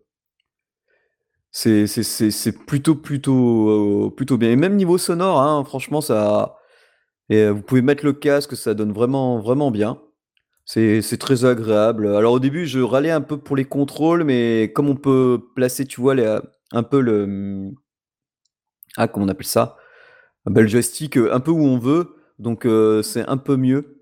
C'est 1.53 1.87
c'est 1.87 2.03
c'est 2.03 2.31
c'est 2.33 2.53
plutôt 2.67 2.97
plutôt 2.97 4.09
euh, 4.11 4.37
bien. 4.37 4.51
Et 4.51 4.57
même 4.57 4.75
niveau 4.77 4.99
sonore, 4.99 5.41
hein, 5.41 5.65
franchement 5.65 6.01
ça. 6.01 6.57
Et 7.31 7.49
vous 7.51 7.63
pouvez 7.63 7.83
mettre 7.83 8.05
le 8.05 8.13
casque, 8.15 8.57
ça 8.57 8.75
donne 8.75 8.93
vraiment 8.93 9.41
vraiment 9.41 9.71
bien. 9.71 10.01
C'est 10.67 11.03
c'est 11.03 11.19
très 11.19 11.45
agréable. 11.47 12.09
Alors 12.09 12.35
au 12.35 12.41
début, 12.41 12.67
je 12.67 12.81
râlais 12.81 13.11
un 13.13 13.21
peu 13.23 13.39
pour 13.39 13.57
les 13.57 13.65
contrôles, 13.67 14.25
mais 14.25 14.73
comme 14.75 14.89
on 14.89 14.97
peut 14.97 15.41
placer, 15.57 15.87
tu 15.87 16.01
vois, 16.01 16.15
les, 16.17 16.39
un 16.73 16.83
peu 16.85 17.01
le 17.01 17.73
ah 18.97 19.09
comment 19.09 19.27
on 19.27 19.29
appelle 19.29 19.47
ça? 19.47 19.77
Bah, 20.47 20.61
le 20.61 20.67
joystick 20.67 21.17
euh, 21.17 21.33
un 21.33 21.41
peu 21.41 21.51
où 21.51 21.65
on 21.65 21.79
veut, 21.79 22.17
donc 22.39 22.67
euh, 22.67 23.03
c'est 23.03 23.27
un 23.29 23.37
peu 23.37 23.57
mieux. 23.57 24.01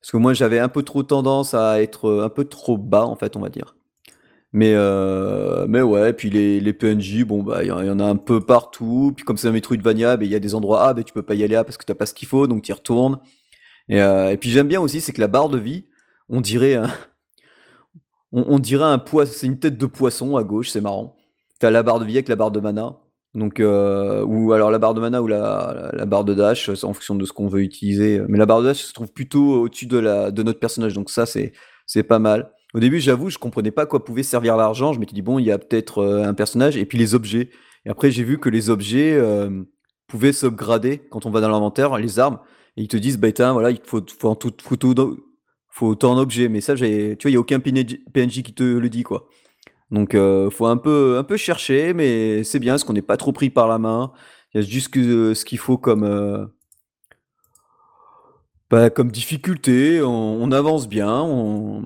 Parce 0.00 0.12
que 0.12 0.16
moi, 0.18 0.32
j'avais 0.34 0.58
un 0.58 0.68
peu 0.68 0.82
trop 0.82 1.02
tendance 1.02 1.54
à 1.54 1.82
être 1.82 2.06
euh, 2.08 2.24
un 2.24 2.28
peu 2.28 2.44
trop 2.44 2.78
bas, 2.78 3.04
en 3.06 3.16
fait, 3.16 3.36
on 3.36 3.40
va 3.40 3.48
dire. 3.48 3.76
Mais 4.52 4.74
mais 5.68 5.82
ouais, 5.82 6.12
puis 6.14 6.30
les, 6.30 6.60
les 6.60 6.72
PNJ, 6.72 7.24
bon 7.24 7.42
bah 7.42 7.62
il 7.62 7.68
y, 7.68 7.70
en 7.72 8.00
a 8.00 8.04
un 8.04 8.16
peu 8.16 8.40
partout. 8.40 9.12
Puis 9.14 9.24
comme 9.24 9.36
c'est 9.36 9.48
un 9.48 9.52
Metroidvania, 9.52 10.16
bah, 10.16 10.24
il 10.24 10.30
y 10.30 10.34
a 10.34 10.40
des 10.40 10.54
endroits 10.54 10.88
ah 10.88 10.94
ben 10.94 11.04
tu 11.04 11.12
peux 11.12 11.22
pas 11.22 11.34
y 11.34 11.44
aller 11.44 11.54
ah, 11.54 11.64
parce 11.64 11.76
que 11.76 11.84
t'as 11.84 11.94
pas 11.94 12.06
ce 12.06 12.14
qu'il 12.14 12.28
faut, 12.28 12.46
donc 12.46 12.62
tu 12.62 12.70
y 12.70 12.72
retournes. 12.72 13.20
Et, 13.90 13.98
et 13.98 14.36
puis 14.38 14.50
j'aime 14.50 14.68
bien 14.68 14.80
aussi, 14.80 15.00
c'est 15.02 15.12
que 15.12 15.20
la 15.20 15.28
barre 15.28 15.50
de 15.50 15.58
vie, 15.58 15.86
on 16.30 16.40
dirait 16.40 16.76
un, 16.76 16.88
on, 18.32 18.44
on 18.48 18.58
dirait 18.58 18.84
un 18.84 18.98
poisson, 18.98 19.32
c'est 19.36 19.46
une 19.46 19.58
tête 19.58 19.76
de 19.78 19.86
poisson 19.86 20.36
à 20.36 20.44
gauche, 20.44 20.70
c'est 20.70 20.80
marrant. 20.80 21.16
T'as 21.60 21.70
la 21.70 21.82
barre 21.82 22.00
de 22.00 22.06
vie 22.06 22.14
avec 22.14 22.28
la 22.28 22.36
barre 22.36 22.50
de 22.50 22.60
mana. 22.60 22.96
Donc, 23.34 23.60
euh, 23.60 24.24
ou 24.24 24.52
alors 24.52 24.70
la 24.70 24.78
barre 24.78 24.94
de 24.94 25.00
mana 25.00 25.22
ou 25.22 25.26
la, 25.26 25.90
la, 25.92 26.06
barre 26.06 26.24
de 26.24 26.34
dash, 26.34 26.72
c'est 26.72 26.84
en 26.84 26.94
fonction 26.94 27.14
de 27.14 27.24
ce 27.24 27.32
qu'on 27.32 27.48
veut 27.48 27.60
utiliser. 27.60 28.22
Mais 28.28 28.38
la 28.38 28.46
barre 28.46 28.62
de 28.62 28.66
dash 28.66 28.82
se 28.82 28.92
trouve 28.92 29.12
plutôt 29.12 29.62
au-dessus 29.62 29.86
de, 29.86 30.30
de 30.30 30.42
notre 30.42 30.58
personnage, 30.58 30.94
donc 30.94 31.10
ça, 31.10 31.26
c'est, 31.26 31.52
pas 32.04 32.18
mal. 32.18 32.52
Au 32.74 32.80
début, 32.80 33.00
j'avoue, 33.00 33.30
je 33.30 33.38
comprenais 33.38 33.70
pas 33.70 33.86
quoi 33.86 34.04
pouvait 34.04 34.22
servir 34.22 34.56
l'argent. 34.56 34.92
Je 34.92 35.00
m'étais 35.00 35.14
dit, 35.14 35.22
bon, 35.22 35.38
il 35.38 35.46
y 35.46 35.52
a 35.52 35.58
peut-être 35.58 35.98
euh, 35.98 36.24
un 36.24 36.34
personnage, 36.34 36.76
et 36.76 36.84
puis 36.86 36.98
les 36.98 37.14
objets. 37.14 37.50
Et 37.84 37.90
après, 37.90 38.10
j'ai 38.10 38.24
vu 38.24 38.38
que 38.38 38.48
les 38.48 38.70
objets 38.70 39.14
euh, 39.14 39.62
pouvaient 40.06 40.32
s'upgrader 40.32 40.98
quand 41.10 41.26
on 41.26 41.30
va 41.30 41.40
dans 41.40 41.48
l'inventaire, 41.48 41.96
les 41.98 42.18
armes, 42.18 42.38
et 42.76 42.82
ils 42.82 42.88
te 42.88 42.96
disent, 42.96 43.18
bah, 43.18 43.32
tiens, 43.32 43.52
voilà, 43.52 43.70
il 43.70 43.80
faut, 43.84 44.04
faut, 44.18 44.34
tout, 44.34 44.52
faut, 45.70 45.86
autant 45.86 46.16
d'objets. 46.16 46.48
Mais 46.48 46.60
ça, 46.60 46.74
tu 46.74 46.80
vois, 46.80 46.88
il 46.88 47.30
n'y 47.30 47.36
a 47.36 47.40
aucun 47.40 47.60
PNJ 47.60 48.42
qui 48.42 48.54
te 48.54 48.62
le 48.62 48.88
dit, 48.88 49.02
quoi. 49.02 49.28
Donc, 49.90 50.14
euh, 50.14 50.50
faut 50.50 50.66
un 50.66 50.76
peu, 50.76 51.16
un 51.18 51.24
peu 51.24 51.36
chercher, 51.36 51.94
mais 51.94 52.44
c'est 52.44 52.58
bien, 52.58 52.74
parce 52.74 52.84
qu'on 52.84 52.92
n'est 52.92 53.02
pas 53.02 53.16
trop 53.16 53.32
pris 53.32 53.50
par 53.50 53.68
la 53.68 53.78
main. 53.78 54.12
Il 54.54 54.60
y 54.60 54.64
a 54.64 54.66
juste 54.68 54.88
que, 54.90 55.00
euh, 55.00 55.34
ce 55.34 55.44
qu'il 55.44 55.58
faut 55.58 55.78
comme, 55.78 56.04
euh, 56.04 56.46
bah, 58.70 58.90
comme 58.90 59.10
difficulté. 59.10 60.02
On, 60.02 60.08
on 60.42 60.52
avance 60.52 60.88
bien. 60.88 61.20
On... 61.22 61.82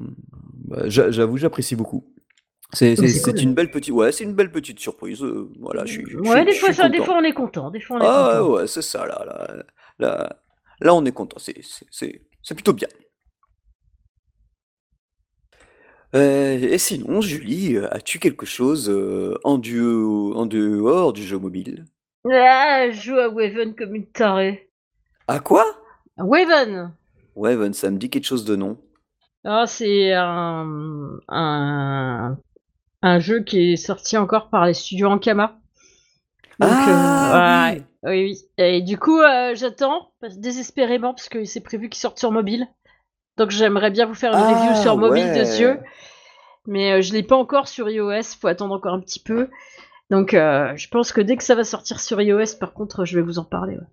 bah, 0.66 0.88
j'a- 0.88 1.10
j'avoue, 1.10 1.36
j'apprécie 1.36 1.76
beaucoup. 1.76 2.04
C'est, 2.72 2.96
cool. 2.96 3.38
une 3.42 3.54
belle 3.54 3.70
petite, 3.70 3.92
ouais, 3.92 4.12
c'est 4.12 4.24
une 4.24 4.34
belle 4.34 4.50
petite 4.50 4.80
surprise. 4.80 5.22
euh, 5.22 5.50
voilà, 5.60 5.84
je 5.84 6.00
Ouais, 6.20 6.44
des 6.44 6.54
fois 6.54 6.72
ça, 6.72 6.88
des 6.88 6.98
fois 7.02 7.08
content. 7.08 7.18
on 7.18 7.24
est 7.24 7.32
content, 7.34 7.70
des 7.70 7.80
fois 7.80 7.98
on 7.98 8.00
est 8.00 8.06
Ah 8.08 8.38
content. 8.40 8.52
ouais, 8.54 8.66
c'est 8.66 8.82
ça, 8.82 9.06
là, 9.06 9.24
là, 9.26 9.64
là, 9.98 10.36
là, 10.80 10.94
on 10.94 11.04
est 11.04 11.12
content. 11.12 11.36
C'est, 11.38 11.56
c'est, 11.62 11.86
c'est, 11.90 12.22
c'est 12.42 12.54
plutôt 12.54 12.72
bien. 12.72 12.88
Euh, 16.14 16.58
et 16.60 16.78
sinon, 16.78 17.20
Julie, 17.20 17.76
euh, 17.76 17.88
as-tu 17.92 18.18
quelque 18.18 18.44
chose 18.44 18.90
euh, 18.90 19.38
en, 19.44 19.58
duo, 19.58 20.34
en 20.36 20.46
dehors 20.46 21.12
du 21.12 21.22
jeu 21.22 21.38
mobile? 21.38 21.86
Ah, 22.30 22.90
je 22.90 23.00
joue 23.00 23.16
à 23.18 23.28
Waven 23.28 23.74
comme 23.74 23.94
une 23.94 24.06
tarée. 24.06 24.70
À 25.26 25.40
quoi? 25.40 25.64
Waven 26.18 26.92
Waven, 27.34 27.72
ça 27.72 27.90
me 27.90 27.96
dit 27.96 28.10
quelque 28.10 28.26
chose 28.26 28.44
de 28.44 28.56
non. 28.56 28.76
Ah, 29.44 29.64
c'est 29.66 30.12
un, 30.12 31.18
un, 31.28 32.36
un 33.00 33.18
jeu 33.18 33.40
qui 33.42 33.72
est 33.72 33.76
sorti 33.76 34.16
encore 34.18 34.50
par 34.50 34.66
les 34.66 34.74
studios 34.74 35.08
Ankama. 35.08 35.58
Donc, 36.60 36.70
Ah 36.70 37.72
oui 37.74 37.82
oui, 38.04 38.24
oui. 38.24 38.38
Et 38.58 38.82
du 38.82 38.98
coup, 38.98 39.20
j'attends 39.54 40.12
parce- 40.20 40.36
désespérément 40.38 41.14
parce 41.14 41.28
que 41.28 41.44
c'est 41.44 41.60
prévu 41.62 41.88
qu'il 41.88 42.00
sorte 42.00 42.18
sur 42.18 42.30
mobile. 42.30 42.68
Donc, 43.36 43.50
j'aimerais 43.50 43.90
bien 43.90 44.06
vous 44.06 44.14
faire 44.14 44.32
une 44.32 44.54
review 44.54 44.72
Ah 44.72 44.82
sur 44.82 44.96
mobile 44.96 45.24
ouais 45.24 45.80
Mais 46.66 46.92
euh, 46.92 47.02
je 47.02 47.12
l'ai 47.12 47.22
pas 47.22 47.36
encore 47.36 47.68
sur 47.68 47.88
iOS, 47.88 48.22
faut 48.40 48.48
attendre 48.48 48.74
encore 48.74 48.94
un 48.94 49.00
petit 49.00 49.20
peu. 49.20 49.48
Donc, 50.10 50.34
euh, 50.34 50.72
je 50.76 50.88
pense 50.88 51.12
que 51.12 51.20
dès 51.20 51.36
que 51.36 51.44
ça 51.44 51.54
va 51.54 51.64
sortir 51.64 52.00
sur 52.00 52.20
iOS, 52.20 52.56
par 52.60 52.72
contre, 52.74 53.04
je 53.04 53.16
vais 53.16 53.22
vous 53.22 53.38
en 53.38 53.44
parler. 53.44 53.74
ouais. 53.74 53.86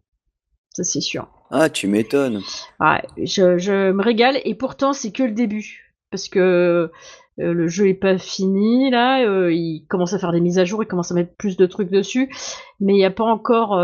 Ça, 0.74 0.84
c'est 0.84 1.02
sûr. 1.02 1.28
Ah, 1.52 1.70
tu 1.70 1.88
m'étonnes. 1.88 2.42
Ouais, 2.80 3.02
je, 3.18 3.58
je 3.58 3.92
me 3.92 4.04
régale 4.04 4.40
et 4.46 4.54
pourtant 4.54 4.94
c'est 4.94 5.12
que 5.12 5.24
le 5.24 5.32
début 5.32 5.96
parce 6.12 6.30
que 6.30 6.40
euh, 6.40 7.54
le 7.54 7.68
jeu 7.68 7.88
est 7.88 7.96
pas 7.96 8.18
fini 8.18 8.90
là, 8.92 9.24
il 9.50 9.86
commence 9.90 10.14
à 10.14 10.20
faire 10.20 10.32
des 10.32 10.42
mises 10.42 10.60
à 10.60 10.66
jour, 10.66 10.84
il 10.84 10.88
commence 10.88 11.12
à 11.12 11.16
mettre 11.16 11.34
plus 11.36 11.58
de 11.58 11.66
trucs 11.66 11.90
dessus, 11.90 12.32
mais 12.80 12.94
il 12.94 12.98
n'y 12.98 13.06
a 13.06 13.12
pas 13.12 13.24
encore 13.24 13.80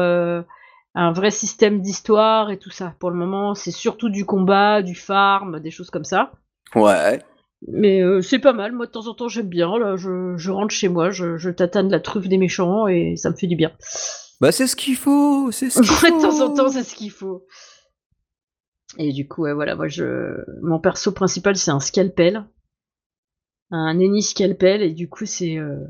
un 0.96 1.12
vrai 1.14 1.32
système 1.32 1.82
d'histoire 1.82 2.52
et 2.52 2.60
tout 2.60 2.72
ça. 2.72 2.96
Pour 3.00 3.12
le 3.12 3.18
moment, 3.18 3.56
c'est 3.56 3.72
surtout 3.72 4.10
du 4.10 4.26
combat, 4.26 4.82
du 4.82 4.96
farm, 4.96 5.60
des 5.60 5.72
choses 5.72 5.92
comme 5.92 6.06
ça. 6.06 6.32
Ouais. 6.76 7.22
Mais 7.68 8.02
euh, 8.02 8.22
c'est 8.22 8.40
pas 8.40 8.54
mal, 8.54 8.72
moi 8.74 8.86
de 8.86 8.92
temps 8.92 9.08
en 9.08 9.14
temps 9.14 9.28
j'aime 9.28 9.50
bien, 9.50 9.78
là 9.80 9.96
je, 9.98 10.36
je 10.38 10.52
rentre 10.52 10.74
chez 10.74 10.88
moi, 10.90 11.10
je, 11.12 11.38
je 11.38 11.50
tatane 11.50 11.90
la 11.90 12.00
truffe 12.00 12.28
des 12.28 12.38
méchants 12.38 12.88
et 12.88 13.16
ça 13.18 13.30
me 13.30 13.36
fait 13.36 13.48
du 13.48 13.56
bien. 13.56 13.72
Bah 14.40 14.52
c'est 14.52 14.68
ce 14.68 14.76
qu'il 14.78 14.96
faut, 14.96 15.52
c'est 15.52 15.70
ce 15.70 15.82
qu'il 15.82 16.02
Ouais, 16.02 16.12
de 16.12 16.18
temps 16.20 16.40
en 16.42 16.50
temps 16.52 16.68
faut. 16.68 16.70
c'est 16.70 16.84
ce 16.84 16.96
qu'il 16.96 17.12
faut. 17.12 17.46
Et 18.98 19.14
du 19.14 19.26
coup, 19.26 19.44
ouais, 19.44 19.54
voilà, 19.54 19.76
moi 19.78 19.88
je. 19.88 20.36
Mon 20.62 20.80
perso 20.80 21.14
principal 21.14 21.56
c'est 21.56 21.72
un 21.72 21.80
scalpel. 21.80 22.46
Un 23.70 24.00
ennemi 24.00 24.24
scalpel, 24.24 24.82
et 24.82 24.92
du 24.92 25.08
coup 25.08 25.28
c'est. 25.28 25.58
euh, 25.60 25.86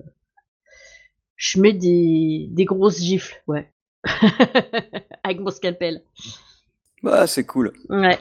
Je 1.37 1.59
mets 1.61 1.71
des... 1.73 2.47
des 2.51 2.65
grosses 2.65 2.99
gifles, 2.99 3.41
ouais. 3.47 3.71
Avec 5.23 5.39
mon 5.39 5.51
scalpel. 5.51 6.03
Bah 7.03 7.27
c'est 7.27 7.45
cool. 7.45 7.73
Ouais. 7.89 8.17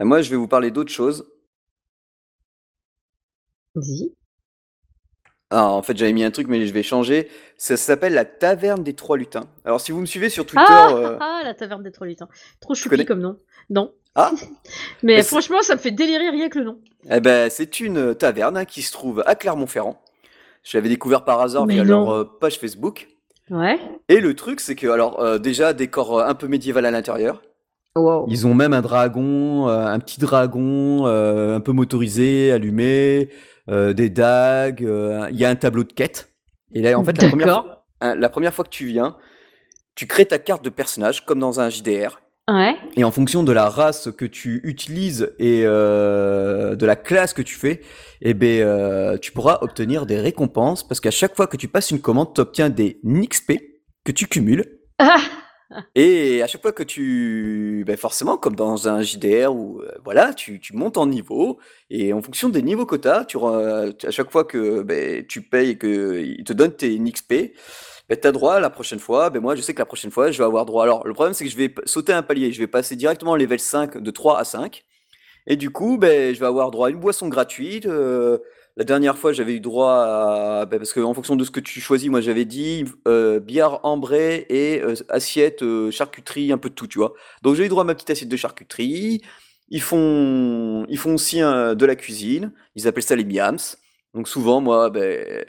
Et 0.00 0.04
moi, 0.04 0.22
je 0.22 0.30
vais 0.30 0.36
vous 0.36 0.48
parler 0.48 0.70
d'autre 0.70 0.90
chose. 0.90 1.28
Vas-y. 3.74 4.12
Ah, 5.50 5.68
en 5.68 5.82
fait, 5.82 5.96
j'avais 5.96 6.12
mis 6.14 6.24
un 6.24 6.30
truc, 6.30 6.48
mais 6.48 6.66
je 6.66 6.72
vais 6.72 6.82
changer. 6.82 7.28
Ça 7.58 7.76
s'appelle 7.76 8.14
la 8.14 8.24
Taverne 8.24 8.82
des 8.82 8.94
Trois 8.94 9.18
Lutins. 9.18 9.48
Alors, 9.64 9.80
si 9.80 9.92
vous 9.92 10.00
me 10.00 10.06
suivez 10.06 10.30
sur 10.30 10.46
Twitter, 10.46 10.64
Ah, 10.66 10.92
euh, 10.94 11.18
ah, 11.20 11.42
la 11.44 11.52
taverne 11.54 11.82
des 11.82 11.92
trois 11.92 12.06
lutins. 12.06 12.28
Trop 12.60 12.74
choupi 12.74 13.04
comme 13.04 13.20
nom. 13.20 13.38
Non. 13.68 13.92
Ah, 14.14 14.32
Mais 15.02 15.22
franchement, 15.22 15.60
ça 15.62 15.74
me 15.74 15.80
fait 15.80 15.90
délirer 15.90 16.30
rien 16.30 16.48
que 16.48 16.58
le 16.58 16.64
nom. 16.64 16.80
eh 17.10 17.20
ben, 17.20 17.50
c'est 17.50 17.80
une 17.80 18.14
taverne 18.14 18.56
hein, 18.56 18.64
qui 18.64 18.80
se 18.82 18.92
trouve 18.92 19.22
à 19.26 19.34
Clermont-Ferrand. 19.34 20.02
Je 20.64 20.76
l'avais 20.78 20.88
découvert 20.88 21.24
par 21.24 21.40
hasard 21.40 21.66
Mais 21.66 21.74
via 21.74 21.84
leur 21.84 22.00
non. 22.06 22.14
euh, 22.20 22.24
page 22.24 22.58
Facebook. 22.58 23.08
Ouais. 23.50 23.78
Et 24.08 24.20
le 24.20 24.34
truc, 24.34 24.60
c'est 24.60 24.74
que, 24.74 24.86
alors, 24.86 25.20
euh, 25.20 25.38
déjà, 25.38 25.72
décor 25.72 26.18
euh, 26.20 26.26
un 26.26 26.34
peu 26.34 26.48
médiéval 26.48 26.86
à 26.86 26.90
l'intérieur. 26.90 27.42
Wow. 27.96 28.26
Ils 28.28 28.46
ont 28.46 28.54
même 28.54 28.72
un 28.72 28.80
dragon, 28.80 29.68
euh, 29.68 29.84
un 29.86 29.98
petit 29.98 30.18
dragon, 30.18 31.06
euh, 31.06 31.56
un 31.56 31.60
peu 31.60 31.72
motorisé, 31.72 32.50
allumé, 32.52 33.28
euh, 33.68 33.92
des 33.92 34.08
dagues. 34.08 34.84
euh, 34.84 35.28
Il 35.30 35.38
y 35.38 35.44
a 35.44 35.50
un 35.50 35.56
tableau 35.56 35.84
de 35.84 35.92
quête. 35.92 36.30
Et 36.72 36.80
là, 36.80 36.98
en 36.98 37.04
fait, 37.04 37.20
la 37.20 37.28
première, 37.28 37.64
hein, 38.00 38.14
la 38.14 38.28
première 38.30 38.54
fois 38.54 38.64
que 38.64 38.70
tu 38.70 38.86
viens, 38.86 39.16
tu 39.94 40.06
crées 40.06 40.24
ta 40.24 40.38
carte 40.38 40.64
de 40.64 40.70
personnage 40.70 41.26
comme 41.26 41.38
dans 41.38 41.60
un 41.60 41.68
JDR. 41.68 42.20
Ouais. 42.52 42.76
Et 42.96 43.04
en 43.04 43.10
fonction 43.10 43.42
de 43.42 43.52
la 43.52 43.68
race 43.68 44.10
que 44.16 44.24
tu 44.26 44.60
utilises 44.64 45.32
et 45.38 45.62
euh, 45.64 46.76
de 46.76 46.84
la 46.84 46.96
classe 46.96 47.32
que 47.32 47.40
tu 47.40 47.54
fais, 47.54 47.80
eh 48.20 48.34
ben, 48.34 48.60
euh, 48.60 49.16
tu 49.16 49.32
pourras 49.32 49.58
obtenir 49.62 50.04
des 50.04 50.20
récompenses 50.20 50.86
parce 50.86 51.00
qu'à 51.00 51.10
chaque 51.10 51.34
fois 51.34 51.46
que 51.46 51.56
tu 51.56 51.68
passes 51.68 51.90
une 51.90 52.00
commande, 52.00 52.34
tu 52.34 52.40
obtiens 52.40 52.68
des 52.68 53.00
NXP 53.04 53.52
que 54.04 54.12
tu 54.12 54.26
cumules. 54.26 54.80
Ah, 54.98 55.16
Et 55.94 56.42
à 56.42 56.46
chaque 56.46 56.60
fois 56.60 56.72
que 56.72 56.82
tu, 56.82 57.84
ben 57.86 57.96
forcément, 57.96 58.36
comme 58.36 58.54
dans 58.54 58.88
un 58.88 59.00
JDR 59.02 59.54
où 59.54 59.80
euh, 59.80 59.90
voilà, 60.04 60.34
tu, 60.34 60.60
tu 60.60 60.74
montes 60.76 60.98
en 60.98 61.06
niveau 61.06 61.58
et 61.88 62.12
en 62.12 62.20
fonction 62.20 62.50
des 62.50 62.60
niveaux 62.60 62.84
que 62.84 62.96
tu 62.96 63.08
as, 63.08 63.24
tu, 63.24 63.38
à 63.38 64.10
chaque 64.10 64.30
fois 64.30 64.44
que 64.44 64.82
ben, 64.82 65.24
tu 65.26 65.40
payes 65.40 65.70
et 65.70 65.78
qu'ils 65.78 66.44
te 66.44 66.52
donnent 66.52 66.76
tes 66.76 66.98
NXP, 66.98 67.54
ben, 68.08 68.18
tu 68.20 68.26
as 68.26 68.32
droit 68.32 68.60
la 68.60 68.70
prochaine 68.70 68.98
fois. 68.98 69.30
Ben, 69.30 69.40
moi, 69.40 69.54
je 69.54 69.62
sais 69.62 69.74
que 69.74 69.78
la 69.78 69.86
prochaine 69.86 70.10
fois, 70.10 70.30
je 70.30 70.38
vais 70.38 70.44
avoir 70.44 70.66
droit. 70.66 70.82
Alors, 70.84 71.06
le 71.06 71.14
problème, 71.14 71.34
c'est 71.34 71.44
que 71.44 71.50
je 71.50 71.56
vais 71.56 71.74
sauter 71.84 72.12
un 72.12 72.22
palier. 72.22 72.52
Je 72.52 72.58
vais 72.60 72.66
passer 72.66 72.96
directement 72.96 73.36
level 73.36 73.60
5 73.60 73.98
de 73.98 74.10
3 74.10 74.38
à 74.38 74.44
5. 74.44 74.84
Et 75.46 75.56
du 75.56 75.70
coup, 75.70 75.98
ben, 75.98 76.34
je 76.34 76.40
vais 76.40 76.46
avoir 76.46 76.70
droit 76.70 76.88
à 76.88 76.90
une 76.90 77.00
boisson 77.00 77.28
gratuite. 77.28 77.86
euh, 77.86 78.38
la 78.76 78.84
dernière 78.84 79.18
fois, 79.18 79.32
j'avais 79.32 79.54
eu 79.54 79.60
droit 79.60 79.92
à... 79.92 80.66
ben, 80.66 80.78
parce 80.78 80.92
qu'en 80.94 81.12
fonction 81.12 81.36
de 81.36 81.44
ce 81.44 81.50
que 81.50 81.60
tu 81.60 81.80
choisis, 81.80 82.08
moi 82.08 82.20
j'avais 82.22 82.46
dit 82.46 82.84
euh, 83.06 83.38
bière 83.38 83.84
ambrée 83.84 84.46
et 84.48 84.80
euh, 84.82 84.94
assiette 85.10 85.62
euh, 85.62 85.90
charcuterie, 85.90 86.52
un 86.52 86.58
peu 86.58 86.70
de 86.70 86.74
tout, 86.74 86.86
tu 86.86 86.98
vois. 86.98 87.12
Donc 87.42 87.54
j'ai 87.56 87.66
eu 87.66 87.68
droit 87.68 87.82
à 87.82 87.86
ma 87.86 87.94
petite 87.94 88.10
assiette 88.10 88.30
de 88.30 88.36
charcuterie. 88.36 89.20
Ils 89.68 89.82
font, 89.82 90.86
ils 90.88 90.98
font 90.98 91.14
aussi 91.14 91.38
de 91.40 91.84
la 91.86 91.96
cuisine. 91.96 92.52
Ils 92.74 92.88
appellent 92.88 93.02
ça 93.02 93.16
les 93.16 93.24
miams. 93.24 93.58
Donc 94.14 94.28
souvent, 94.28 94.60
moi, 94.60 94.90
ben, 94.90 95.44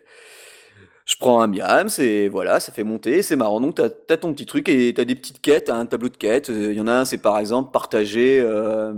je 1.06 1.16
prends 1.18 1.42
un 1.42 1.48
miams 1.48 1.90
et 2.00 2.30
voilà, 2.30 2.60
ça 2.60 2.72
fait 2.72 2.84
monter, 2.84 3.22
c'est 3.22 3.36
marrant. 3.36 3.60
Donc 3.62 3.76
t'as, 3.76 3.90
t'as 3.90 4.18
ton 4.18 4.34
petit 4.34 4.46
truc 4.46 4.70
et 4.70 4.94
t'as 4.94 5.06
des 5.06 5.16
petites 5.16 5.42
quêtes, 5.42 5.70
un 5.70 5.86
tableau 5.86 6.10
de 6.10 6.18
quêtes. 6.18 6.50
Euh, 6.50 6.72
Il 6.72 6.78
y 6.78 6.82
en 6.82 6.88
a 6.88 6.94
un, 6.94 7.06
c'est 7.06 7.18
par 7.20 7.38
exemple 7.40 7.72
partager... 7.72 8.40
euh, 8.42 8.94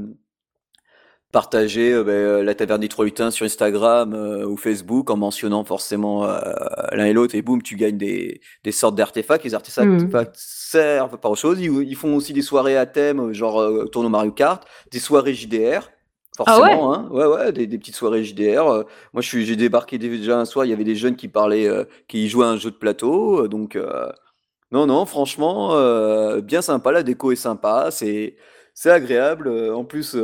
partager 1.31 1.91
euh, 1.93 2.03
ben, 2.03 2.45
la 2.45 2.55
taverne 2.55 2.79
des 2.81 2.87
trois 2.87 3.03
lutins 3.05 3.29
sur 3.31 3.45
Instagram 3.45 4.13
euh, 4.13 4.45
ou 4.45 4.55
Facebook 4.57 5.09
en 5.09 5.17
mentionnant 5.17 5.63
forcément 5.65 6.25
l'un 6.91 7.05
et 7.05 7.13
l'autre 7.13 7.35
et 7.35 7.41
boum 7.41 7.61
tu 7.61 7.75
gagnes 7.75 7.97
des, 7.97 8.41
des 8.63 8.71
sortes 8.71 8.95
d'artefacts 8.95 9.43
les 9.43 9.53
artefacts 9.53 10.35
servent 10.35 11.17
pas 11.17 11.29
aux 11.29 11.35
choses 11.35 11.59
ils, 11.59 11.71
ils 11.83 11.95
font 11.95 12.15
aussi 12.15 12.31
des 12.33 12.41
soirées 12.41 12.77
à 12.77 12.85
thème 12.85 13.33
genre 13.33 13.89
tournoi 13.91 14.09
Mario 14.09 14.31
Kart 14.31 14.63
des 14.91 14.99
soirées 14.99 15.33
JDR 15.33 15.89
Ah 16.39 16.43
forcément 16.55 16.93
hein 16.93 17.07
ouais 17.11 17.25
ouais 17.25 17.51
des, 17.51 17.67
petites 17.77 17.95
soirées 17.95 18.23
JDR 18.23 18.67
euh, 18.67 18.83
moi 19.13 19.21
je 19.21 19.39
j'ai 19.39 19.55
débarqué 19.55 19.97
déjà 19.97 20.39
un 20.39 20.45
soir 20.45 20.65
il 20.65 20.69
y 20.69 20.73
avait 20.73 20.83
des 20.83 20.95
jeunes 20.95 21.15
qui 21.15 21.27
parlaient 21.27 21.67
euh, 21.67 21.85
qui 22.07 22.27
jouaient 22.27 22.45
à 22.45 22.49
un 22.49 22.57
jeu 22.57 22.71
de 22.71 22.75
plateau 22.75 23.43
euh, 23.43 23.47
donc 23.47 23.77
non 24.71 24.85
non 24.87 25.05
franchement 25.05 25.75
bien 26.41 26.61
sympa 26.61 26.91
la 26.91 27.03
déco 27.03 27.31
est 27.31 27.35
sympa 27.35 27.89
c'est 27.91 28.35
c'est 28.73 28.91
agréable 28.91 29.49
en 29.49 29.85
plus 29.85 30.15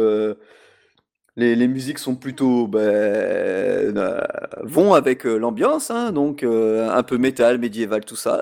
les, 1.37 1.55
les 1.55 1.67
musiques 1.67 1.99
sont 1.99 2.15
plutôt 2.15 2.67
ben, 2.67 3.93
vont 4.63 4.93
avec 4.93 5.23
l'ambiance, 5.23 5.89
hein, 5.91 6.11
donc 6.11 6.43
un 6.43 7.03
peu 7.03 7.17
métal, 7.17 7.57
médiéval, 7.57 8.03
tout 8.03 8.17
ça. 8.17 8.41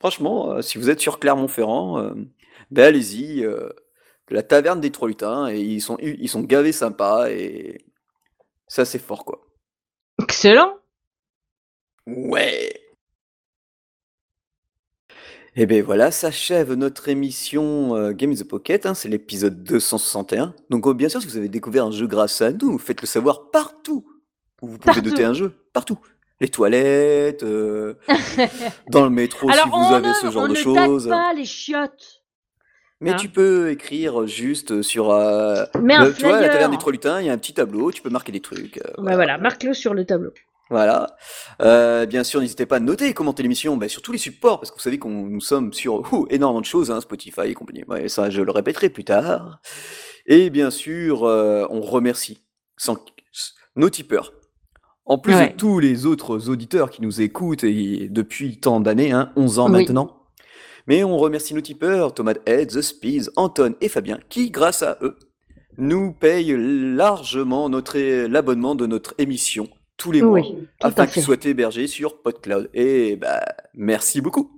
Franchement, 0.00 0.60
si 0.62 0.78
vous 0.78 0.90
êtes 0.90 0.98
sur 1.00 1.20
Clermont-Ferrand, 1.20 2.12
ben 2.72 2.84
allez-y. 2.84 3.46
La 4.30 4.42
taverne 4.42 4.80
des 4.80 4.90
Trois 4.90 5.08
Lutins 5.08 5.48
et 5.48 5.60
ils 5.60 5.80
sont 5.80 5.96
ils 6.00 6.28
sont 6.28 6.42
gavés 6.42 6.72
sympas 6.72 7.28
et 7.30 7.84
ça 8.68 8.84
c'est 8.84 8.98
fort 8.98 9.24
quoi. 9.24 9.42
Excellent. 10.22 10.76
Ouais. 12.06 12.72
Et 15.54 15.66
ben 15.66 15.82
voilà, 15.84 16.10
s'achève 16.10 16.72
notre 16.72 17.08
émission 17.10 17.94
euh, 17.94 18.12
Game 18.12 18.30
in 18.30 18.34
the 18.34 18.44
Pocket, 18.44 18.86
hein, 18.86 18.94
c'est 18.94 19.08
l'épisode 19.10 19.62
261. 19.62 20.54
Donc 20.70 20.86
euh, 20.86 20.94
bien 20.94 21.10
sûr, 21.10 21.20
si 21.20 21.26
vous 21.26 21.36
avez 21.36 21.50
découvert 21.50 21.84
un 21.84 21.90
jeu 21.90 22.06
grâce 22.06 22.40
à 22.40 22.52
nous, 22.52 22.78
faites-le 22.78 23.06
savoir 23.06 23.50
partout 23.50 24.02
où 24.62 24.68
vous 24.68 24.78
pouvez 24.78 25.02
Partout. 25.02 25.22
un 25.22 25.34
jeu, 25.34 25.52
partout. 25.74 25.98
Les 26.40 26.48
toilettes, 26.48 27.42
euh, 27.42 27.94
dans 28.88 29.04
le 29.04 29.10
métro 29.10 29.50
si 29.52 29.58
vous 29.68 29.94
avez 29.94 30.08
ne, 30.08 30.14
ce 30.14 30.30
genre 30.30 30.44
on 30.44 30.48
de 30.48 30.52
ne 30.52 30.56
choses. 30.56 31.04
tâte 31.04 31.12
pas 31.12 31.34
les 31.34 31.44
chiottes. 31.44 32.21
Mais 33.02 33.10
Hein. 33.10 33.16
tu 33.16 33.28
peux 33.28 33.70
écrire 33.70 34.26
juste 34.26 34.80
sur... 34.82 35.10
euh, 35.10 35.64
Mets 35.80 35.94
un 35.94 36.04
le- 36.06 36.14
tu 36.14 36.22
vois, 36.24 36.40
la 36.40 36.48
taverne 36.48 36.70
des. 36.70 36.78
Trois 36.78 36.92
Lutins, 36.92 37.20
il 37.20 37.26
y 37.26 37.30
a 37.30 37.32
un 37.32 37.38
petit 37.38 37.52
tableau, 37.54 37.90
tu 37.90 38.00
peux 38.00 38.10
marquer 38.10 38.32
des 38.32 38.40
trucs. 38.40 38.78
euh, 38.78 38.82
Ouais, 38.98 39.02
voilà. 39.02 39.16
voilà, 39.16 39.38
marque-le 39.38 39.74
sur 39.74 39.92
le 39.92 40.04
tableau. 40.04 40.30
Voilà. 40.70 41.16
Euh, 41.60 42.06
bien 42.06 42.24
sûr, 42.24 42.40
n'hésitez 42.40 42.64
pas 42.64 42.76
à 42.76 42.80
noter 42.80 43.06
et 43.08 43.12
commenter 43.12 43.42
l'émission 43.42 43.76
bah, 43.76 43.88
sur 43.88 44.00
tous 44.00 44.12
les 44.12 44.18
supports, 44.18 44.58
parce 44.60 44.70
que 44.70 44.76
vous 44.76 44.82
savez 44.82 44.98
qu'on 44.98 45.10
nous 45.26 45.40
sommes 45.40 45.72
sur 45.74 46.12
ouh, 46.14 46.26
énormément 46.30 46.60
de 46.60 46.66
choses, 46.66 46.90
hein, 46.90 47.00
Spotify 47.00 47.42
et 47.48 47.54
compagnie. 47.54 47.84
Ouais, 47.88 48.08
ça, 48.08 48.30
je 48.30 48.40
le 48.40 48.50
répéterai 48.50 48.88
plus 48.88 49.04
tard. 49.04 49.60
Et 50.26 50.48
bien 50.48 50.70
sûr, 50.70 51.24
euh, 51.24 51.66
on 51.70 51.80
remercie 51.82 52.42
sans- 52.78 52.96
nos 53.76 53.90
tipeurs. 53.90 54.32
En 55.04 55.18
plus 55.18 55.34
Ouais. 55.34 55.48
de 55.50 55.56
tous 55.56 55.80
les 55.80 56.06
autres 56.06 56.48
auditeurs 56.48 56.88
qui 56.88 57.02
nous 57.02 57.20
écoutent 57.20 57.64
et 57.64 58.06
depuis 58.08 58.60
tant 58.60 58.78
d'années, 58.80 59.10
hein, 59.12 59.32
11 59.36 59.58
ans 59.58 59.66
Oui. 59.66 59.72
maintenant. 59.80 60.21
Mais 60.86 61.04
on 61.04 61.16
remercie 61.18 61.54
nos 61.54 61.60
tipeurs, 61.60 62.14
Thomas 62.14 62.34
Head, 62.46 62.70
The 62.70 62.80
Speeds, 62.80 63.30
Anton 63.36 63.74
et 63.80 63.88
Fabien, 63.88 64.18
qui, 64.28 64.50
grâce 64.50 64.82
à 64.82 64.98
eux, 65.02 65.16
nous 65.78 66.12
paye 66.12 66.54
largement 66.56 67.68
notre 67.68 67.98
l'abonnement 68.26 68.74
de 68.74 68.86
notre 68.86 69.14
émission 69.18 69.68
tous 69.96 70.12
les 70.12 70.22
mois 70.22 70.40
Oui, 70.40 70.68
afin 70.80 71.02
à 71.02 71.06
qu'il 71.06 71.14
fait. 71.14 71.20
soit 71.22 71.44
hébergé 71.46 71.86
sur 71.86 72.20
PodCloud. 72.22 72.70
Et 72.74 73.16
bah 73.16 73.44
merci 73.74 74.20
beaucoup. 74.20 74.50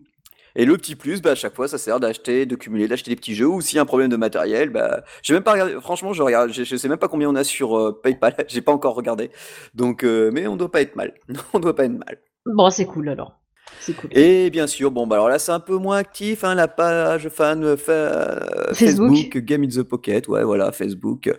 Et 0.56 0.64
le 0.64 0.76
petit 0.76 0.94
plus, 0.94 1.20
bah, 1.20 1.32
à 1.32 1.34
chaque 1.34 1.54
fois, 1.54 1.66
ça 1.66 1.78
sert 1.78 1.98
d'acheter, 1.98 2.46
de 2.46 2.54
cumuler, 2.54 2.86
d'acheter 2.86 3.10
des 3.10 3.16
petits 3.16 3.34
jeux. 3.34 3.48
Ou 3.48 3.60
s'il 3.60 3.76
y 3.76 3.78
a 3.80 3.82
un 3.82 3.86
problème 3.86 4.08
de 4.08 4.16
matériel, 4.16 4.70
bah, 4.70 5.02
j'ai 5.22 5.34
même 5.34 5.42
pas 5.42 5.52
regardé. 5.52 5.74
Franchement, 5.80 6.12
je 6.12 6.22
regarde, 6.22 6.52
je, 6.52 6.62
je 6.62 6.76
sais 6.76 6.88
même 6.88 6.98
pas 6.98 7.08
combien 7.08 7.28
on 7.28 7.34
a 7.34 7.42
sur 7.42 7.76
euh, 7.76 8.00
PayPal. 8.00 8.36
J'ai 8.48 8.60
pas 8.60 8.72
encore 8.72 8.94
regardé. 8.94 9.30
Donc, 9.74 10.04
euh, 10.04 10.30
mais 10.32 10.46
on 10.46 10.56
doit 10.56 10.70
pas 10.70 10.80
être 10.80 10.94
mal. 10.94 11.14
on 11.52 11.58
doit 11.58 11.74
pas 11.74 11.86
être 11.86 11.98
mal. 11.98 12.18
Bon, 12.46 12.70
c'est 12.70 12.86
cool 12.86 13.08
alors. 13.08 13.40
Cool. 13.86 14.10
Et 14.12 14.48
bien 14.50 14.66
sûr, 14.66 14.90
bon, 14.90 15.06
bah 15.06 15.16
alors 15.16 15.28
là, 15.28 15.38
c'est 15.38 15.52
un 15.52 15.60
peu 15.60 15.76
moins 15.76 15.96
actif, 15.98 16.42
hein, 16.44 16.54
la 16.54 16.68
page 16.68 17.28
fan 17.28 17.62
euh, 17.64 17.76
fa- 17.76 17.92
euh, 17.92 18.72
Facebook. 18.74 19.14
Facebook, 19.14 19.36
Game 19.44 19.62
in 19.62 19.68
the 19.68 19.82
Pocket, 19.82 20.26
ouais, 20.28 20.42
voilà, 20.42 20.72
Facebook. 20.72 21.30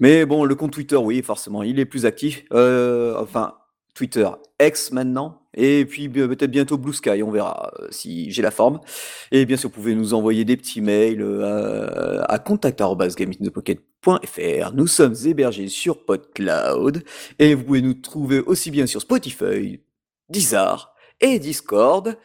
Mais 0.00 0.24
bon, 0.26 0.44
le 0.44 0.54
compte 0.54 0.70
Twitter, 0.72 0.94
oui, 0.96 1.22
forcément, 1.22 1.62
il 1.64 1.80
est 1.80 1.86
plus 1.86 2.06
actif. 2.06 2.44
Euh, 2.52 3.16
enfin, 3.18 3.54
Twitter, 3.94 4.28
X 4.62 4.92
maintenant. 4.92 5.42
Et 5.54 5.84
puis 5.86 6.08
peut-être 6.08 6.52
bientôt 6.52 6.78
Blue 6.78 6.92
Sky, 6.92 7.20
on 7.24 7.32
verra 7.32 7.72
si 7.90 8.30
j'ai 8.30 8.42
la 8.42 8.52
forme. 8.52 8.78
Et 9.32 9.44
bien 9.44 9.56
sûr, 9.56 9.70
vous 9.70 9.74
pouvez 9.74 9.96
nous 9.96 10.14
envoyer 10.14 10.44
des 10.44 10.56
petits 10.56 10.80
mails 10.80 11.20
euh, 11.20 12.22
à 12.28 12.38
contact@gameinthepocket.fr. 12.38 14.72
Nous 14.74 14.86
sommes 14.86 15.14
hébergés 15.26 15.66
sur 15.68 16.04
PodCloud 16.04 17.02
et 17.40 17.54
vous 17.54 17.64
pouvez 17.64 17.82
nous 17.82 17.94
trouver 17.94 18.38
aussi 18.40 18.70
bien 18.70 18.86
sur 18.86 19.00
Spotify, 19.00 19.80
Deezer 20.28 20.92
et 21.20 21.38
Discord 21.38 22.16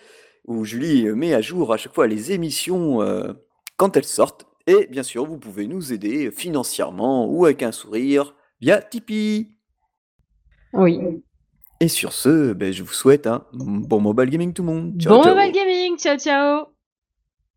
où 0.45 0.65
Julie 0.65 1.05
met 1.13 1.33
à 1.33 1.41
jour 1.41 1.73
à 1.73 1.77
chaque 1.77 1.93
fois 1.93 2.07
les 2.07 2.31
émissions 2.31 3.01
euh, 3.01 3.33
quand 3.77 3.95
elles 3.95 4.03
sortent. 4.05 4.45
Et 4.67 4.87
bien 4.87 5.03
sûr, 5.03 5.25
vous 5.25 5.37
pouvez 5.37 5.67
nous 5.67 5.93
aider 5.93 6.31
financièrement 6.31 7.27
ou 7.29 7.45
avec 7.45 7.63
un 7.63 7.71
sourire 7.71 8.35
via 8.61 8.81
Tipeee. 8.81 9.51
Oui. 10.73 10.99
Et 11.79 11.87
sur 11.87 12.13
ce, 12.13 12.53
ben, 12.53 12.71
je 12.71 12.83
vous 12.83 12.93
souhaite 12.93 13.27
un 13.27 13.45
bon 13.53 13.99
mobile 13.99 14.29
gaming 14.29 14.53
tout 14.53 14.63
le 14.63 14.73
monde. 14.73 15.01
Ciao, 15.01 15.17
bon 15.17 15.23
ciao. 15.23 15.35
mobile 15.35 15.51
gaming, 15.51 15.97
ciao 15.97 16.17
ciao 16.17 16.72